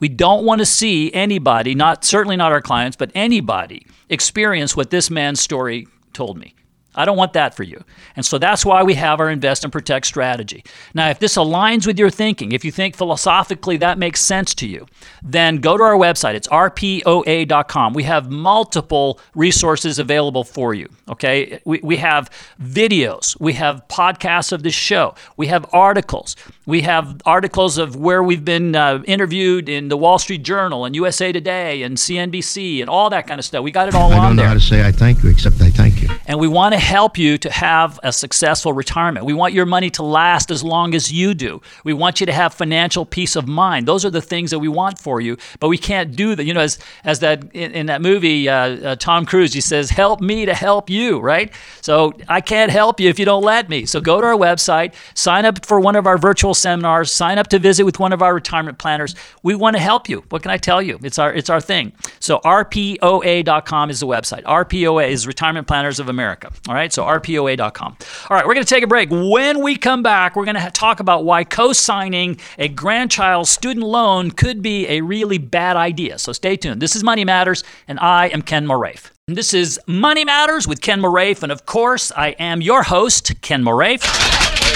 We 0.00 0.08
don't 0.08 0.44
want 0.44 0.60
to 0.60 0.66
see 0.66 1.12
anybody, 1.12 1.74
not 1.74 2.04
certainly 2.04 2.36
not 2.36 2.52
our 2.52 2.62
clients, 2.62 2.96
but 2.96 3.10
anybody 3.14 3.86
experience 4.08 4.76
what 4.76 4.90
this 4.90 5.10
man's 5.10 5.40
story 5.40 5.88
told 6.12 6.38
me. 6.38 6.54
I 6.98 7.04
don't 7.04 7.16
want 7.16 7.32
that 7.34 7.54
for 7.54 7.62
you. 7.62 7.82
And 8.16 8.26
so 8.26 8.38
that's 8.38 8.66
why 8.66 8.82
we 8.82 8.94
have 8.94 9.20
our 9.20 9.30
invest 9.30 9.62
and 9.62 9.72
protect 9.72 10.06
strategy. 10.06 10.64
Now, 10.94 11.08
if 11.10 11.20
this 11.20 11.36
aligns 11.36 11.86
with 11.86 11.98
your 11.98 12.10
thinking, 12.10 12.52
if 12.52 12.64
you 12.64 12.72
think 12.72 12.96
philosophically 12.96 13.76
that 13.78 13.98
makes 13.98 14.20
sense 14.20 14.54
to 14.56 14.66
you, 14.66 14.86
then 15.22 15.58
go 15.58 15.76
to 15.76 15.82
our 15.84 15.94
website. 15.94 16.34
It's 16.34 16.48
rpoa.com. 16.48 17.94
We 17.94 18.02
have 18.02 18.30
multiple 18.30 19.20
resources 19.34 19.98
available 19.98 20.44
for 20.44 20.74
you. 20.74 20.88
Okay. 21.08 21.60
We, 21.64 21.80
we 21.82 21.96
have 21.98 22.30
videos, 22.60 23.38
we 23.40 23.52
have 23.54 23.86
podcasts 23.88 24.52
of 24.52 24.62
this 24.62 24.74
show, 24.74 25.14
we 25.36 25.46
have 25.46 25.66
articles, 25.72 26.36
we 26.66 26.80
have 26.82 27.20
articles 27.24 27.78
of 27.78 27.96
where 27.96 28.22
we've 28.22 28.44
been 28.44 28.74
uh, 28.74 29.02
interviewed 29.06 29.68
in 29.68 29.88
the 29.88 29.96
Wall 29.96 30.18
Street 30.18 30.42
Journal 30.42 30.84
and 30.84 30.94
USA 30.96 31.32
Today 31.32 31.82
and 31.82 31.96
CNBC 31.96 32.80
and 32.80 32.90
all 32.90 33.08
that 33.10 33.26
kind 33.26 33.38
of 33.38 33.44
stuff. 33.44 33.62
We 33.62 33.70
got 33.70 33.88
it 33.88 33.94
all 33.94 34.12
I 34.12 34.16
on 34.18 34.22
don't 34.22 34.36
know 34.36 34.42
there. 34.42 34.48
how 34.48 34.54
to 34.54 34.60
say 34.60 34.86
I 34.86 34.92
thank 34.92 35.22
you 35.22 35.30
except 35.30 35.60
I 35.60 35.70
thank 35.70 35.94
you. 35.97 35.97
And 36.28 36.38
we 36.38 36.46
want 36.46 36.74
to 36.74 36.78
help 36.78 37.16
you 37.16 37.38
to 37.38 37.50
have 37.50 37.98
a 38.02 38.12
successful 38.12 38.74
retirement. 38.74 39.24
We 39.24 39.32
want 39.32 39.54
your 39.54 39.64
money 39.64 39.88
to 39.90 40.02
last 40.02 40.50
as 40.50 40.62
long 40.62 40.94
as 40.94 41.10
you 41.10 41.32
do. 41.32 41.62
We 41.84 41.94
want 41.94 42.20
you 42.20 42.26
to 42.26 42.32
have 42.34 42.52
financial 42.52 43.06
peace 43.06 43.34
of 43.34 43.48
mind. 43.48 43.88
Those 43.88 44.04
are 44.04 44.10
the 44.10 44.20
things 44.20 44.50
that 44.50 44.58
we 44.58 44.68
want 44.68 44.98
for 44.98 45.22
you, 45.22 45.38
but 45.58 45.68
we 45.68 45.78
can't 45.78 46.14
do 46.14 46.34
that. 46.34 46.44
You 46.44 46.52
know, 46.52 46.60
as, 46.60 46.78
as 47.02 47.20
that 47.20 47.44
in, 47.54 47.72
in 47.72 47.86
that 47.86 48.02
movie, 48.02 48.46
uh, 48.46 48.54
uh, 48.54 48.96
Tom 48.96 49.24
Cruise, 49.24 49.54
he 49.54 49.62
says, 49.62 49.88
Help 49.88 50.20
me 50.20 50.44
to 50.44 50.52
help 50.52 50.90
you, 50.90 51.18
right? 51.18 51.50
So 51.80 52.12
I 52.28 52.42
can't 52.42 52.70
help 52.70 53.00
you 53.00 53.08
if 53.08 53.18
you 53.18 53.24
don't 53.24 53.42
let 53.42 53.70
me. 53.70 53.86
So 53.86 53.98
go 53.98 54.20
to 54.20 54.26
our 54.26 54.36
website, 54.36 54.92
sign 55.14 55.46
up 55.46 55.64
for 55.64 55.80
one 55.80 55.96
of 55.96 56.06
our 56.06 56.18
virtual 56.18 56.52
seminars, 56.52 57.10
sign 57.10 57.38
up 57.38 57.48
to 57.48 57.58
visit 57.58 57.86
with 57.86 57.98
one 57.98 58.12
of 58.12 58.20
our 58.20 58.34
retirement 58.34 58.76
planners. 58.76 59.14
We 59.42 59.54
want 59.54 59.76
to 59.76 59.82
help 59.82 60.10
you. 60.10 60.22
What 60.28 60.42
can 60.42 60.50
I 60.50 60.58
tell 60.58 60.82
you? 60.82 60.98
It's 61.02 61.18
our, 61.18 61.32
it's 61.32 61.48
our 61.48 61.62
thing. 61.62 61.94
So 62.20 62.40
rpoa.com 62.44 63.88
is 63.88 64.00
the 64.00 64.06
website. 64.06 64.42
RPOA 64.42 65.08
is 65.08 65.26
Retirement 65.26 65.66
Planners 65.66 65.98
of 65.98 66.10
America. 66.10 66.17
All 66.68 66.74
right, 66.74 66.92
so 66.92 67.04
rpoa.com. 67.04 67.96
All 68.30 68.36
right, 68.36 68.46
we're 68.46 68.54
going 68.54 68.64
to 68.66 68.74
take 68.74 68.84
a 68.84 68.86
break. 68.86 69.10
When 69.10 69.62
we 69.62 69.76
come 69.76 70.02
back, 70.02 70.36
we're 70.36 70.44
going 70.44 70.56
to 70.56 70.70
talk 70.70 71.00
about 71.00 71.24
why 71.24 71.44
co 71.44 71.72
signing 71.72 72.38
a 72.58 72.68
grandchild 72.68 73.48
student 73.48 73.86
loan 73.86 74.30
could 74.30 74.62
be 74.62 74.88
a 74.88 75.00
really 75.00 75.38
bad 75.38 75.76
idea. 75.76 76.18
So 76.18 76.32
stay 76.32 76.56
tuned. 76.56 76.82
This 76.82 76.96
is 76.96 77.04
Money 77.04 77.24
Matters, 77.24 77.64
and 77.86 77.98
I 78.00 78.28
am 78.28 78.42
Ken 78.42 78.66
Moraif. 78.66 79.10
This 79.26 79.52
is 79.52 79.78
Money 79.86 80.24
Matters 80.24 80.66
with 80.66 80.80
Ken 80.80 81.00
Moraif, 81.00 81.42
and 81.42 81.52
of 81.52 81.66
course, 81.66 82.10
I 82.16 82.28
am 82.38 82.62
your 82.62 82.82
host, 82.82 83.40
Ken 83.42 83.62
Moraif. 83.62 84.67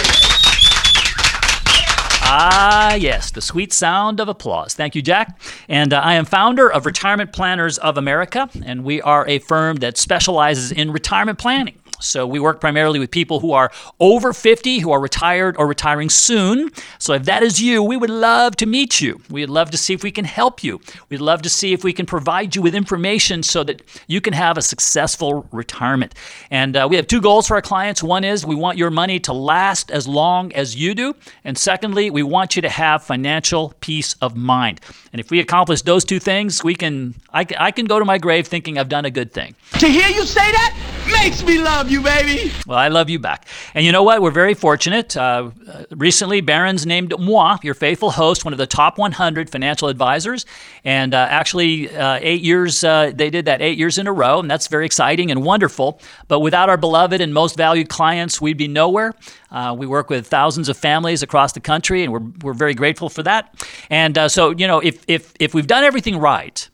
Ah, 2.35 2.95
yes, 2.95 3.31
the 3.31 3.43
sweet 3.43 3.75
sound 3.75 4.19
of 4.19 4.27
applause. 4.27 4.73
Thank 4.73 4.95
you, 4.95 5.03
Jack. 5.03 5.39
And 5.69 5.93
uh, 5.93 6.01
I 6.01 6.15
am 6.15 6.25
founder 6.25 6.67
of 6.73 6.87
Retirement 6.87 7.31
Planners 7.31 7.77
of 7.77 7.99
America, 7.99 8.49
and 8.65 8.85
we 8.85 9.03
are 9.03 9.29
a 9.29 9.39
firm 9.39 9.77
that 9.77 9.99
specializes 9.99 10.73
in 10.73 10.93
retirement 10.93 11.39
planning. 11.39 11.75
So 12.03 12.27
we 12.27 12.41
work 12.41 12.61
primarily 12.61 12.99
with 12.99 13.11
people 13.11 13.41
who 13.41 13.53
are 13.53 13.71
over 14.01 14.33
50, 14.33 14.79
who 14.81 14.93
are 14.93 15.01
retired 15.01 15.57
or 15.59 15.67
retiring 15.67 16.11
soon. 16.11 16.71
So 16.99 17.15
if 17.15 17.25
that 17.25 17.43
is 17.43 17.61
you, 17.61 17.83
we 17.83 17.97
would 17.97 18.11
love 18.11 18.57
to 18.57 18.67
meet 18.67 19.01
you. 19.01 19.21
We'd 19.31 19.51
love 19.51 19.71
to 19.71 19.77
see 19.77 19.95
if 19.95 20.03
we 20.03 20.11
can 20.11 20.25
help 20.25 20.63
you. 20.63 20.81
We'd 21.09 21.21
love 21.21 21.43
to 21.43 21.49
see 21.49 21.73
if 21.73 21.85
we 21.85 21.93
can 21.93 22.07
provide 22.07 22.55
you 22.57 22.63
with 22.63 22.75
information 22.75 23.43
so 23.43 23.65
that 23.65 23.83
you 24.07 24.21
can 24.21 24.33
have 24.33 24.59
a 24.59 24.63
successful 24.63 25.47
retirement. 25.53 26.15
And 26.51 26.77
uh, 26.77 26.87
we 26.89 26.97
have 26.97 27.07
two 27.07 27.21
goals 27.21 27.49
for 27.49 27.55
our 27.55 27.63
clients. 27.63 28.03
One 28.03 28.25
is 28.25 28.45
we 28.45 28.55
want 28.55 28.79
your 28.79 28.91
money 28.91 29.21
to 29.21 29.33
last 29.33 29.91
as 29.91 30.09
long 30.09 30.53
as 30.53 30.77
you 30.77 30.95
do. 30.95 31.15
And 31.45 31.57
secondly, 31.57 32.11
we 32.11 32.23
want 32.23 32.57
you 32.57 32.63
to 32.63 32.69
have 32.69 33.03
financial 33.03 33.75
peace 33.81 34.15
of 34.21 34.37
mind. 34.37 34.81
And 35.13 35.21
if 35.21 35.31
we 35.31 35.41
accomplish 35.41 35.83
those 35.83 36.05
two 36.05 36.19
things, 36.19 36.65
we 36.65 36.75
can 36.75 37.15
I, 37.33 37.47
I 37.59 37.71
can 37.71 37.87
go 37.87 37.99
to 37.99 38.05
my 38.05 38.19
grave 38.19 38.47
thinking 38.47 38.79
I've 38.79 38.89
done 38.89 39.05
a 39.05 39.11
good 39.11 39.33
thing. 39.33 39.55
To 39.79 39.87
hear 39.87 40.09
you 40.09 40.25
say 40.25 40.51
that 40.53 40.77
makes 41.07 41.43
me 41.43 41.59
love 41.59 41.91
you, 41.91 41.92
baby. 42.01 42.53
Well, 42.67 42.79
I 42.79 42.89
love 42.89 43.11
you 43.11 43.19
back. 43.19 43.47
And 43.75 43.85
you 43.85 43.91
know 43.91 44.05
what? 44.05 44.23
We're 44.23 44.31
very 44.31 44.55
fortunate. 44.55 45.17
Uh, 45.17 45.51
recently, 45.91 46.41
Barron's 46.41 46.87
named 46.87 47.13
moi, 47.19 47.59
your 47.63 47.75
faithful 47.75 48.13
host, 48.13 48.45
one 48.45 48.55
of 48.55 48.59
the 48.59 48.67
top 48.67 48.99
100 48.99 49.51
financial 49.51 49.89
advisors. 49.89 50.47
And 50.85 51.13
uh, 51.13 51.27
actually, 51.29 51.95
uh, 51.95 52.21
eight 52.23 52.43
years, 52.43 52.85
uh, 52.85 53.13
they 53.13 53.31
did 53.31 53.47
that 53.47 53.61
eight 53.61 53.77
years 53.77 53.99
in 53.99 54.07
a 54.07 54.13
row. 54.13 54.39
And 54.39 54.51
that's 54.51 54.69
very 54.69 54.87
exciting 54.87 55.31
and 55.31 55.45
wonderful. 55.45 56.01
But 56.29 56.41
without 56.41 56.69
our 56.69 56.77
beloved 56.77 57.21
and 57.21 57.35
most 57.35 57.57
valued 57.57 57.89
clients, 57.89 58.41
we'd 58.41 58.57
be 58.57 58.69
nowhere. 58.69 59.15
Uh, 59.51 59.75
we 59.77 59.87
work 59.87 60.09
with 60.09 60.27
thousands 60.27 60.69
of 60.69 60.77
families 60.77 61.23
across 61.23 61.53
the 61.53 61.61
country, 61.61 62.03
and 62.05 62.13
we're, 62.13 62.23
we're 62.43 62.55
very 62.55 62.75
grateful 62.75 63.09
for 63.11 63.23
that. 63.23 63.55
And 63.91 64.17
uh, 64.17 64.29
so, 64.29 64.51
you 64.51 64.67
know, 64.67 64.79
if, 64.79 65.05
if, 65.09 65.35
if 65.41 65.53
we've 65.53 65.67
done 65.67 65.85
everything 65.85 66.19
right, 66.19 66.69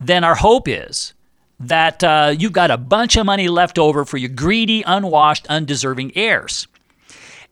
then 0.00 0.24
our 0.24 0.34
hope 0.34 0.66
is 0.66 1.14
that 1.62 2.02
uh, 2.02 2.34
you've 2.36 2.52
got 2.52 2.70
a 2.70 2.76
bunch 2.76 3.16
of 3.16 3.26
money 3.26 3.48
left 3.48 3.78
over 3.78 4.04
for 4.04 4.16
your 4.16 4.30
greedy, 4.30 4.82
unwashed, 4.82 5.46
undeserving 5.48 6.12
heirs. 6.16 6.66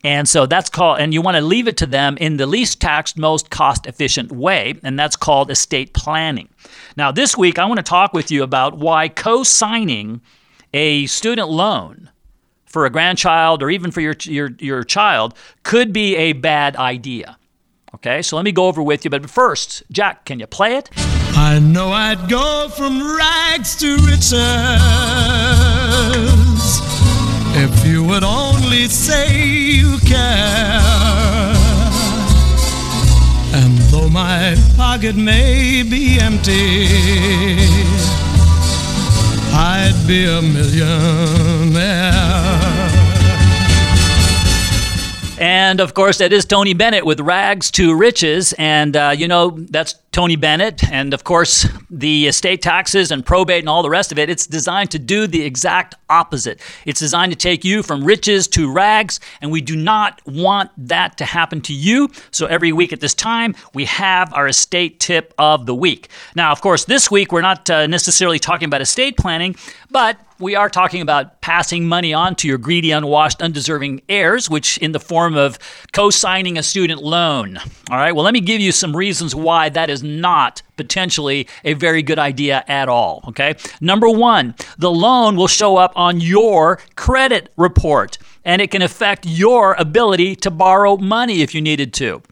And 0.02 0.28
so 0.28 0.46
that's 0.46 0.70
called, 0.70 0.98
and 1.00 1.12
you 1.12 1.20
want 1.20 1.36
to 1.36 1.42
leave 1.42 1.68
it 1.68 1.76
to 1.78 1.86
them 1.86 2.16
in 2.18 2.38
the 2.38 2.46
least 2.46 2.80
taxed, 2.80 3.18
most 3.18 3.50
cost 3.50 3.86
efficient 3.86 4.32
way, 4.32 4.74
and 4.82 4.98
that's 4.98 5.14
called 5.14 5.50
estate 5.50 5.92
planning. 5.92 6.48
Now, 6.96 7.12
this 7.12 7.36
week, 7.36 7.58
I 7.58 7.66
want 7.66 7.78
to 7.78 7.82
talk 7.82 8.14
with 8.14 8.30
you 8.30 8.42
about 8.42 8.78
why 8.78 9.08
co 9.08 9.42
signing 9.42 10.22
a 10.72 11.06
student 11.06 11.50
loan 11.50 12.10
for 12.64 12.86
a 12.86 12.90
grandchild 12.90 13.62
or 13.62 13.68
even 13.68 13.90
for 13.90 14.00
your, 14.00 14.14
your, 14.22 14.50
your 14.58 14.84
child 14.84 15.34
could 15.64 15.92
be 15.92 16.16
a 16.16 16.32
bad 16.32 16.76
idea. 16.76 17.36
Okay, 17.96 18.22
so 18.22 18.36
let 18.36 18.44
me 18.44 18.52
go 18.52 18.68
over 18.68 18.82
with 18.82 19.04
you. 19.04 19.10
But 19.10 19.28
first, 19.28 19.82
Jack, 19.90 20.24
can 20.24 20.38
you 20.38 20.46
play 20.46 20.76
it? 20.76 20.88
I 21.36 21.58
know 21.60 21.88
I'd 21.90 22.28
go 22.28 22.68
from 22.68 23.02
rags 23.16 23.76
to 23.76 23.96
riches 23.96 24.32
if 27.56 27.86
you 27.86 28.04
would 28.04 28.24
only 28.24 28.86
say 28.86 29.44
you 29.46 29.98
care. 30.06 30.80
And 33.52 33.76
though 33.90 34.08
my 34.08 34.56
pocket 34.76 35.16
may 35.16 35.82
be 35.82 36.18
empty, 36.20 36.86
I'd 39.52 40.04
be 40.06 40.24
a 40.26 40.40
millionaire. 40.40 42.10
And 45.40 45.80
of 45.80 45.94
course, 45.94 46.18
that 46.18 46.34
is 46.34 46.44
Tony 46.44 46.74
Bennett 46.74 47.06
with 47.06 47.18
Rags 47.18 47.70
to 47.72 47.94
Riches. 47.94 48.52
And, 48.58 48.94
uh, 48.94 49.14
you 49.16 49.26
know, 49.26 49.56
that's 49.70 49.94
Tony 50.12 50.34
Bennett. 50.34 50.82
And 50.90 51.14
of 51.14 51.22
course, 51.22 51.68
the 51.88 52.26
estate 52.26 52.62
taxes 52.62 53.12
and 53.12 53.24
probate 53.24 53.60
and 53.60 53.68
all 53.68 53.82
the 53.82 53.90
rest 53.90 54.10
of 54.10 54.18
it, 54.18 54.28
it's 54.28 54.46
designed 54.46 54.90
to 54.90 54.98
do 54.98 55.26
the 55.26 55.42
exact 55.42 55.94
opposite. 56.08 56.60
It's 56.84 56.98
designed 56.98 57.32
to 57.32 57.38
take 57.38 57.64
you 57.64 57.82
from 57.82 58.02
riches 58.02 58.48
to 58.48 58.72
rags. 58.72 59.20
And 59.40 59.52
we 59.52 59.60
do 59.60 59.76
not 59.76 60.20
want 60.26 60.70
that 60.76 61.16
to 61.18 61.24
happen 61.24 61.60
to 61.62 61.72
you. 61.72 62.08
So 62.32 62.46
every 62.46 62.72
week 62.72 62.92
at 62.92 63.00
this 63.00 63.14
time, 63.14 63.54
we 63.72 63.84
have 63.84 64.34
our 64.34 64.48
estate 64.48 64.98
tip 64.98 65.32
of 65.38 65.66
the 65.66 65.74
week. 65.74 66.08
Now, 66.34 66.50
of 66.50 66.60
course, 66.60 66.84
this 66.86 67.10
week, 67.10 67.30
we're 67.30 67.40
not 67.40 67.70
uh, 67.70 67.86
necessarily 67.86 68.40
talking 68.40 68.66
about 68.66 68.80
estate 68.80 69.16
planning, 69.16 69.54
but 69.90 70.18
we 70.40 70.56
are 70.56 70.70
talking 70.70 71.02
about 71.02 71.40
passing 71.42 71.86
money 71.86 72.14
on 72.14 72.34
to 72.36 72.48
your 72.48 72.56
greedy, 72.56 72.92
unwashed, 72.92 73.42
undeserving 73.42 74.00
heirs, 74.08 74.48
which 74.48 74.78
in 74.78 74.92
the 74.92 74.98
form 74.98 75.36
of 75.36 75.58
co 75.92 76.08
signing 76.08 76.56
a 76.56 76.62
student 76.62 77.02
loan. 77.02 77.58
All 77.90 77.98
right, 77.98 78.12
well, 78.12 78.24
let 78.24 78.32
me 78.32 78.40
give 78.40 78.60
you 78.60 78.72
some 78.72 78.96
reasons 78.96 79.34
why 79.34 79.68
that 79.68 79.90
is 79.90 79.99
not 80.02 80.62
potentially 80.76 81.46
a 81.64 81.74
very 81.74 82.02
good 82.02 82.18
idea 82.18 82.64
at 82.68 82.88
all. 82.88 83.24
Okay, 83.28 83.56
number 83.80 84.08
one, 84.08 84.54
the 84.78 84.90
loan 84.90 85.36
will 85.36 85.48
show 85.48 85.76
up 85.76 85.92
on 85.96 86.20
your 86.20 86.78
credit 86.96 87.52
report 87.56 88.18
and 88.44 88.62
it 88.62 88.70
can 88.70 88.82
affect 88.82 89.26
your 89.26 89.74
ability 89.74 90.36
to 90.36 90.50
borrow 90.50 90.96
money 90.96 91.42
if 91.42 91.54
you 91.54 91.60
needed 91.60 91.92
to. 91.94 92.22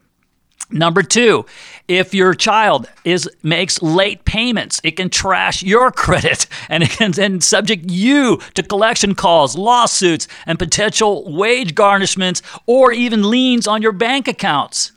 Number 0.70 1.02
two, 1.02 1.46
if 1.86 2.12
your 2.12 2.34
child 2.34 2.90
is 3.02 3.28
makes 3.42 3.80
late 3.80 4.26
payments, 4.26 4.82
it 4.84 4.92
can 4.92 5.08
trash 5.08 5.62
your 5.62 5.90
credit 6.04 6.46
and 6.68 6.82
it 6.82 6.90
can 6.90 7.12
then 7.12 7.40
subject 7.40 7.90
you 7.90 8.38
to 8.54 8.62
collection 8.62 9.14
calls, 9.14 9.56
lawsuits, 9.56 10.28
and 10.44 10.58
potential 10.58 11.34
wage 11.34 11.74
garnishments 11.74 12.42
or 12.66 12.92
even 12.92 13.30
liens 13.30 13.66
on 13.66 13.80
your 13.80 13.92
bank 13.92 14.28
accounts. 14.28 14.92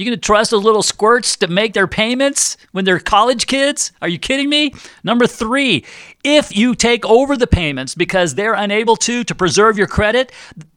You 0.00 0.06
gonna 0.06 0.16
trust 0.16 0.50
those 0.50 0.64
little 0.64 0.82
squirts 0.82 1.36
to 1.36 1.46
make 1.46 1.74
their 1.74 1.86
payments 1.86 2.56
when 2.72 2.86
they're 2.86 2.98
college 2.98 3.46
kids? 3.46 3.92
Are 4.00 4.08
you 4.08 4.18
kidding 4.18 4.48
me? 4.48 4.72
Number 5.04 5.26
three, 5.26 5.84
if 6.24 6.56
you 6.56 6.74
take 6.74 7.04
over 7.04 7.36
the 7.36 7.46
payments 7.46 7.94
because 7.94 8.34
they're 8.34 8.54
unable 8.54 8.96
to 8.96 9.24
to 9.24 9.34
preserve 9.34 9.76
your 9.76 9.86
credit, 9.86 10.32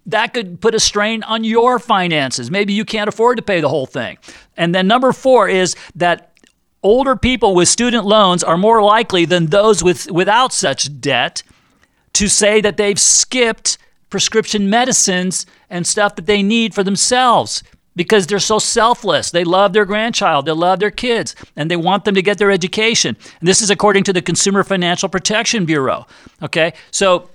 that 0.07 0.34
could 0.34 0.59
put 0.59 0.76
a 0.76 0.80
strain 0.80 1.24
on 1.24 1.45
your 1.45 1.80
finances. 1.80 2.51
Maybe 2.51 2.74
you 2.74 2.84
can't 2.84 3.07
afford 3.07 3.38
to 3.38 3.43
pay 3.43 3.61
the 3.61 3.69
whole 3.69 3.86
thing. 3.86 4.17
And 4.57 4.76
then 4.76 4.88
number 4.88 5.13
four 5.13 5.47
is 5.47 5.78
that 5.95 6.38
older 6.84 7.15
people 7.15 7.55
with 7.55 7.69
student 7.69 8.05
loans 8.05 8.43
are 8.43 8.57
more 8.57 8.84
likely 8.84 9.24
than 9.24 9.45
those 9.45 9.82
with 9.82 10.11
without 10.11 10.51
such 10.51 10.99
debt 10.99 11.43
to 12.11 12.28
say 12.28 12.59
that 12.59 12.76
they've 12.76 12.99
skipped 12.99 13.78
prescription 14.09 14.69
medicines 14.69 15.45
and 15.69 15.88
stuff 15.88 16.17
that 16.17 16.26
they 16.26 16.43
need 16.43 16.76
for 16.76 16.84
themselves 16.84 17.63
because 17.95 18.27
they're 18.27 18.39
so 18.39 18.59
selfless. 18.59 19.31
They 19.31 19.43
love 19.43 19.73
their 19.73 19.85
grandchild, 19.85 20.45
they 20.45 20.51
love 20.51 20.79
their 20.79 20.91
kids, 20.91 21.35
and 21.55 21.69
they 21.69 21.75
want 21.75 22.05
them 22.05 22.15
to 22.15 22.21
get 22.21 22.37
their 22.37 22.51
education. 22.51 23.17
And 23.39 23.47
this 23.47 23.61
is 23.61 23.69
according 23.69 24.03
to 24.05 24.13
the 24.13 24.21
Consumer 24.21 24.63
Financial 24.63 25.09
Protection 25.09 25.65
Bureau. 25.65 26.07
Okay? 26.41 26.73
So 26.91 27.29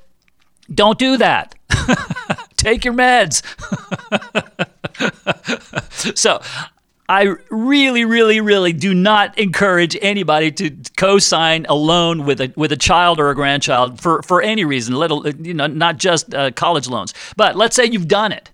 don't 0.73 0.99
do 0.99 1.17
that. 1.19 1.55
Take 2.57 2.85
your 2.85 2.95
meds. 2.95 3.43
so 6.17 6.41
I 7.09 7.35
really, 7.49 8.05
really, 8.05 8.41
really 8.41 8.75
do 8.75 8.93
not 8.93 9.39
encourage 9.39 9.97
anybody 10.03 10.53
to 10.53 10.77
co-sign 10.97 11.65
a 11.69 11.75
loan 11.75 12.27
with 12.27 12.41
a 12.41 12.53
with 12.55 12.71
a 12.71 12.77
child 12.77 13.19
or 13.19 13.31
a 13.31 13.35
grandchild 13.35 14.01
for 14.01 14.23
for 14.23 14.43
any 14.43 14.65
reason. 14.65 14.95
Little, 14.95 15.27
you 15.27 15.55
know, 15.55 15.67
not 15.69 15.97
just 15.97 16.35
uh, 16.35 16.51
college 16.51 16.87
loans. 16.87 17.15
But 17.37 17.57
let's 17.57 17.75
say 17.75 17.87
you've 17.87 18.09
done 18.09 18.33
it. 18.33 18.51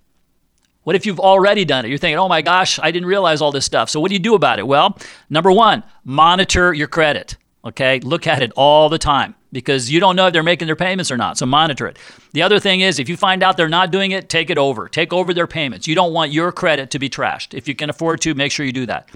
What 0.84 0.96
if 0.96 1.06
you've 1.06 1.20
already 1.20 1.64
done 1.64 1.84
it? 1.84 1.88
You're 1.88 1.98
thinking, 1.98 2.18
oh 2.18 2.28
my 2.28 2.42
gosh, 2.42 2.78
I 2.78 2.90
didn't 2.90 3.08
realize 3.08 3.40
all 3.40 3.52
this 3.52 3.64
stuff. 3.64 3.90
So 3.90 4.00
what 4.00 4.08
do 4.10 4.14
you 4.14 4.20
do 4.20 4.34
about 4.34 4.58
it? 4.58 4.66
Well, 4.66 4.96
number 5.28 5.50
one, 5.50 5.82
monitor 6.04 6.72
your 6.72 6.88
credit. 6.88 7.36
Okay, 7.64 7.98
look 8.00 8.26
at 8.26 8.42
it 8.42 8.52
all 8.56 8.90
the 8.90 8.98
time 8.98 9.34
because 9.50 9.90
you 9.90 9.98
don't 9.98 10.16
know 10.16 10.26
if 10.26 10.34
they're 10.34 10.42
making 10.42 10.66
their 10.66 10.76
payments 10.76 11.10
or 11.10 11.16
not. 11.16 11.38
So 11.38 11.46
monitor 11.46 11.86
it. 11.86 11.98
The 12.32 12.42
other 12.42 12.58
thing 12.58 12.80
is, 12.80 12.98
if 12.98 13.08
you 13.08 13.16
find 13.16 13.42
out 13.42 13.56
they're 13.56 13.68
not 13.68 13.90
doing 13.90 14.10
it, 14.10 14.28
take 14.28 14.50
it 14.50 14.58
over. 14.58 14.86
Take 14.88 15.14
over 15.14 15.32
their 15.32 15.46
payments. 15.46 15.88
You 15.88 15.94
don't 15.94 16.12
want 16.12 16.30
your 16.30 16.52
credit 16.52 16.90
to 16.90 16.98
be 16.98 17.08
trashed. 17.08 17.54
If 17.54 17.66
you 17.66 17.74
can 17.74 17.88
afford 17.88 18.20
to, 18.22 18.34
make 18.34 18.52
sure 18.52 18.66
you 18.66 18.72
do 18.72 18.84
that. 18.86 19.08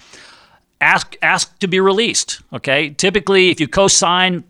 Ask 0.81 1.17
ask 1.21 1.59
to 1.59 1.69
be 1.69 1.81
released. 1.81 2.41
Okay. 2.53 2.91
Typically, 2.91 3.51
if 3.51 3.61
you 3.61 3.69
co-sign 3.69 4.45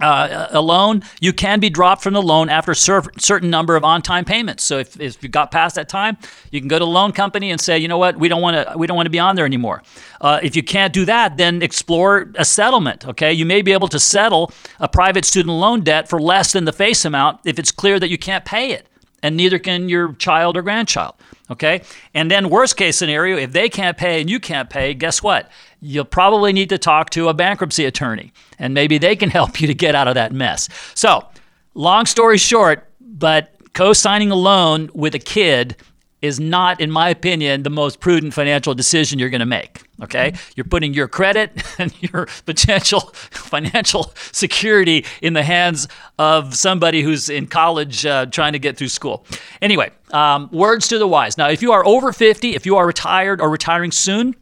uh, 0.00 0.48
a 0.50 0.60
loan, 0.60 1.02
you 1.20 1.32
can 1.32 1.58
be 1.58 1.70
dropped 1.70 2.02
from 2.02 2.12
the 2.14 2.22
loan 2.22 2.48
after 2.48 2.72
a 2.72 2.76
certain 2.76 3.48
number 3.48 3.76
of 3.76 3.84
on-time 3.84 4.24
payments. 4.24 4.62
So 4.62 4.78
if, 4.78 5.00
if 5.00 5.22
you 5.22 5.28
got 5.28 5.50
past 5.50 5.76
that 5.76 5.88
time, 5.88 6.18
you 6.50 6.60
can 6.60 6.68
go 6.68 6.78
to 6.78 6.84
the 6.84 6.90
loan 6.90 7.12
company 7.12 7.50
and 7.50 7.60
say, 7.60 7.78
you 7.78 7.88
know 7.88 7.98
what, 7.98 8.18
we 8.18 8.28
don't 8.28 8.42
want 8.42 8.56
to 8.56 8.76
we 8.76 8.86
don't 8.86 8.96
want 8.96 9.06
to 9.06 9.10
be 9.10 9.18
on 9.18 9.36
there 9.36 9.46
anymore. 9.46 9.82
Uh, 10.20 10.40
if 10.42 10.54
you 10.54 10.62
can't 10.62 10.92
do 10.92 11.04
that, 11.06 11.36
then 11.36 11.62
explore 11.62 12.30
a 12.34 12.44
settlement. 12.44 13.06
Okay, 13.08 13.32
you 13.32 13.46
may 13.46 13.62
be 13.62 13.72
able 13.72 13.88
to 13.88 13.98
settle 13.98 14.52
a 14.80 14.88
private 14.88 15.24
student 15.24 15.54
loan 15.54 15.82
debt 15.82 16.08
for 16.08 16.20
less 16.20 16.52
than 16.52 16.64
the 16.64 16.72
face 16.72 17.04
amount 17.04 17.40
if 17.44 17.58
it's 17.58 17.72
clear 17.72 17.98
that 17.98 18.10
you 18.10 18.18
can't 18.18 18.44
pay 18.44 18.72
it, 18.72 18.86
and 19.22 19.36
neither 19.36 19.58
can 19.58 19.88
your 19.88 20.12
child 20.14 20.56
or 20.56 20.62
grandchild. 20.62 21.14
Okay, 21.48 21.82
and 22.12 22.30
then 22.30 22.50
worst 22.50 22.76
case 22.76 22.96
scenario, 22.96 23.36
if 23.36 23.52
they 23.52 23.68
can't 23.68 23.96
pay 23.96 24.20
and 24.20 24.28
you 24.28 24.40
can't 24.40 24.68
pay, 24.68 24.94
guess 24.94 25.22
what? 25.22 25.50
you'll 25.80 26.04
probably 26.04 26.52
need 26.52 26.68
to 26.70 26.78
talk 26.78 27.10
to 27.10 27.28
a 27.28 27.34
bankruptcy 27.34 27.84
attorney, 27.84 28.32
and 28.58 28.74
maybe 28.74 28.98
they 28.98 29.16
can 29.16 29.30
help 29.38 29.60
you 29.60 29.66
to 29.66 29.74
get 29.74 29.94
out 29.94 30.08
of 30.08 30.14
that 30.14 30.32
mess. 30.32 30.68
So, 30.94 31.26
long 31.74 32.06
story 32.06 32.38
short, 32.38 32.88
but 33.00 33.56
co 33.72 33.92
signing 33.92 34.30
a 34.30 34.36
loan 34.36 34.90
with 34.94 35.14
a 35.14 35.18
kid 35.18 35.76
is 36.22 36.40
not, 36.40 36.80
in 36.80 36.90
my 36.90 37.10
opinion, 37.10 37.62
the 37.62 37.70
most 37.70 38.00
prudent 38.00 38.32
financial 38.32 38.74
decision 38.74 39.18
you're 39.18 39.30
going 39.30 39.40
to 39.40 39.46
make. 39.46 39.82
Okay? 40.02 40.32
Mm-hmm. 40.32 40.52
You're 40.56 40.64
putting 40.64 40.94
your 40.94 41.08
credit 41.08 41.62
and 41.78 41.94
your 42.02 42.26
potential 42.44 43.00
financial 43.30 44.12
security 44.32 45.04
in 45.22 45.32
the 45.34 45.42
hands 45.42 45.88
of 46.18 46.54
somebody 46.54 47.02
who's 47.02 47.28
in 47.28 47.46
college 47.46 48.06
uh, 48.06 48.26
trying 48.26 48.52
to 48.52 48.58
get 48.58 48.76
through 48.76 48.88
school. 48.88 49.26
Anyway, 49.62 49.90
um, 50.12 50.48
words 50.52 50.88
to 50.88 50.98
the 50.98 51.06
wise. 51.06 51.36
Now, 51.38 51.48
if 51.48 51.62
you 51.62 51.72
are 51.72 51.84
over 51.86 52.12
50, 52.12 52.54
if 52.54 52.66
you 52.66 52.76
are 52.76 52.86
retired 52.86 53.40
or 53.40 53.50
retiring 53.50 53.92
soon, 53.92 54.34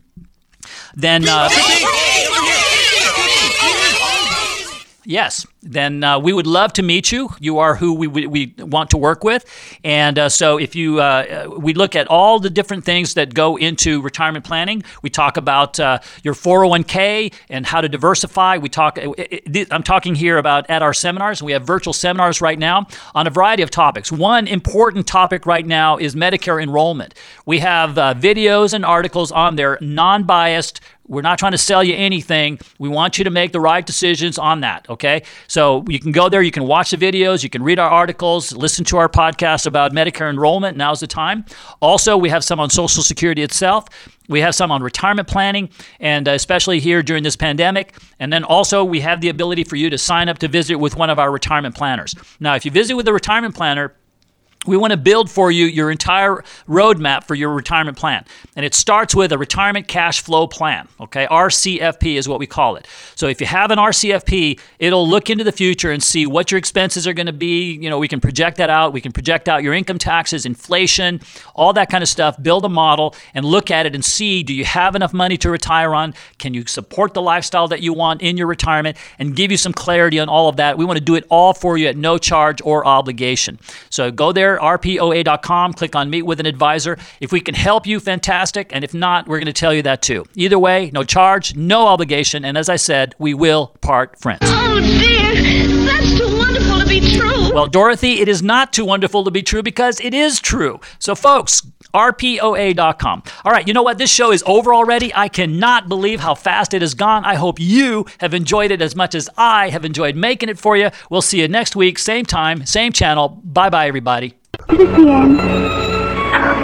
then. 0.95 1.29
Uh, 1.29 1.49
yes, 5.05 5.47
then 5.63 6.05
uh, 6.05 6.19
we 6.19 6.33
would 6.33 6.47
love 6.47 6.73
to 6.75 6.83
meet 6.83 7.11
you. 7.11 7.31
You 7.41 7.59
are 7.59 7.75
who 7.75 7.95
we, 7.95 8.07
we, 8.07 8.27
we 8.27 8.55
want 8.59 8.91
to 8.91 8.97
work 8.97 9.25
with. 9.25 9.45
And 9.83 10.19
uh, 10.19 10.29
so 10.29 10.59
if 10.59 10.75
you, 10.75 11.01
uh, 11.01 11.49
we 11.59 11.75
look 11.75 11.97
at 11.97 12.07
all 12.09 12.39
the 12.39 12.51
different 12.51 12.85
things 12.85 13.15
that 13.15 13.35
go 13.35 13.57
into 13.57 14.03
retirement 14.03 14.45
planning. 14.45 14.83
We 15.03 15.11
talk 15.11 15.37
about 15.37 15.81
uh, 15.81 16.01
your 16.23 16.35
401k 16.35 17.33
and 17.49 17.67
how 17.67 17.81
to 17.81 17.89
diversify. 17.89 18.59
We 18.59 18.69
talk, 18.69 18.99
uh, 18.99 19.13
I'm 19.71 19.83
talking 19.83 20.15
here 20.15 20.39
about 20.39 20.69
at 20.69 20.83
our 20.83 20.93
seminars. 20.93 21.43
We 21.43 21.53
have 21.53 21.65
virtual 21.65 21.93
seminars 21.93 22.41
right 22.41 22.59
now 22.59 22.87
on 23.15 23.27
a 23.27 23.31
variety 23.31 23.63
of 23.63 23.71
topics. 23.71 24.13
One 24.13 24.47
important 24.47 25.07
topic 25.07 25.47
right 25.47 25.67
now 25.67 25.97
is 25.97 26.15
Medicare 26.15 26.63
enrollment. 26.63 27.15
We 27.47 27.61
have 27.61 27.99
uh, 27.99 28.15
videos 28.15 28.75
and 28.75 28.85
articles 28.85 29.33
on 29.33 29.57
there, 29.57 29.79
non 29.81 30.25
biased, 30.25 30.81
we're 31.07 31.23
not 31.23 31.39
trying 31.39 31.53
to 31.53 31.59
sell 31.59 31.85
you 31.85 31.95
anything. 31.95 32.59
We 32.79 32.89
want 32.89 33.19
you 33.19 33.25
to 33.25 33.31
make 33.31 33.53
the 33.53 33.61
right 33.61 33.85
decisions 33.85 34.39
on 34.39 34.61
that, 34.61 34.89
okay? 34.89 35.23
So 35.49 35.85
you 35.89 35.99
can 35.99 36.13
go 36.13 36.29
there, 36.29 36.43
you 36.43 36.51
can 36.51 36.67
watch 36.67 36.91
the 36.91 36.97
videos, 36.97 37.43
you 37.43 37.51
can 37.51 37.63
read 37.63 37.79
our 37.79 37.91
articles, 37.91 38.53
listen 38.53 38.85
to 38.87 38.97
our 38.97 39.09
podcast 39.09 39.67
about 39.67 39.93
Medicare 39.93 40.31
enrollment. 40.31 40.77
Now's 40.77 41.01
the 41.01 41.07
time. 41.07 41.45
Also, 41.81 42.17
we 42.17 42.29
have 42.31 42.43
some 42.43 42.59
on 42.61 42.71
Social 42.71 43.03
Security 43.03 43.43
itself. 43.43 43.87
We 44.29 44.41
have 44.41 44.55
some 44.55 44.71
on 44.71 44.83
retirement 44.83 45.29
planning, 45.29 45.69
and 46.01 46.27
uh, 46.27 46.33
especially 46.33 46.81
here 46.81 47.03
during 47.03 47.23
this 47.23 47.37
pandemic. 47.37 47.95
And 48.19 48.33
then 48.33 48.43
also, 48.43 48.83
we 48.83 49.01
have 49.01 49.21
the 49.21 49.29
ability 49.29 49.65
for 49.65 49.77
you 49.77 49.91
to 49.91 49.99
sign 49.99 50.31
up 50.31 50.39
to 50.39 50.49
visit 50.49 50.77
with 50.77 50.97
one 50.97 51.11
of 51.11 51.19
our 51.19 51.31
retirement 51.31 51.75
planners. 51.75 52.15
Now, 52.41 52.55
if 52.55 52.65
you 52.65 52.71
visit 52.71 52.95
with 52.95 53.07
a 53.07 53.13
retirement 53.13 53.55
planner, 53.55 53.95
we 54.67 54.77
want 54.77 54.93
to 54.93 54.97
build 54.97 55.31
for 55.31 55.51
you 55.51 55.67
your 55.67 55.91
entire 55.91 56.45
roadmap 56.69 57.25
for 57.25 57.35
your 57.35 57.53
retirement 57.53 57.97
plan. 57.97 58.25
And 58.57 58.65
it 58.65 58.75
starts 58.75 59.15
with 59.15 59.33
a 59.33 59.39
retirement 59.39 59.89
cash 59.89 60.23
flow 60.23 60.47
plan. 60.47 60.89
Okay, 61.01 61.27
RCFP 61.27 62.17
is 62.17 62.29
what 62.29 62.39
we 62.39 62.47
call 62.47 62.77
it. 62.77 62.87
So 63.15 63.27
if 63.27 63.41
you 63.41 63.47
have 63.47 63.71
an 63.71 63.79
RCFP, 63.79 64.61
it'll 64.79 65.09
look 65.09 65.31
into 65.31 65.45
the 65.45 65.53
future 65.53 65.91
and 65.91 66.03
see 66.03 66.27
what 66.27 66.51
your 66.51 66.59
expenses 66.59 67.07
are 67.07 67.12
going 67.12 67.27
to 67.27 67.33
be. 67.33 67.73
You 67.73 67.91
know, 67.91 67.99
we 67.99 68.09
can 68.09 68.21
project 68.21 68.57
that 68.59 68.71
out. 68.71 68.93
We 68.93 69.01
can 69.01 69.12
project 69.12 69.49
out 69.49 69.62
your 69.62 69.75
income 69.75 69.99
taxes, 69.99 70.47
inflation, 70.47 71.21
all 71.55 71.73
that 71.75 71.91
kind 71.91 72.03
of 72.03 72.09
stuff. 72.09 72.41
Build 72.43 72.65
a 72.65 72.69
model 72.69 73.15
and 73.35 73.45
look 73.45 73.71
at 73.71 73.87
it 73.87 73.95
and 73.95 74.05
see 74.05 74.43
do 74.43 74.55
you 74.55 74.65
have 74.65 74.95
enough 74.95 75.12
money 75.12 75.37
to 75.39 75.51
retire 75.51 75.95
on? 75.95 76.15
Can 76.39 76.55
you 76.55 76.67
support 76.67 77.15
the 77.15 77.23
lifestyle 77.23 77.69
that 77.69 77.81
you 77.81 77.93
want 77.93 78.23
in 78.23 78.37
your 78.37 78.47
retirement 78.47 78.97
and 79.19 79.37
give 79.37 79.51
you 79.51 79.57
some 79.57 79.73
clarity 79.73 80.19
on 80.19 80.29
all 80.29 80.49
of 80.49 80.57
that? 80.57 80.79
We 80.79 80.85
want 80.85 80.99
to 80.99 81.05
do 81.05 81.15
it 81.15 81.25
all 81.29 81.55
for 81.55 81.77
you 81.77 81.89
at 81.89 81.97
no 81.97 82.19
charge 82.19 82.61
or 82.62 82.87
obligation. 82.87 83.59
So 83.91 84.11
go 84.11 84.33
there 84.33 84.54
rpoa.com, 84.59 85.73
click 85.75 85.95
on 85.97 86.11
Meet 86.11 86.23
with 86.23 86.41
an 86.41 86.47
Advisor. 86.47 86.99
If 87.21 87.33
we 87.33 87.41
can 87.41 87.55
help 87.55 87.87
you, 87.87 88.01
fantastic. 88.01 88.71
And 88.75 88.85
if 88.85 88.95
not, 88.95 89.29
we're 89.29 89.39
going 89.39 89.47
to 89.47 89.53
tell 89.53 89.75
you 89.75 89.83
that 89.83 90.03
too. 90.03 90.25
Either 90.35 90.59
way, 90.59 90.91
no 90.93 91.05
charge, 91.05 91.55
no 91.57 91.87
obligation. 91.87 92.45
And 92.45 92.57
as 92.59 92.69
I 92.69 92.77
said, 92.77 93.15
we 93.19 93.35
will 93.35 93.69
part 93.81 94.19
friends. 94.19 94.41
Oh, 94.43 94.81
dear. 94.81 95.85
That's 95.85 96.19
too 96.19 96.37
wonderful 96.37 96.81
to 96.81 96.87
be 96.87 97.01
true. 97.01 97.53
Well, 97.55 97.67
Dorothy, 97.67 98.21
it 98.21 98.29
is 98.29 98.43
not 98.43 98.73
too 98.73 98.85
wonderful 98.85 99.25
to 99.25 99.31
be 99.31 99.43
true 99.43 99.63
because 99.63 100.01
it 100.01 100.15
is 100.15 100.41
true. 100.41 100.81
So, 100.99 101.15
folks, 101.15 101.63
rpoa.com. 101.95 103.23
All 103.45 103.53
right, 103.53 103.67
you 103.67 103.75
know 103.75 103.83
what? 103.83 103.99
This 103.99 104.11
show 104.11 104.33
is 104.33 104.43
over 104.47 104.75
already. 104.75 105.15
I 105.15 105.29
cannot 105.29 105.89
believe 105.89 106.21
how 106.21 106.35
fast 106.35 106.75
it 106.75 106.83
has 106.83 106.95
gone. 106.95 107.25
I 107.25 107.37
hope 107.37 107.61
you 107.61 108.07
have 108.19 108.35
enjoyed 108.35 108.71
it 108.71 108.83
as 108.83 108.97
much 108.97 109.15
as 109.15 109.29
I 109.37 109.71
have 109.71 109.85
enjoyed 109.85 110.17
making 110.17 110.49
it 110.49 110.59
for 110.59 110.77
you. 110.77 110.91
We'll 111.11 111.23
see 111.23 111.41
you 111.41 111.49
next 111.49 111.77
week, 111.77 111.99
same 111.99 112.25
time, 112.25 112.67
same 112.67 112.93
channel. 112.93 113.41
Bye 113.45 113.71
bye, 113.71 113.87
everybody. 113.87 114.35
Is 114.71 114.79
this 114.79 114.89
the 114.97 115.11
end? 115.11 115.41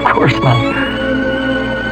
Of 0.07 0.15
course 0.15 0.33
not. 0.41 0.90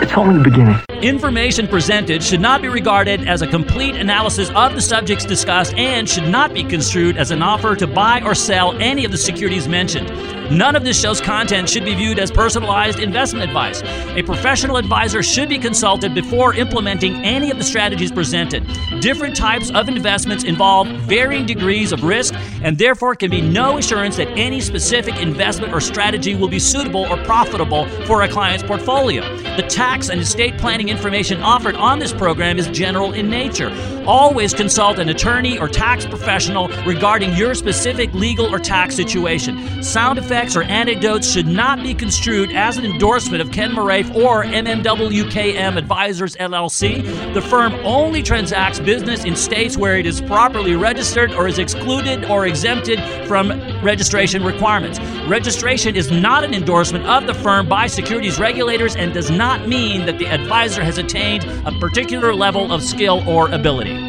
It's 0.09 0.17
only 0.17 0.39
the 0.39 0.45
beginning. 0.45 0.81
Information 1.03 1.69
presented 1.69 2.23
should 2.23 2.41
not 2.41 2.63
be 2.63 2.69
regarded 2.69 3.29
as 3.29 3.43
a 3.43 3.47
complete 3.47 3.95
analysis 3.95 4.49
of 4.55 4.75
the 4.75 4.81
subjects 4.81 5.27
discussed 5.27 5.75
and 5.75 6.09
should 6.09 6.29
not 6.29 6.55
be 6.55 6.65
construed 6.65 7.19
as 7.19 7.31
an 7.31 7.43
offer 7.43 7.77
to 7.77 7.87
buy 7.87 8.23
or 8.23 8.35
sell 8.35 8.73
any 8.81 9.05
of 9.05 9.13
the 9.13 9.19
securities 9.19 9.69
mentioned. 9.69 10.09
None 10.51 10.75
of 10.75 10.83
this 10.83 10.99
show's 10.99 11.21
content 11.21 11.69
should 11.69 11.85
be 11.85 11.95
viewed 11.95 12.19
as 12.19 12.31
personalized 12.31 13.01
investment 13.01 13.45
advice. 13.45 13.83
A 14.17 14.23
professional 14.23 14.79
advisor 14.79 15.23
should 15.23 15.51
be 15.51 15.59
consulted 15.59 16.15
before 16.15 16.55
implementing 16.55 17.17
any 17.17 17.51
of 17.51 17.59
the 17.59 17.65
strategies 17.65 18.11
presented. 18.11 18.67
Different 19.01 19.37
types 19.37 19.71
of 19.71 19.89
investments 19.89 20.45
involve 20.45 20.89
varying 21.03 21.45
degrees 21.45 21.93
of 21.93 22.03
risk, 22.03 22.33
and 22.63 22.79
therefore 22.79 23.15
can 23.15 23.31
be 23.31 23.43
no 23.43 23.77
assurance 23.77 24.17
that 24.17 24.29
any 24.39 24.61
specific 24.63 25.21
investment 25.21 25.73
or 25.75 25.83
strategy 25.83 26.35
will 26.35 26.49
be 26.49 26.59
suitable 26.59 27.05
or 27.11 27.19
profitable 27.25 27.87
for 28.07 28.23
a 28.23 28.29
client's 28.29 28.65
portfolio. 28.65 29.23
The 29.57 29.67
tax 29.69 29.98
and 30.09 30.21
estate 30.21 30.57
planning 30.59 30.89
information 30.89 31.43
offered 31.43 31.75
on 31.75 31.99
this 31.99 32.13
program 32.13 32.57
is 32.57 32.69
general 32.69 33.13
in 33.13 33.29
nature. 33.29 33.71
Always 34.07 34.55
consult 34.55 35.01
an 35.01 35.09
attorney 35.09 35.59
or 35.59 35.67
tax 35.67 36.07
professional 36.07 36.69
regarding 36.87 37.35
your 37.35 37.55
specific 37.55 38.15
legal 38.15 38.47
or 38.55 38.61
tax 38.61 38.95
situation. 38.95 39.83
Sound 39.83 40.17
effects 40.17 40.55
or 40.55 40.63
anecdotes 40.63 41.29
should 41.29 41.49
not 41.49 41.83
be 41.83 41.93
construed 41.93 42.53
as 42.53 42.77
an 42.77 42.85
endorsement 42.85 43.43
of 43.43 43.51
Ken 43.51 43.73
Moraif 43.73 44.15
or 44.15 44.45
MMWKM 44.45 45.77
Advisors 45.77 46.37
LLC. 46.37 47.35
The 47.35 47.43
firm 47.43 47.75
only 47.85 48.23
transacts 48.23 48.79
business 48.79 49.25
in 49.25 49.35
states 49.35 49.77
where 49.77 49.99
it 49.99 50.07
is 50.07 50.21
properly 50.21 50.77
registered 50.77 51.33
or 51.33 51.49
is 51.49 51.59
excluded 51.59 52.25
or 52.27 52.47
exempted 52.47 53.01
from 53.27 53.51
registration 53.83 54.45
requirements. 54.45 55.01
Registration 55.27 55.97
is 55.97 56.13
not 56.13 56.45
an 56.45 56.55
endorsement 56.55 57.05
of 57.07 57.27
the 57.27 57.35
firm 57.35 57.69
by 57.69 57.89
securities 57.89 58.39
regulators 58.39 58.95
and 58.95 59.13
does 59.13 59.31
not 59.31 59.67
mean 59.89 60.05
that 60.05 60.19
the 60.19 60.27
advisor 60.27 60.85
has 60.85 60.99
attained 60.99 61.45
a 61.65 61.73
particular 61.81 62.35
level 62.35 62.71
of 62.71 62.83
skill 62.83 63.27
or 63.27 63.51
ability. 63.51 64.08